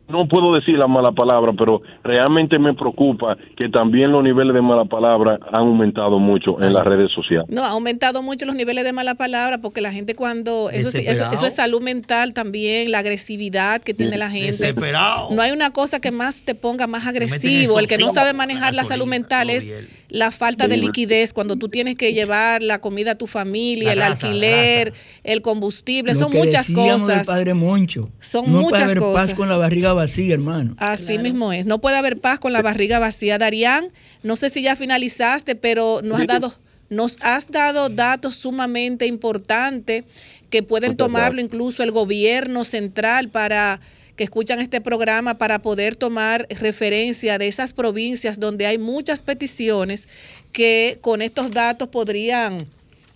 [0.09, 4.62] no puedo decir la mala palabra, pero realmente me preocupa que también los niveles de
[4.62, 7.47] mala palabra han aumentado mucho en las redes sociales.
[7.49, 10.71] No, ha aumentado mucho los niveles de mala palabra porque la gente cuando...
[10.71, 14.51] Eso, sí- eso, eso es salud mental también, la agresividad que tiene la gente.
[14.53, 15.29] Desesperado.
[15.31, 17.79] No hay una cosa que más te ponga más agresivo.
[17.79, 19.73] El que no sabe manejar la salud mental es
[20.11, 24.07] la falta de liquidez cuando tú tienes que llevar la comida a tu familia, La
[24.07, 24.93] el alquiler,
[25.24, 26.15] el combustible.
[26.15, 27.27] Lo Son que muchas decíamos del cosas.
[27.27, 28.11] padre Moncho.
[28.20, 29.27] Son no muchas puede haber cosas.
[29.28, 30.74] paz con la barriga vacía, hermano.
[30.78, 31.66] Así mismo es.
[31.66, 33.39] No puede haber paz con la barriga vacía.
[33.39, 33.93] Darían,
[34.23, 36.55] no sé si ya finalizaste, pero nos has dado,
[36.89, 40.05] nos has dado datos sumamente importantes
[40.51, 43.81] que pueden tomarlo incluso el gobierno central para
[44.21, 50.09] que escuchan este programa para poder tomar referencia de esas provincias donde hay muchas peticiones
[50.53, 52.59] que con estos datos podrían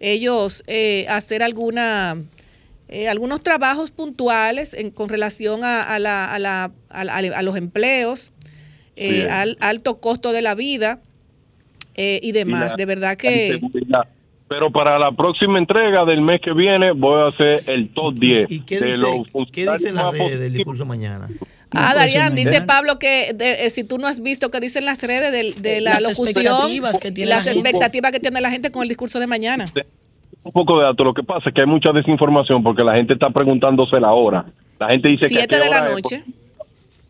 [0.01, 2.17] ellos eh, hacer alguna
[2.89, 8.33] eh, algunos trabajos puntuales en- con relación a, a la- a la- a los empleos,
[8.97, 11.03] eh, al alto costo de la vida
[11.97, 12.71] eh, y demás.
[12.71, 13.61] la- de verdad que...
[14.49, 18.47] Pero para la próxima entrega del mes que viene voy a hacer el top 10
[18.67, 21.29] ¿Qué de dice, los ¿qué dicen las redes del discurso mañana?
[21.77, 22.61] Ah, Darían, dice.
[22.63, 25.81] Pablo que de- eh, si tú no has visto que dicen las redes de, de
[25.81, 28.89] la Las locución, expectativas que tiene las la expectativas que tiene la gente con el
[28.89, 29.65] discurso de mañana.
[30.45, 31.05] un poco de datos.
[31.07, 34.45] Lo que pasa es que hay mucha desinformación porque la gente está preguntándose la hora.
[34.79, 36.23] La gente dice que a Siete qué de la es, noche.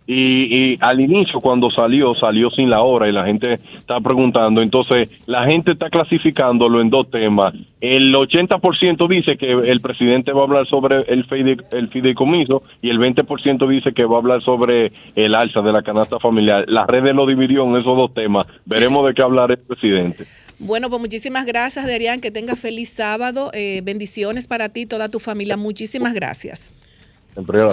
[0.06, 4.60] Y, y al inicio cuando salió, salió sin la hora y la gente está preguntando.
[4.60, 7.54] Entonces, la gente está clasificándolo en dos temas.
[7.80, 12.90] El 80% dice que el presidente va a hablar sobre el, fide- el fideicomiso y
[12.90, 16.64] el 20% dice que va a hablar sobre el alza de la canasta familiar.
[16.68, 18.46] La red lo dividió en esos dos temas.
[18.66, 20.24] Veremos de qué hablar el presidente.
[20.58, 22.20] Bueno, pues muchísimas gracias, Darían.
[22.20, 23.50] Que tengas feliz sábado.
[23.54, 25.56] Eh, bendiciones para ti y toda tu familia.
[25.56, 26.74] Muchísimas gracias.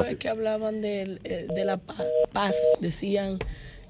[0.03, 2.55] ¿Sabes que hablaban del, eh, de la pa- paz?
[2.79, 3.38] Decían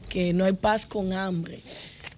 [0.09, 1.61] que no hay paz con hambre.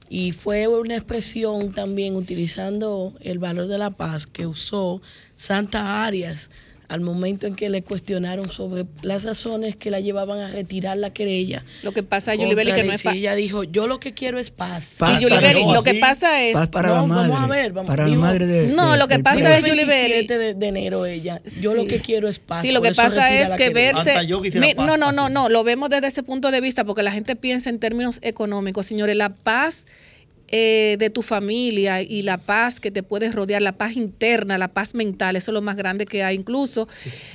[0.09, 5.01] Y fue una expresión también utilizando el valor de la paz que usó
[5.35, 6.49] Santa Arias
[6.93, 11.09] al momento en que le cuestionaron sobre las razones que la llevaban a retirar la
[11.11, 11.65] querella.
[11.81, 14.37] Lo que pasa, Julie Belli, que no es fa- Ella dijo, yo lo que quiero
[14.37, 14.97] es paz.
[14.99, 17.29] Paz Sí, Julie para- Belli, lo que pasa es- Paz para No, la madre.
[17.31, 18.67] Vamos a ver, vamos para la madre de.
[18.67, 21.41] No, de- lo que pasa es, Julie Belli- 27 de, de enero ella.
[21.61, 22.61] Yo lo que quiero es paz.
[22.61, 24.13] Sí, lo que pasa es que verse.
[24.59, 25.49] Mi- no, no, no, no.
[25.49, 28.85] Lo vemos desde ese punto de vista porque la gente piensa en términos económicos.
[28.85, 29.87] Señores, la paz
[30.49, 34.67] eh, de tu familia y la paz que te puedes rodear, la paz interna, la
[34.67, 36.35] paz mental, eso es lo más grande que hay.
[36.35, 36.87] Incluso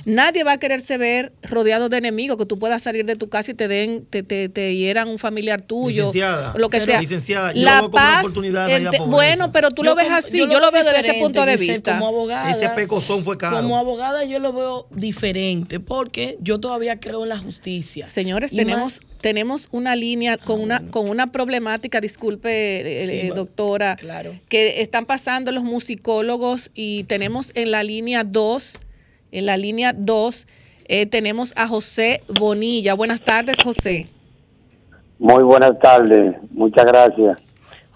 [0.05, 3.51] nadie va a quererse ver rodeado de enemigos, que tú puedas salir de tu casa
[3.51, 7.01] y te den, te, te, te hieran un familiar tuyo, Licenciada, lo que pero- sea.
[7.01, 8.69] licenciada, yo la lo veo como una paz, oportunidad
[9.07, 11.93] bueno, pero tú Yo lo ves así, yo, lo veo desde ese punto de vista.
[11.93, 13.57] Como abogada, Ese pecozón fue caro.
[13.57, 18.07] Como abogada yo lo veo diferente porque yo todavía creo en la justicia.
[18.07, 22.49] Señores, Y tenemos, más- tenemos una línea con una, con una problemática, disculpe,
[22.81, 24.33] eh, Sí, eh, doctora, claro.
[24.47, 28.79] que están pasando los musicólogos y tenemos en la línea 2,
[29.31, 30.47] en la línea 2,
[30.87, 32.93] eh, tenemos a José Bonilla.
[32.93, 34.07] Buenas tardes, José.
[35.19, 37.37] Muy buenas tardes, muchas gracias.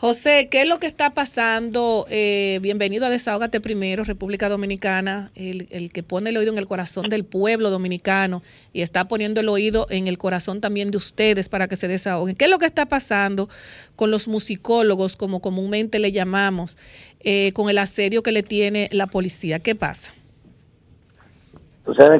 [0.05, 2.05] José, ¿qué es lo que está pasando?
[2.09, 6.65] Eh, bienvenido a Desahógate Primero, República Dominicana, el, el que pone el oído en el
[6.65, 8.41] corazón del pueblo dominicano
[8.73, 12.35] y está poniendo el oído en el corazón también de ustedes para que se desahoguen.
[12.35, 13.47] ¿Qué es lo que está pasando
[13.95, 16.77] con los musicólogos, como comúnmente le llamamos,
[17.21, 19.59] eh, con el asedio que le tiene la policía?
[19.59, 20.11] ¿Qué pasa?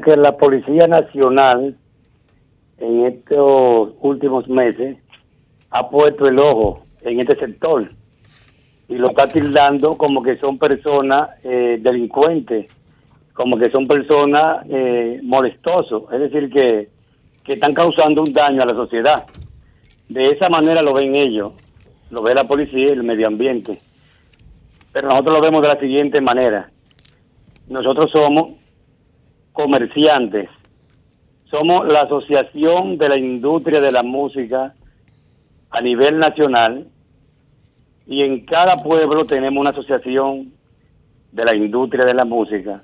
[0.05, 1.75] Que la Policía Nacional
[2.77, 4.95] en estos últimos meses
[5.69, 7.89] ha puesto el ojo en este sector
[8.87, 12.69] y lo está tildando como que son personas eh, delincuentes,
[13.33, 16.89] como que son personas eh, molestosos, es decir, que,
[17.43, 19.25] que están causando un daño a la sociedad.
[20.09, 21.53] De esa manera lo ven ellos,
[22.11, 23.77] lo ve la policía y el medio ambiente.
[24.91, 26.69] Pero nosotros lo vemos de la siguiente manera.
[27.67, 28.51] Nosotros somos
[29.53, 30.49] comerciantes.
[31.45, 34.73] Somos la Asociación de la Industria de la Música
[35.71, 36.87] a nivel nacional
[38.05, 40.51] y en cada pueblo tenemos una asociación
[41.31, 42.81] de la industria de la música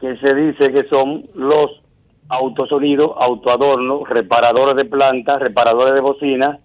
[0.00, 1.80] que se dice que son los
[2.28, 6.58] autosonidos, autoadornos, reparadores de plantas, reparadores de bocinas,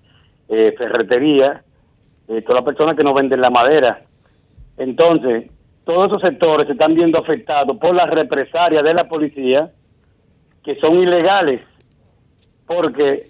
[0.49, 1.63] eh, ferretería,
[2.27, 4.01] eh, todas las personas que no venden la madera.
[4.77, 5.51] Entonces,
[5.85, 9.71] todos esos sectores se están viendo afectados por las represalias de la policía,
[10.63, 11.61] que son ilegales,
[12.65, 13.27] porque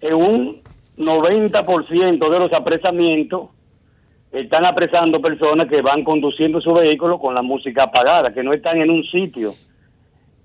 [0.00, 0.62] en un
[0.98, 3.50] 90% de los apresamientos
[4.32, 8.78] están apresando personas que van conduciendo su vehículo con la música apagada, que no están
[8.78, 9.54] en un sitio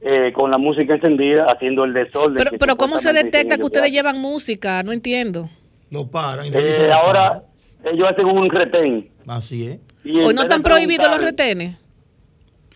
[0.01, 2.37] eh, con la música encendida haciendo el desorden.
[2.37, 4.83] Pero, pero ¿cómo se detecta que ustedes llevan música?
[4.83, 5.49] No entiendo.
[5.89, 6.47] No paran.
[6.53, 7.43] Eh, ahora
[7.83, 9.09] ellos hacen un retén.
[9.27, 9.79] Así es.
[10.05, 11.77] ¿Hoy no están prohibidos los retenes?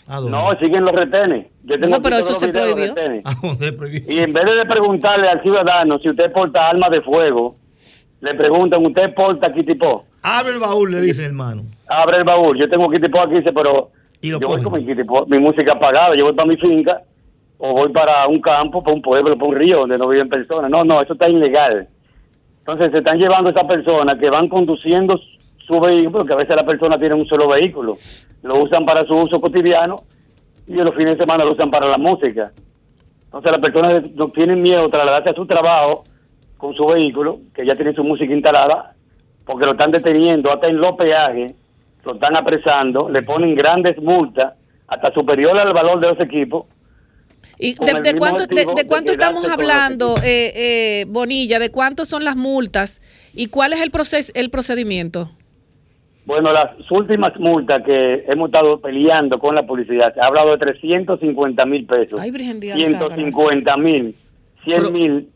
[0.07, 1.47] No, siguen los retenes.
[1.63, 2.93] Yo tengo No, pero eso se prohibió.
[4.07, 7.55] Y en vez de preguntarle al ciudadano si usted porta armas de fuego,
[8.25, 10.03] le preguntan, ¿usted porta kitipo?
[10.23, 11.61] Abre el baúl, le dice hermano.
[11.87, 12.57] Abre el baúl.
[12.57, 13.91] Yo tengo kitipo aquí, dice, pero
[14.21, 14.71] Y lo yo voy cogen.
[14.71, 16.15] con mi kitipo, mi música apagada.
[16.15, 17.01] Yo voy para mi finca
[17.59, 20.71] o voy para un campo, para un pueblo, para un río donde no viven personas.
[20.71, 21.87] No, no, eso está ilegal.
[22.59, 25.19] Entonces se están llevando a esas personas que van conduciendo
[25.67, 27.97] su vehículo, que a veces la persona tiene un solo vehículo.
[28.41, 29.97] Lo usan para su uso cotidiano
[30.67, 32.51] y los fines de semana lo usan para la música.
[33.25, 36.03] Entonces las personas no tienen miedo trasladarse a su trabajo
[36.57, 38.95] con su vehículo, que ya tiene su música instalada,
[39.45, 41.53] porque lo están deteniendo hasta en los peajes,
[42.03, 44.53] lo están apresando, le ponen grandes multas,
[44.87, 46.65] hasta superior al valor de los equipos.
[47.57, 51.59] ¿Y de, cuánto, de, de estamos hablando, eh, eh, Bonilla?
[51.59, 53.01] ¿De cuánto son las multas?
[53.33, 55.31] ¿Y cuál es el, proces el procedimiento?
[56.25, 60.57] Bueno, las últimas multas que hemos estado peleando con la policía, se ha hablado de
[60.57, 64.15] 350 mil pesos, Ay, Virgen de 150 mil,
[64.63, 65.29] 100 mil,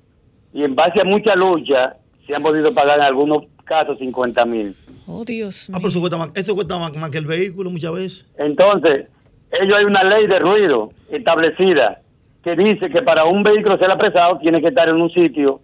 [0.53, 1.95] y en base a mucha lucha
[2.25, 4.75] se han podido pagar en algunos casos 50 mil.
[5.07, 7.91] Oh, Dios Ah, pero eso cuesta, más, eso cuesta más, más que el vehículo muchas
[7.93, 8.31] veces.
[8.37, 9.07] Entonces,
[9.51, 12.01] ellos hay una ley de ruido establecida
[12.43, 15.61] que dice que para un vehículo ser apresado tiene que estar en un sitio,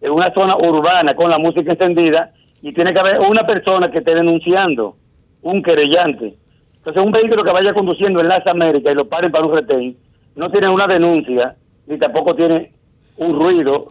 [0.00, 2.32] en una zona urbana con la música encendida
[2.62, 4.96] y tiene que haber una persona que esté denunciando,
[5.42, 6.34] un querellante.
[6.78, 9.96] Entonces, un vehículo que vaya conduciendo en las Américas y lo paren para un retén,
[10.34, 11.54] no tiene una denuncia,
[11.86, 12.72] ni tampoco tiene
[13.18, 13.86] un ruido,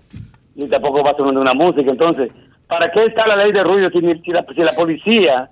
[0.56, 1.90] ni tampoco va sonando una música.
[1.92, 2.32] Entonces,
[2.68, 5.50] ¿para qué está la ley de ruido si, si la, si la policía,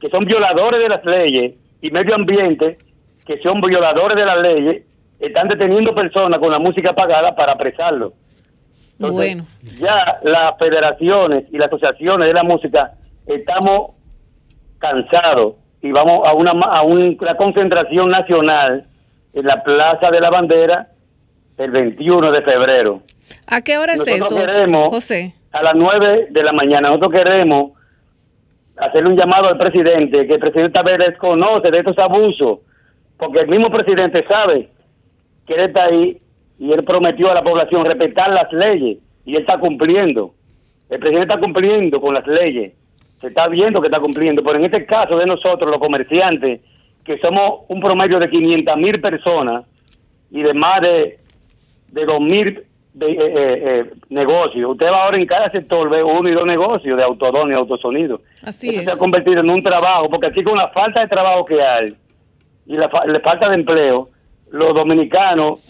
[0.00, 2.76] que son violadores de las leyes, y medio ambiente,
[3.26, 4.82] que son violadores de las leyes,
[5.20, 8.12] están deteniendo personas con la música apagada para apresarlos?
[8.98, 9.44] Entonces, Bueno.
[9.78, 12.92] ya las federaciones y las asociaciones de la música
[13.26, 13.90] estamos
[14.78, 18.86] cansados y vamos a una, a un- una concentración nacional
[19.34, 20.88] en la Plaza de la Bandera
[21.58, 23.00] el 21 de febrero.
[23.46, 25.34] ¿A qué hora es Nosotros eso, queremos- José?
[25.52, 27.72] A las 9 de la mañana nosotros queremos
[28.76, 32.58] hacerle un llamado al presidente, que el presidente tal vez desconoce de estos abusos,
[33.16, 34.68] porque el mismo presidente sabe
[35.46, 36.18] que él está ahí
[36.58, 40.34] y él prometió a la población respetar las leyes y él está cumpliendo.
[40.90, 42.72] El presidente está cumpliendo con las leyes,
[43.20, 46.60] se está viendo que está cumpliendo, pero en este caso de nosotros, los comerciantes,
[47.04, 49.64] que somos un promedio de 500 mil personas
[50.30, 51.18] y de más de,
[51.92, 52.62] de 2 mil
[52.96, 54.70] de, eh, eh, eh, negocios.
[54.70, 58.22] Usted va ahora en cada sector, ve uno y dos negocios de autodón y autosonido.
[58.42, 58.84] Así Eso es.
[58.86, 61.94] se ha convertido en un trabajo, porque aquí con la falta de trabajo que hay
[62.66, 64.08] y la, la falta de empleo,
[64.50, 65.60] los dominicanos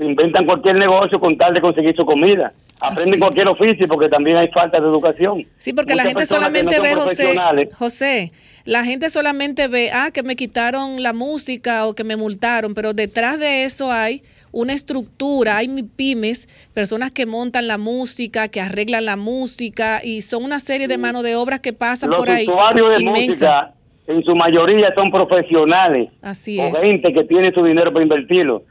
[0.00, 2.52] inventan cualquier negocio con tal de conseguir su comida.
[2.80, 5.46] Aprenden cualquier oficio porque también hay falta de educación.
[5.58, 8.32] Sí, porque la gente solamente no ve, José, José,
[8.64, 12.92] la gente solamente ve, ah, que me quitaron la música o que me multaron, pero
[12.92, 18.60] detrás de eso hay una estructura, hay mi- pymes, personas que montan la música, que
[18.60, 22.30] arreglan la música y son una serie de mano de obras que pasan los por
[22.30, 22.44] ahí.
[22.44, 23.26] usuarios de inmensa.
[23.26, 23.74] música
[24.08, 26.80] en su mayoría son profesionales Así o es.
[26.80, 28.62] gente que tiene su dinero para invertirlo.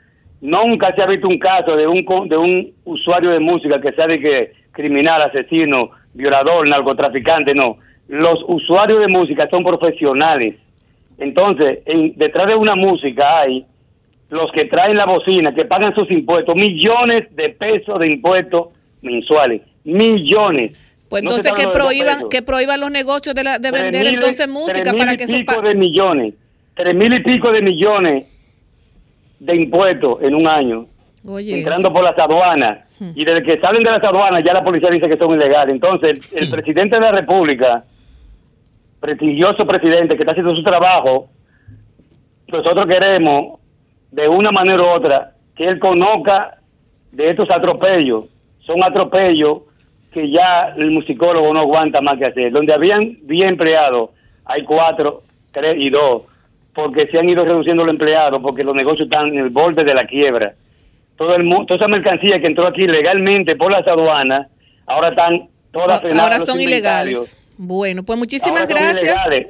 [0.42, 4.08] Nunca se ha visto un caso de un de un usuario de música que sea
[4.08, 7.78] de que criminal, asesino, violador, narcotraficante, no.
[8.08, 10.56] Los usuarios de música son profesionales.
[11.18, 13.66] Entonces, en- detrás de una música hay
[14.32, 18.70] los que traen la bocina, que pagan sus impuestos, millones de pesos de impuestos
[19.02, 20.72] mensuales, millones.
[21.10, 24.14] Pues No se entonces que prohíban, que prohíban los negocios de, la- de vender mil-
[24.16, 26.34] entonces música tres para mil que y eso pico de millones,
[26.76, 28.26] tres mil y pico de millones
[29.40, 30.86] de impuestos en un año,
[31.28, 32.80] Oye, entrando por las aduanas.
[33.16, 35.74] Y desde que salen de las aduanas ya la policía dice que son ilegales.
[35.74, 37.84] Entonces, el, el presidente de la República,
[39.00, 41.28] prestigioso presidente que está haciendo su trabajo,
[42.48, 43.60] nosotros queremos,
[44.12, 46.58] de una manera u otra, que él conozca
[47.12, 48.26] de estos atropellos.
[48.60, 49.64] Son atropellos
[50.12, 52.52] que ya el musicólogo no aguanta más que hacer.
[52.52, 54.10] Donde habían 10 empleados,
[54.46, 55.22] hay 4,
[55.52, 56.24] 3 y 2,
[56.74, 59.94] porque se han ido reduciendo los empleados, porque los negocios están en el borde de
[59.94, 60.54] la quiebra.
[61.18, 64.48] Todo el toda esa mercancía que entró aquí legalmente por las aduanas,
[64.88, 67.38] ahora están todas ahora son ilegales.
[67.58, 69.48] Bueno, pues muchísimas Ahora gracias.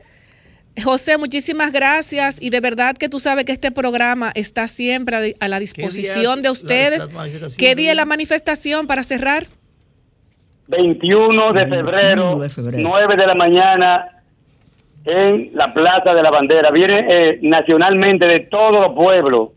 [0.81, 5.47] José, muchísimas gracias y de verdad que tú sabes que este programa está siempre a,
[5.47, 7.07] la disposición de ustedes.
[7.57, 9.47] ¿Qué día es la manifestación para cerrar?
[10.67, 14.23] 21 de febrero, 9 de la mañana,
[15.03, 16.71] en la Plaza de la Bandera.
[16.71, 19.49] Viene eh, nacionalmente de todos los pueblos.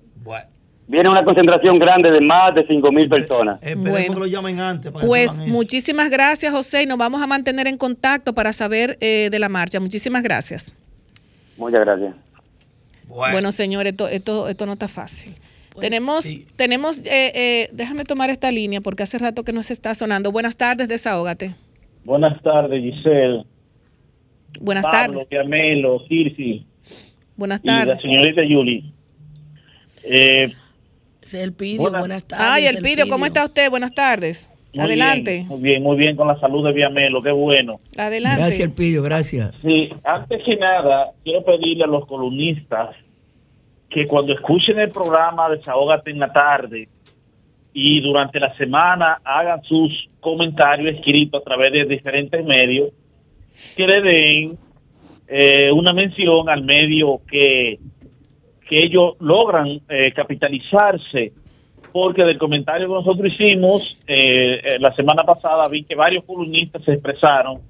[0.87, 3.59] Viene una concentración grande de más de 5 mil personas.
[3.75, 4.15] Bueno.
[4.15, 4.93] que lo llamen antes.
[4.93, 9.29] para Pues muchísimas gracias, José, y nos vamos a mantener en contacto para saber eh,
[9.31, 9.81] de la marcha.
[9.81, 10.75] Muchísimas gracias.
[11.57, 12.15] Muchas gracias.
[13.09, 15.35] Bueno, señores, esto, esto, esto no está fácil.
[15.73, 16.25] Pues tenemos,
[16.57, 17.05] tenemos, eh,
[17.35, 20.31] eh, déjame tomar esta línea porque hace rato que no se está sonando.
[20.33, 21.55] Buenas tardes, desahógate.
[22.05, 23.45] Buenas tardes, Giselle.
[24.61, 25.29] Buenas Pablo, tardes.
[25.31, 26.65] Yamelo, Circi
[27.37, 28.03] Buenas y la tardes.
[28.03, 28.93] señorita Yuli.
[30.05, 30.45] Eh,
[31.33, 32.47] el Pidio, Buenas- buenas tardes.
[32.49, 33.69] Ay, el Pidio, ¿cómo está usted?
[33.71, 34.49] Buenas tardes.
[34.75, 35.33] Muy Adelante.
[35.33, 37.81] bien, muy bien, muy bien con la salud de Viamelo, qué bueno.
[37.97, 38.41] Adelante.
[38.41, 39.55] Gracias, Elpidio, gracias.
[39.63, 42.97] Sí, antes que nada, quiero pedirle a los columnistas
[43.89, 46.89] que cuando escuchen el programa Desahógate en la tarde
[47.73, 52.91] y durante la semana hagan sus comentarios escritos a través de diferentes medios,
[53.77, 54.59] que le den
[55.29, 57.79] eh, una mención al medio que,
[58.69, 61.33] que ellos logran eh, capitalizarse,
[61.95, 66.83] porque del comentario que nosotros hicimos eh, eh, la semana pasada vi que varios columnistas
[66.85, 67.61] se expresaron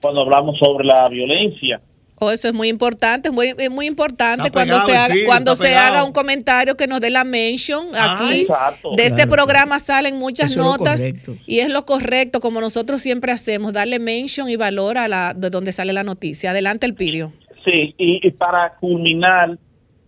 [0.00, 1.82] cuando hablamos sobre la violencia.
[2.18, 5.14] Oh, eso es muy importante, es muy, es muy importante Está cuando pegado se haga,
[5.26, 5.86] cuando se pegado.
[5.96, 8.40] haga un comentario que nos dé la mention Ah, aquí.
[8.42, 8.92] exacto.
[8.96, 11.02] De este Claro, programa salen muchas Eso notas
[11.46, 15.50] y es lo correcto, como nosotros siempre hacemos, darle mention y valor a la de
[15.50, 16.52] donde sale la noticia.
[16.52, 17.32] Adelante el pidio.
[17.66, 19.58] Sí, y, y para culminar,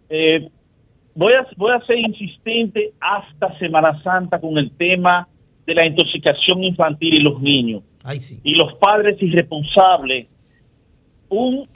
[0.08, 0.48] eh,
[1.16, 5.26] voy, a, voy a ser insistente hasta Semana Santa con el tema
[5.66, 7.82] de la intoxicación infantil y los niños.
[8.04, 8.38] Ay, sí.
[8.44, 10.28] y los padres irresponsables
[11.28, 11.68] un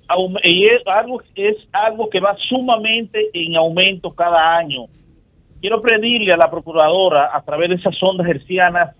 [0.44, 4.84] y es algo es algo que va sumamente en aumento cada año
[5.60, 8.94] quiero pedirle a la procuradora a través de esas ondas hercianas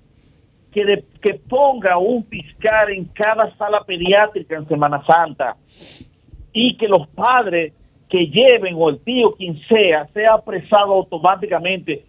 [0.73, 5.55] que, de- que ponga un fiscal en cada sala pediátrica en Semana Santa
[6.53, 7.73] y que los padres
[8.11, 12.05] que lleven o el tío quien sea sea apresado automáticamente.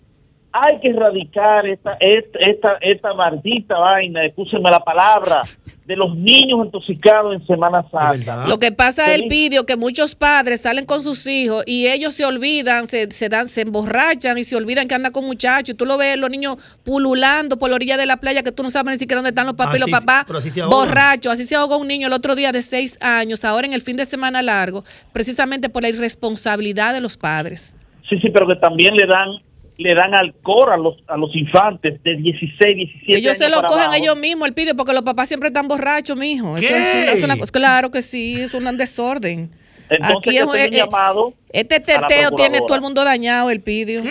[0.51, 5.43] Hay que erradicar esta esta esta, esta maldita vaina, escúcheme la palabra,
[5.91, 8.47] de los niños intoxicados en Semana Santa.
[8.47, 12.13] Lo que pasa Que el pidio que muchos padres salen con sus hijos y ellos
[12.13, 15.73] se olvidan, se, se dan, se emborrachan y se olvidan que anda con muchachos.
[15.73, 16.55] Y tú lo ves los niños
[16.85, 19.47] pululando por la orilla de la playa que tú no sabes ni siquiera dónde están
[19.47, 20.25] los papás y los papás
[20.69, 21.33] borrachos.
[21.33, 23.97] Así se ahogó un niño el otro día de seis años, ahora en el fin
[23.97, 27.75] de semana largo, precisamente por la irresponsabilidad de los padres.
[28.07, 29.41] Sí, sí, pero que también le dan
[29.81, 33.61] le dan alcohol a los a los infantes de 16, 17 Ellos se años lo
[33.61, 34.01] para cogen abajo.
[34.01, 36.55] ellos mismos el pidio porque los papás siempre están borrachos, mijo.
[36.57, 39.51] Es, es una cosa- claro que sí, es un desorden.
[39.89, 43.49] Entonces, Aquí es, eh, eh, llamado este a la teteo tiene todo el mundo dañado,
[43.49, 44.01] el pidio.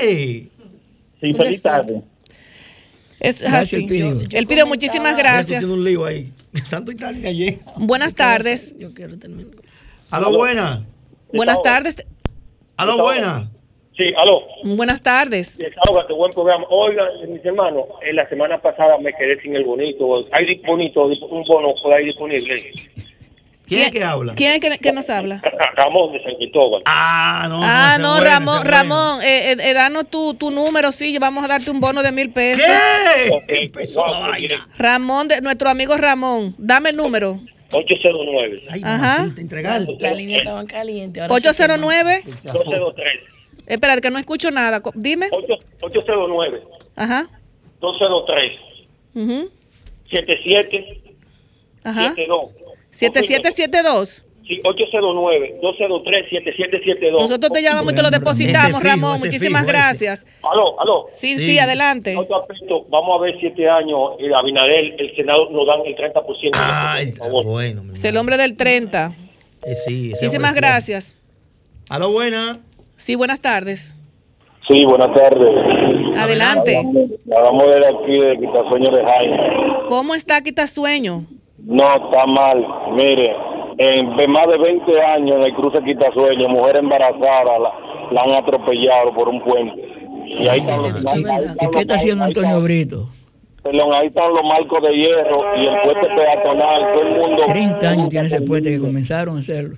[0.00, 0.50] Sí,
[1.22, 1.62] Un feliz desorden.
[1.62, 2.02] tarde.
[3.20, 3.76] Es Gracias, así.
[3.76, 4.20] el Pidio.
[4.30, 5.60] El pidio, muchísimas gracias.
[5.60, 6.32] Tiene un lío ahí.
[6.70, 7.58] Tanto y tal ayer.
[7.76, 8.76] Buenas tardes.
[10.10, 10.84] Aló, buena.
[11.32, 11.96] Buenas tardes.
[12.76, 13.50] Aló, buena.
[13.96, 14.42] Sí, aló.
[14.62, 15.56] Buenas tardes.
[15.56, 16.66] Desahógate, buen programa.
[16.68, 20.22] Oiga, mis hermanos, en la semana pasada me quedé sin el bonito.
[20.32, 22.72] Hay bonito, un bono por ahí disponible.
[23.66, 24.34] ¿Quién es que habla?
[24.34, 25.42] ¿Quién es que, que nos habla?
[25.76, 26.82] Ramón de San Cristóbal.
[26.84, 27.60] Ah, no.
[27.62, 28.70] ah, no, bueno, Ramón, bueno.
[28.70, 32.12] Ramón, eh, eh, eh, danos tu, tu número, sí, vamos a darte un bono de
[32.12, 32.64] mil pesos.
[32.64, 33.64] ¿Qué?
[33.64, 34.68] Empezó la vaina.
[34.78, 37.40] Ramón, de, nuestro amigo Ramón, dame el número.
[37.72, 38.62] 809.
[38.84, 39.26] Ajá.
[39.98, 41.20] La línea estaba caliente.
[41.20, 42.22] ahora sí 809.
[42.44, 43.35] 203.
[43.66, 44.80] Espera, que no escucho nada.
[44.94, 45.28] Dime.
[45.80, 46.62] 809.
[46.96, 47.28] Ajá.
[47.80, 48.52] 203.
[49.14, 49.50] ujú,
[50.10, 51.02] 77.
[51.84, 52.08] Ajá.
[52.14, 52.50] 72.
[52.90, 54.22] 7772.
[54.46, 55.58] Sí, 809.
[55.60, 56.30] 203.
[56.30, 57.20] 7772.
[57.20, 59.18] Nosotros te llamamos y te lo depositamos, Ramón.
[59.18, 60.24] Muchísimas gracias.
[60.42, 61.06] Aló, aló.
[61.10, 62.16] Sí, sí, adelante.
[62.16, 66.50] Otro aspecto, vamos a ver siete años, el Abinadel, el Senado nos dan el 30%.
[66.54, 67.44] Ah, por favor.
[67.44, 67.82] bueno.
[67.92, 69.12] Es el hombre del 30.
[69.64, 71.14] Eh, sí, Muchísimas gracias.
[71.90, 72.60] Aló, buena.
[72.96, 73.94] Sí, buenas tardes.
[74.68, 75.54] Sí, buenas tardes.
[76.18, 76.82] Adelante.
[77.26, 79.38] Vamos a ver aquí de Quitasueño de Jaime.
[79.88, 81.24] ¿Cómo está Quitasueño?
[81.64, 82.66] No, está mal.
[82.94, 83.32] Mire,
[83.78, 87.70] en de más de 20 años en el cruce Quitasueño, mujer embarazada la,
[88.12, 89.82] la han atropellado por un puente.
[90.26, 93.08] Y ahí están, los- ahí están ¿Y qué está haciendo Antonio Brito?
[93.62, 97.42] perdón, ahí están los marcos de hierro y el puente peatonal, todo el mundo.
[97.46, 99.76] 30 años tiene ese puente que comenzaron a hacerlo.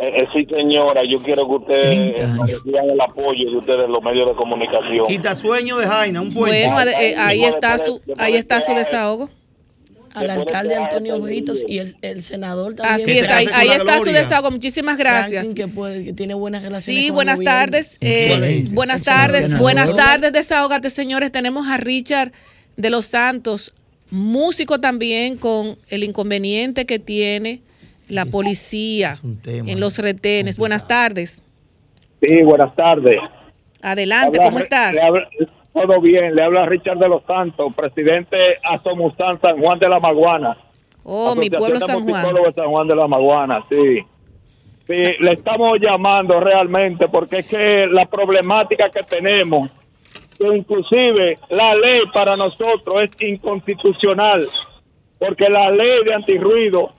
[0.00, 4.00] Eh, eh, sí, señora, yo quiero que ustedes eh, reciban el apoyo de ustedes, los
[4.02, 5.06] medios de comunicación.
[5.08, 6.70] Quita sueño de Jaina, un puente.
[6.70, 9.28] Bueno, eh, ahí está su, ahí está su desahogo.
[10.14, 13.08] Al alcalde Antonio Britos y el, el senador también.
[13.08, 14.50] Así es, ahí, ahí está su desahogo.
[14.50, 15.44] Muchísimas gracias.
[15.44, 17.98] Franklin, que, puede, que tiene buenas relaciones Sí, buenas tardes.
[18.00, 21.30] eh, buenas tardes, buenas tardes, desahógate, señores.
[21.30, 22.32] Tenemos a Richard
[22.76, 23.74] de los Santos,
[24.10, 27.62] músico también, con el inconveniente que tiene
[28.08, 29.12] la policía
[29.44, 30.56] en los retenes.
[30.58, 31.42] Buenas tardes.
[32.20, 33.20] Sí, buenas tardes.
[33.82, 34.94] Adelante, habla- ¿cómo estás?
[34.94, 35.28] le habla-
[35.72, 40.56] todo bien, le habla Richard de los Santos, presidente Asomustán San Juan de la Maguana.
[41.04, 42.34] Oh, mi pueblo San Juan.
[42.34, 44.00] De San Juan de la Maguana, sí.
[44.88, 49.70] Sí, le estamos llamando realmente porque es que la problemática que tenemos,
[50.38, 54.48] que inclusive la ley para nosotros es inconstitucional,
[55.18, 56.92] porque la ley de antirruido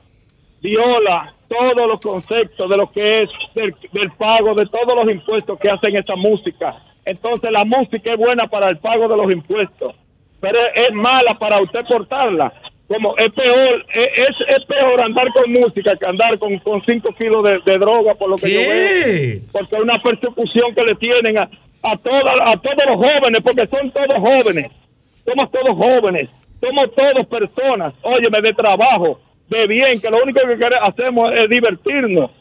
[0.61, 5.57] viola todos los conceptos de lo que es del, del pago de todos los impuestos
[5.60, 6.76] que hacen esta música.
[7.06, 9.95] Entonces la música es buena para el pago de los impuestos,
[10.40, 12.53] pero es, mala para usted portarla.
[12.88, 17.44] Como es peor, es, es- peor andar con música que andar con, con cinco kilos
[17.44, 19.41] de, de droga, por lo que yo veo.
[19.52, 21.49] Porque es una persecución que le tienen a,
[21.84, 24.72] a, toda- a todos los jóvenes, porque son todos jóvenes.
[25.23, 26.30] Somos todos jóvenes,
[26.60, 29.19] somos todos personas, óyeme, de trabajo,
[29.50, 32.32] de bien, que lo único que hacemos es divertirnos.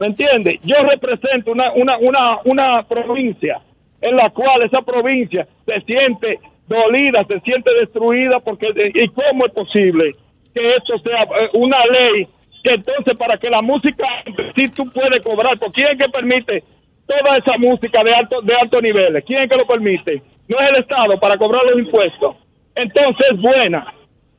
[0.00, 0.60] ¿Me entiende?
[0.62, 3.60] Yo represento una, una, una, una provincia
[4.00, 6.38] en la cual esa provincia se siente
[6.68, 10.10] dolida, se siente destruida, porque ¿y cómo es posible
[10.54, 12.26] que esto sea eh, una ley
[12.62, 14.06] que entonces para que la música
[14.54, 16.62] si tú puedes cobrar, ¿por quién es que permite
[17.06, 19.22] toda esa música de alto de alto nivel?
[19.24, 20.22] ¿Quién es que lo permite?
[20.48, 22.36] No es el Estado para cobrar los impuestos.
[22.74, 23.92] Entonces es buena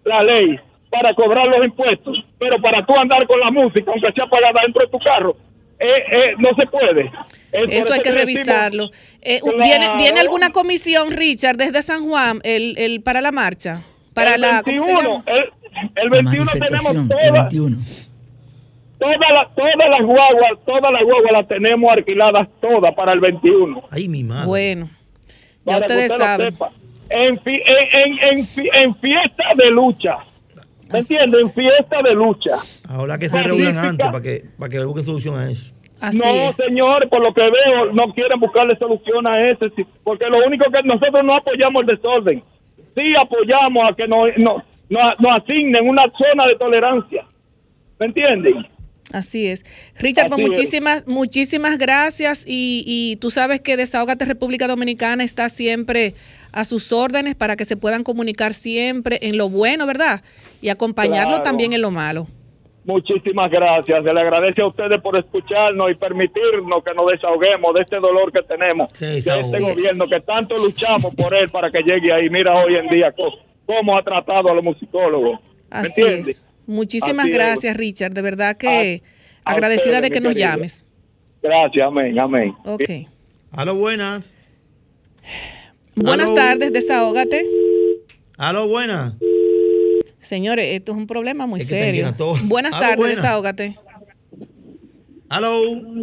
[0.05, 0.59] la ley
[0.89, 4.83] para cobrar los impuestos, pero para tú andar con la música, aunque sea pagada dentro
[4.83, 5.35] de tu carro,
[5.79, 7.11] eh, eh, no se puede.
[7.51, 8.89] Es por Eso hay que revisarlo.
[9.21, 9.39] Eh.
[9.63, 13.83] ¿viene, ¿Viene alguna comisión, Richard, desde San Juan el, el, para la marcha?
[14.13, 15.23] Para el la, ¿cómo se 21, llama?
[15.27, 15.51] el,
[15.95, 17.77] el 21 tenemos Manifestación, el todas 21.
[18.99, 23.83] todas las todas las guaguas, todas las guaguas las tenemos alquiladas todas para el 21.
[23.91, 24.47] Ay, mi madre.
[24.47, 24.89] Bueno,
[25.65, 26.57] ya Para ustedes usted saben.
[27.11, 30.17] En, fi- en, en, en, fi- en fiesta de lucha.
[30.91, 31.41] ¿Me entiendes?
[31.41, 32.57] En fiesta de lucha.
[32.87, 35.73] Ahora que se reúnan antes para que, para que busquen solución a eso.
[36.13, 39.35] no, señor, por lo que veo, no quieren buscarle solución a
[39.75, 42.43] sí, porque lo único que nosotros no apoyamos el desorden.
[42.95, 47.25] Sí apoyamos a que no, no nos, nos asignen una zona de tolerancia.
[47.99, 48.65] ¿Me entienden?
[49.11, 49.65] Así es.
[49.97, 50.47] Richard, pues es.
[50.47, 56.15] muchísimas, muchísimas gracias y, y tú sabes que Desahogate República Dominicana está siempre
[56.51, 60.23] a sus órdenes para que se puedan comunicar siempre en lo bueno, ¿verdad?
[60.61, 61.43] Y acompañarlo Claro.
[61.43, 62.27] también en lo malo.
[62.85, 64.03] Muchísimas gracias.
[64.03, 68.31] Se le agradece a ustedes por escucharnos y permitirnos que nos desahoguemos de este dolor
[68.31, 69.41] que tenemos de desahogue.
[69.41, 72.29] este gobierno que tanto luchamos por él para que llegue ahí.
[72.29, 73.13] Mira hoy en día
[73.65, 75.39] cómo ha tratado a los musicólogos.
[75.69, 76.43] ¿Me Así es.
[76.65, 77.37] Muchísimas Así es.
[77.37, 78.11] gracias, Richard.
[78.13, 79.03] De verdad que
[79.43, 80.49] a agradecida ustedes, de que nos querido.
[80.49, 80.85] llames.
[81.43, 82.53] Gracias, amén, amén.
[82.65, 82.89] Ok.
[83.51, 84.33] Aló, buenas.
[85.95, 87.45] Buenas tardes, Desahógate.
[88.37, 89.13] Aló, buenas.
[90.29, 92.37] Señores, esto es un problema muy Es que están serio.
[92.43, 93.15] Buenas tardes, buenas.
[93.15, 93.75] Desahógate.
[95.27, 95.59] Aló.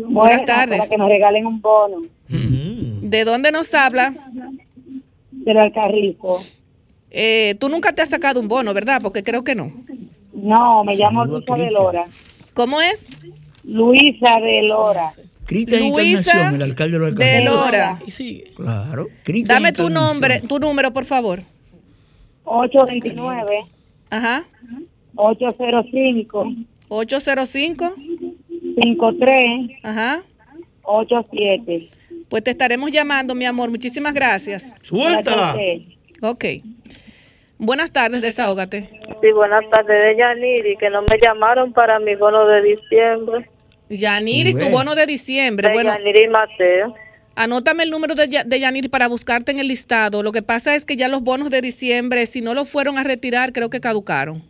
[0.08, 0.78] Buenas tardes.
[0.78, 1.98] Para que nos regalen un bono
[2.28, 4.12] ¿De dónde nos habla?
[5.30, 6.42] del Alcarrizo.
[7.12, 9.00] Eh, tú nunca te has sacado un bono, ¿verdad?
[9.00, 9.70] Porque creo que no.
[10.32, 12.04] No, me llamo Luisa de Lora.
[12.52, 13.06] ¿Cómo es?
[13.62, 15.08] Luisa de Lora.
[15.44, 17.44] Cristian Luisa Encarnación, el alcalde de De.
[17.44, 18.00] Lora.
[18.56, 19.06] Claro.
[19.22, 21.42] Cristian Dame tu nombre, tu número, por favor.
[22.42, 23.76] 829
[24.10, 24.44] Ajá.
[25.16, 26.52] 805
[26.88, 27.94] 805
[28.82, 30.22] 53 Ajá.
[30.82, 31.90] 87.
[32.28, 33.70] Pues te estaremos llamando, mi amor.
[33.70, 34.72] Muchísimas gracias.
[34.82, 35.56] Suéltala.
[36.22, 36.44] Ok.
[37.58, 38.90] Buenas tardes, desahógate.
[39.22, 43.50] Sí, buenas tardes de Yaniri, que no me llamaron para mi bono de diciembre.
[43.88, 45.68] Yaniri, tu bono de diciembre.
[45.68, 46.94] De bueno, Yaniri Mateo.
[47.36, 50.22] Anótame el número de, de para buscarte en el listado.
[50.22, 53.04] Lo que pasa es que ya los bonos de diciembre, si no los fueron a
[53.04, 54.42] retirar, creo que caducaron.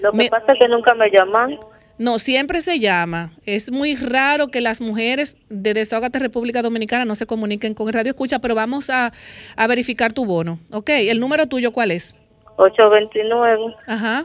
[0.00, 1.58] Lo que pasa es que nunca me llaman.
[1.98, 3.32] No, siempre se llama.
[3.44, 8.12] Es muy raro que las mujeres de Desahogate República Dominicana no se comuniquen con Radio
[8.12, 9.12] Escucha, pero vamos a,
[9.56, 10.58] a verificar tu bono.
[10.72, 12.16] Ok, ¿el número tuyo cuál es?
[12.56, 14.24] 829 Ajá,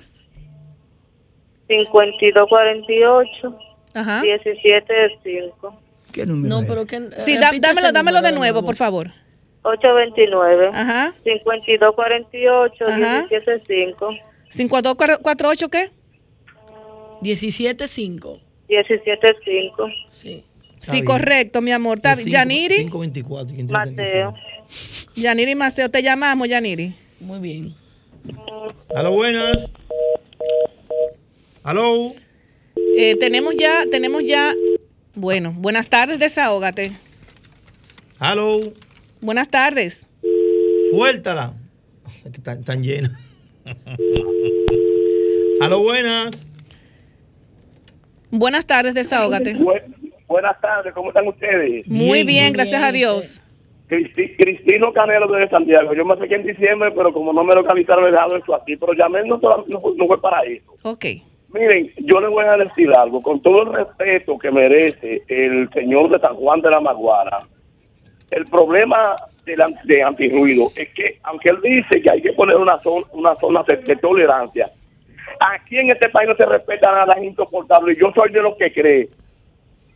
[1.67, 3.57] 5248
[3.93, 4.21] ajá.
[4.21, 5.81] 175.
[6.11, 7.09] ¿Qué número No, pero que.
[7.19, 9.11] Sí, dá- dámelo, dámelo de nuevo, por favor.
[9.63, 11.13] 829 Ajá.
[11.23, 13.25] 5248 Ajá.
[13.27, 14.09] 175.
[14.49, 15.91] 5248, ¿qué?
[17.21, 18.39] 17.5.
[18.67, 19.87] 175.
[20.07, 20.43] Sí.
[20.81, 21.97] Sí, correcto, mi amor.
[21.97, 22.15] Está.
[22.15, 23.55] Yaniri, 524.
[23.69, 24.35] Mateo.
[25.15, 26.93] Yaniri Maceo, te llamamos, Yaniri.
[27.19, 27.73] Muy bien.
[28.95, 29.71] Aló, buenas.
[31.63, 32.13] Aló.
[32.97, 34.53] Eh, tenemos ya, tenemos ya.
[35.15, 36.91] Bueno, buenas tardes, desahógate.
[38.19, 38.59] Aló.
[39.21, 40.05] Buenas tardes.
[40.91, 41.53] Suéltala.
[42.25, 43.11] Es que Están, están llenas.
[45.61, 46.45] Aló, buenas.
[48.31, 49.57] Buenas tardes, desahógate.
[50.27, 51.87] Buenas tardes, ¿cómo están ustedes?
[51.87, 53.41] Muy bien, gracias a Dios.
[53.87, 55.93] Cristi- Cristino Canelo desde Santiago.
[55.93, 58.75] Yo me saqué en diciembre, pero como no me localizaron, he dejado esto aquí.
[58.75, 60.75] Pero llamé, no, no, fue- no fue para eso.
[60.83, 61.05] Ok.
[61.55, 63.21] Miren, yo les voy a decir algo.
[63.21, 67.39] Con todo el respeto que merece el señor de San Juan de la Maguara,
[68.31, 69.15] el problema
[69.45, 73.05] de, la- de antirruido es que, aunque él dice que hay que poner una zona,
[73.13, 74.69] una zona de, de tolerancia,
[75.39, 77.93] aquí en este país no se respeta nada, es insoportable.
[77.93, 79.09] Y Yo soy de los que cree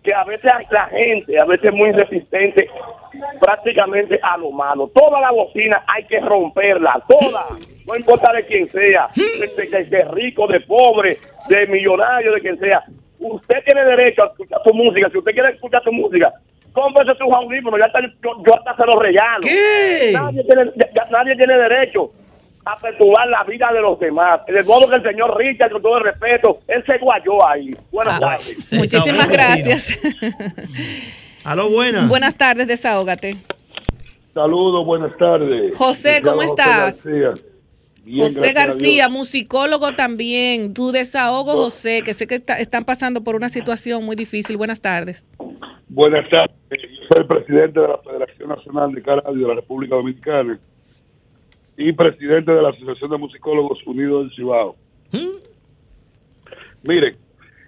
[0.03, 2.69] que a veces la gente, a veces muy resistente
[3.39, 4.89] prácticamente a lo malo.
[4.93, 7.45] Toda la bocina hay que romperla, toda,
[7.87, 11.17] no importa de quién sea, de, de- rico, de pobre,
[11.49, 12.83] de millonario, de quien sea.
[13.19, 16.31] Usted tiene derecho a escuchar su música, si usted quiere escuchar su música,
[16.71, 19.41] cómprese sus audífonos, ya está, yo, yo hasta se los regalo.
[20.13, 22.11] Nadie tiene, ya- nadie tiene derecho
[22.73, 24.37] a perturbar la vida de los demás.
[24.47, 27.71] De modo que el señor Richard, con todo el respeto, él se guayó ahí.
[27.91, 28.73] Buenas tardes.
[28.73, 29.99] Muchísimas gracias.
[31.43, 32.07] Aló, buenas.
[32.07, 33.37] Buenas tardes, desahógate.
[34.33, 35.75] Saludos, buenas tardes.
[35.75, 36.95] José, ¿cómo estás?
[36.95, 37.45] José García.
[38.05, 40.73] Bien, José musicólogo también.
[40.73, 44.57] Tu desahogo, José, que sé que está- están pasando por una situación muy difícil.
[44.57, 45.25] Buenas tardes.
[45.89, 46.55] Buenas tardes.
[46.71, 46.77] Yo
[47.11, 50.59] soy el presidente de la Federación Nacional de Radio de la República Dominicana
[51.79, 54.75] y presidente de la Asociación de Musicólogos Unidos del Cibao.
[56.83, 57.15] Miren,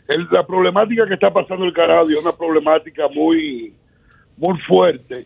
[0.08, 3.74] el- la problemática que está pasando el Caradio es una problemática muy,
[4.38, 5.26] muy fuerte,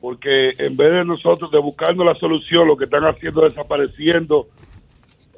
[0.00, 4.48] porque en vez de nosotros de buscando la solución, lo que están haciendo es desapareciendo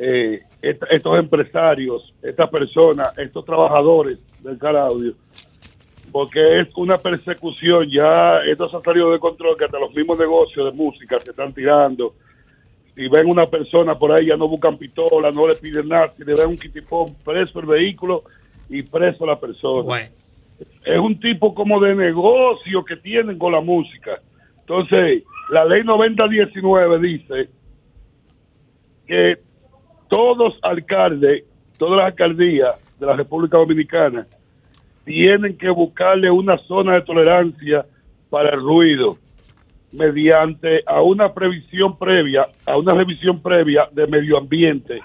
[0.03, 5.13] eh, est- estos empresarios, estas personas, estos trabajadores del Caradio,
[6.11, 10.19] porque es una persecución, ya esto se ha salido de control, que hasta los mismos
[10.19, 12.15] negocios de música se están tirando.
[13.01, 16.23] Si ven una persona por ahí, ya no buscan pistola, no le piden nada, si
[16.23, 18.25] le ven un kitipón, preso el vehículo
[18.69, 20.11] y preso la persona.
[20.85, 24.21] Es un tipo como de negocio que tienen con la música.
[24.59, 27.49] Entonces, la ley 9019 dice
[29.07, 29.39] que
[30.11, 31.45] todos alcaldes,
[31.79, 34.27] todas las alcaldías de la República Dominicana
[35.07, 37.87] tienen que buscarle una zona de tolerancia
[38.29, 39.17] para el ruido
[39.93, 45.01] mediante a una previsión previa, a una revisión previa de medio ambiente.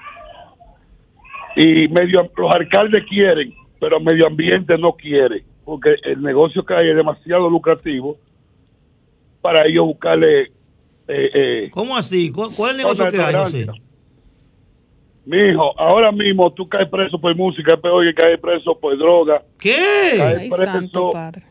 [1.55, 6.89] Y medio, los alcaldes quieren, pero medio ambiente no quiere, porque el negocio que hay
[6.89, 8.17] es demasiado lucrativo
[9.41, 10.51] para ellos buscarle...
[11.07, 12.31] Eh, eh, ¿Cómo así?
[12.31, 13.33] ¿Cuál, cuál es el negocio que hay.
[13.35, 13.67] José?
[15.25, 19.41] Mijo, ahora mismo tú caes preso por música, es peor que caer preso por droga.
[19.59, 20.13] ¿Qué?
[20.17, 21.43] Caer Ay, preso- santo padre.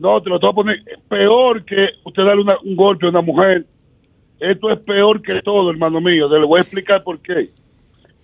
[0.00, 0.82] No, te lo voy a poner.
[1.08, 3.66] Peor que usted darle una- un golpe a una mujer.
[4.38, 6.26] Esto es peor que todo, hermano mío.
[6.30, 7.50] Te le voy a explicar por qué.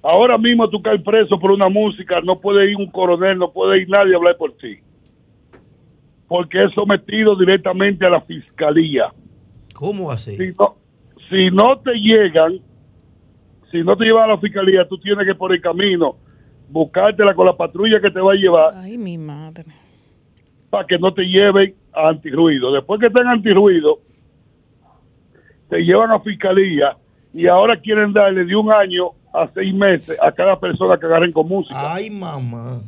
[0.02, 3.82] Ahora mismo tú caes preso por una música, no puede ir un coronel, no puede
[3.82, 4.78] ir nadie a hablar por ti.
[6.26, 9.12] Porque es sometido directamente a la fiscalía.
[9.74, 10.34] ¿Cómo así?
[10.36, 10.76] Si no,
[11.28, 12.58] si no te llegan,
[13.70, 16.16] si no te llevan a la fiscalía, tú tienes que por el camino
[16.70, 19.64] buscártela con la patrulla que te va a llevar Ay, mi madre.
[20.76, 22.70] Para que no te lleven a antirruido.
[22.70, 23.98] Después que estén antirruido,
[25.70, 26.98] te llevan a fiscalía
[27.32, 31.32] y ahora quieren darle de un año a seis meses a cada persona que agarren
[31.32, 31.94] con música.
[31.94, 32.82] Ay, mamá.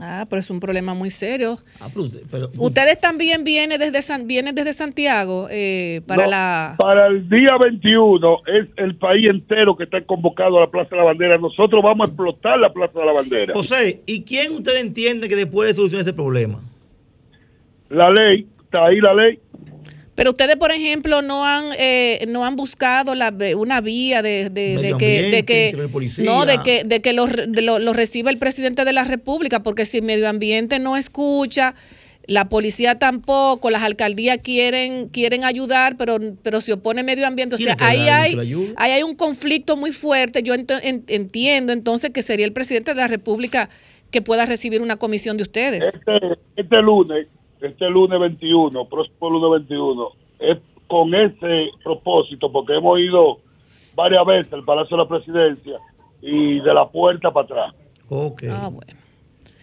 [0.00, 1.58] Ah, pero es un problema muy serio.
[1.80, 6.30] Ah, pero usted- pero- Ustedes también vienen desde San, vienen desde Santiago eh, para No,
[6.30, 10.90] la Para el día 21 es el país entero que está convocado a la Plaza
[10.90, 11.38] de la Bandera.
[11.38, 13.52] Nosotros vamos a explotar la Plaza de la Bandera.
[13.52, 16.60] José, ¿y quién usted entiende que después de solucionar ese problema?
[17.90, 19.38] La ley, está ahí la ley.
[20.14, 24.76] Pero ustedes, por ejemplo, no han eh, no han buscado la, una vía de, de-
[24.76, 25.70] de Medio que, de que
[26.24, 29.86] no de que de que lo, lo, lo reciba el presidente de la República, porque
[29.86, 31.74] si el medio ambiente no escucha,
[32.26, 37.58] la policía tampoco, las alcaldías quieren quieren ayudar, pero pero se opone medio ambiente, o
[37.58, 38.34] sea, ahí hay
[38.76, 40.42] ahí hay un conflicto muy fuerte.
[40.42, 43.70] Yo ento- en- entiendo entonces que sería el presidente de la República
[44.10, 45.82] que pueda recibir una comisión de ustedes.
[45.94, 47.26] Este, este lunes,
[47.60, 50.08] este lunes 21, próximo lunes 21,
[50.38, 53.38] es con ese propósito, porque hemos ido
[53.94, 55.78] varias veces al Palacio de la Presidencia
[56.22, 57.74] y de la puerta para atrás.
[58.08, 58.42] Ok.
[58.50, 59.00] Ah, bueno.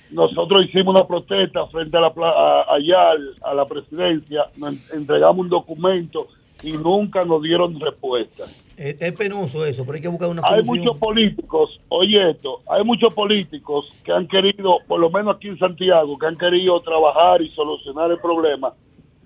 [0.10, 4.74] Nosotros hicimos una protesta frente a la pla- a- allá al- a la presidencia, nos
[4.74, 6.28] en- entregamos un documento
[6.64, 8.46] y nunca nos dieron respuesta.
[8.78, 10.78] Es, es penoso eso, pero hay que buscar una Hay solución.
[10.78, 15.58] muchos políticos, oye esto, hay muchos políticos que han querido, por lo menos aquí en
[15.58, 18.72] Santiago, que han querido trabajar y solucionar el problema,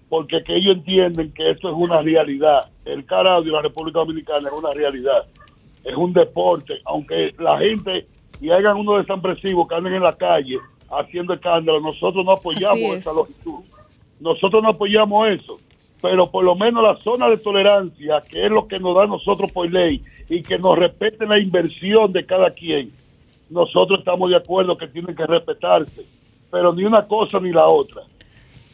[0.07, 2.69] porque que ellos entienden que esto es una realidad.
[2.85, 5.25] El Caradio y la República Dominicana es una realidad,
[5.83, 8.07] es un deporte, aunque la gente
[8.39, 10.57] y hagan unos desampresivos que anden en la calle
[10.89, 12.99] haciendo escándalo, nosotros no apoyamos es.
[12.99, 13.59] esa longitud.
[14.19, 15.59] Nosotros no apoyamos eso,
[16.01, 19.07] pero por lo menos la zona de tolerancia, que es lo que nos da a
[19.07, 22.91] nosotros por ley, y que nos respeten la inversión de cada quien,
[23.49, 26.05] nosotros estamos de acuerdo que tienen que respetarse,
[26.49, 28.01] pero ni una cosa ni la otra.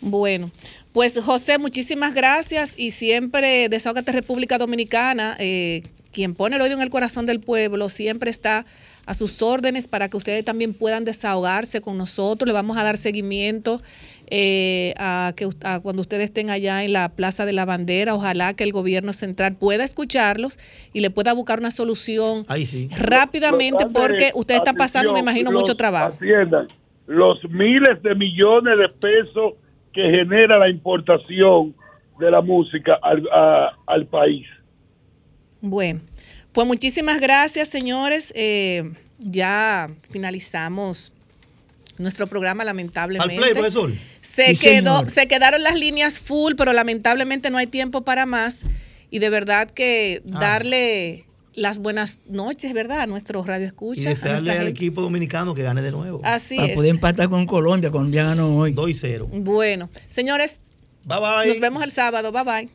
[0.01, 0.51] Bueno,
[0.93, 6.81] pues José, muchísimas gracias y siempre Desahogate República Dominicana, eh, quien pone el oído en
[6.81, 8.65] el corazón del pueblo, siempre está
[9.07, 12.47] a sus órdenes para que ustedes también puedan desahogarse con nosotros.
[12.47, 13.81] Le vamos a dar seguimiento
[14.29, 18.13] eh, a que a cuando ustedes estén allá en la Plaza de la Bandera.
[18.13, 20.59] Ojalá que el gobierno central pueda escucharlos
[20.93, 22.89] y le pueda buscar una solución Ahí sí.
[22.97, 26.13] rápidamente Los porque ustedes están pasando, me imagino, los- mucho trabajo.
[26.15, 26.67] Atiendan,
[27.07, 29.53] los miles de millones de pesos
[29.93, 31.73] que genera la importación
[32.19, 34.45] de la música al, a- al país.
[35.61, 36.01] Bueno,
[36.51, 38.31] pues muchísimas gracias, señores.
[38.35, 41.13] Eh, ya finalizamos
[41.99, 43.33] nuestro programa, lamentablemente.
[43.35, 43.91] Al play, profesor.
[44.21, 45.11] Se, Sí, quedó, señor.
[45.11, 48.61] se quedaron las líneas full, pero lamentablemente no hay tiempo para más.
[49.09, 50.39] Y de verdad que Ah.
[50.39, 53.01] darle las buenas noches, ¿verdad?
[53.01, 54.05] A nuestros Y radioescuchas.
[54.05, 54.71] a desearle al gente.
[54.71, 56.21] equipo dominicano que gane de nuevo.
[56.23, 56.75] Así Para es.
[56.75, 57.89] poder empatar con Colombia.
[57.89, 58.73] Colombia ganó hoy.
[58.73, 59.27] 2 y 0.
[59.31, 60.61] Bueno, señores,
[61.05, 61.47] Bye bye.
[61.49, 62.31] nos vemos el sábado.
[62.31, 62.69] Bye bye.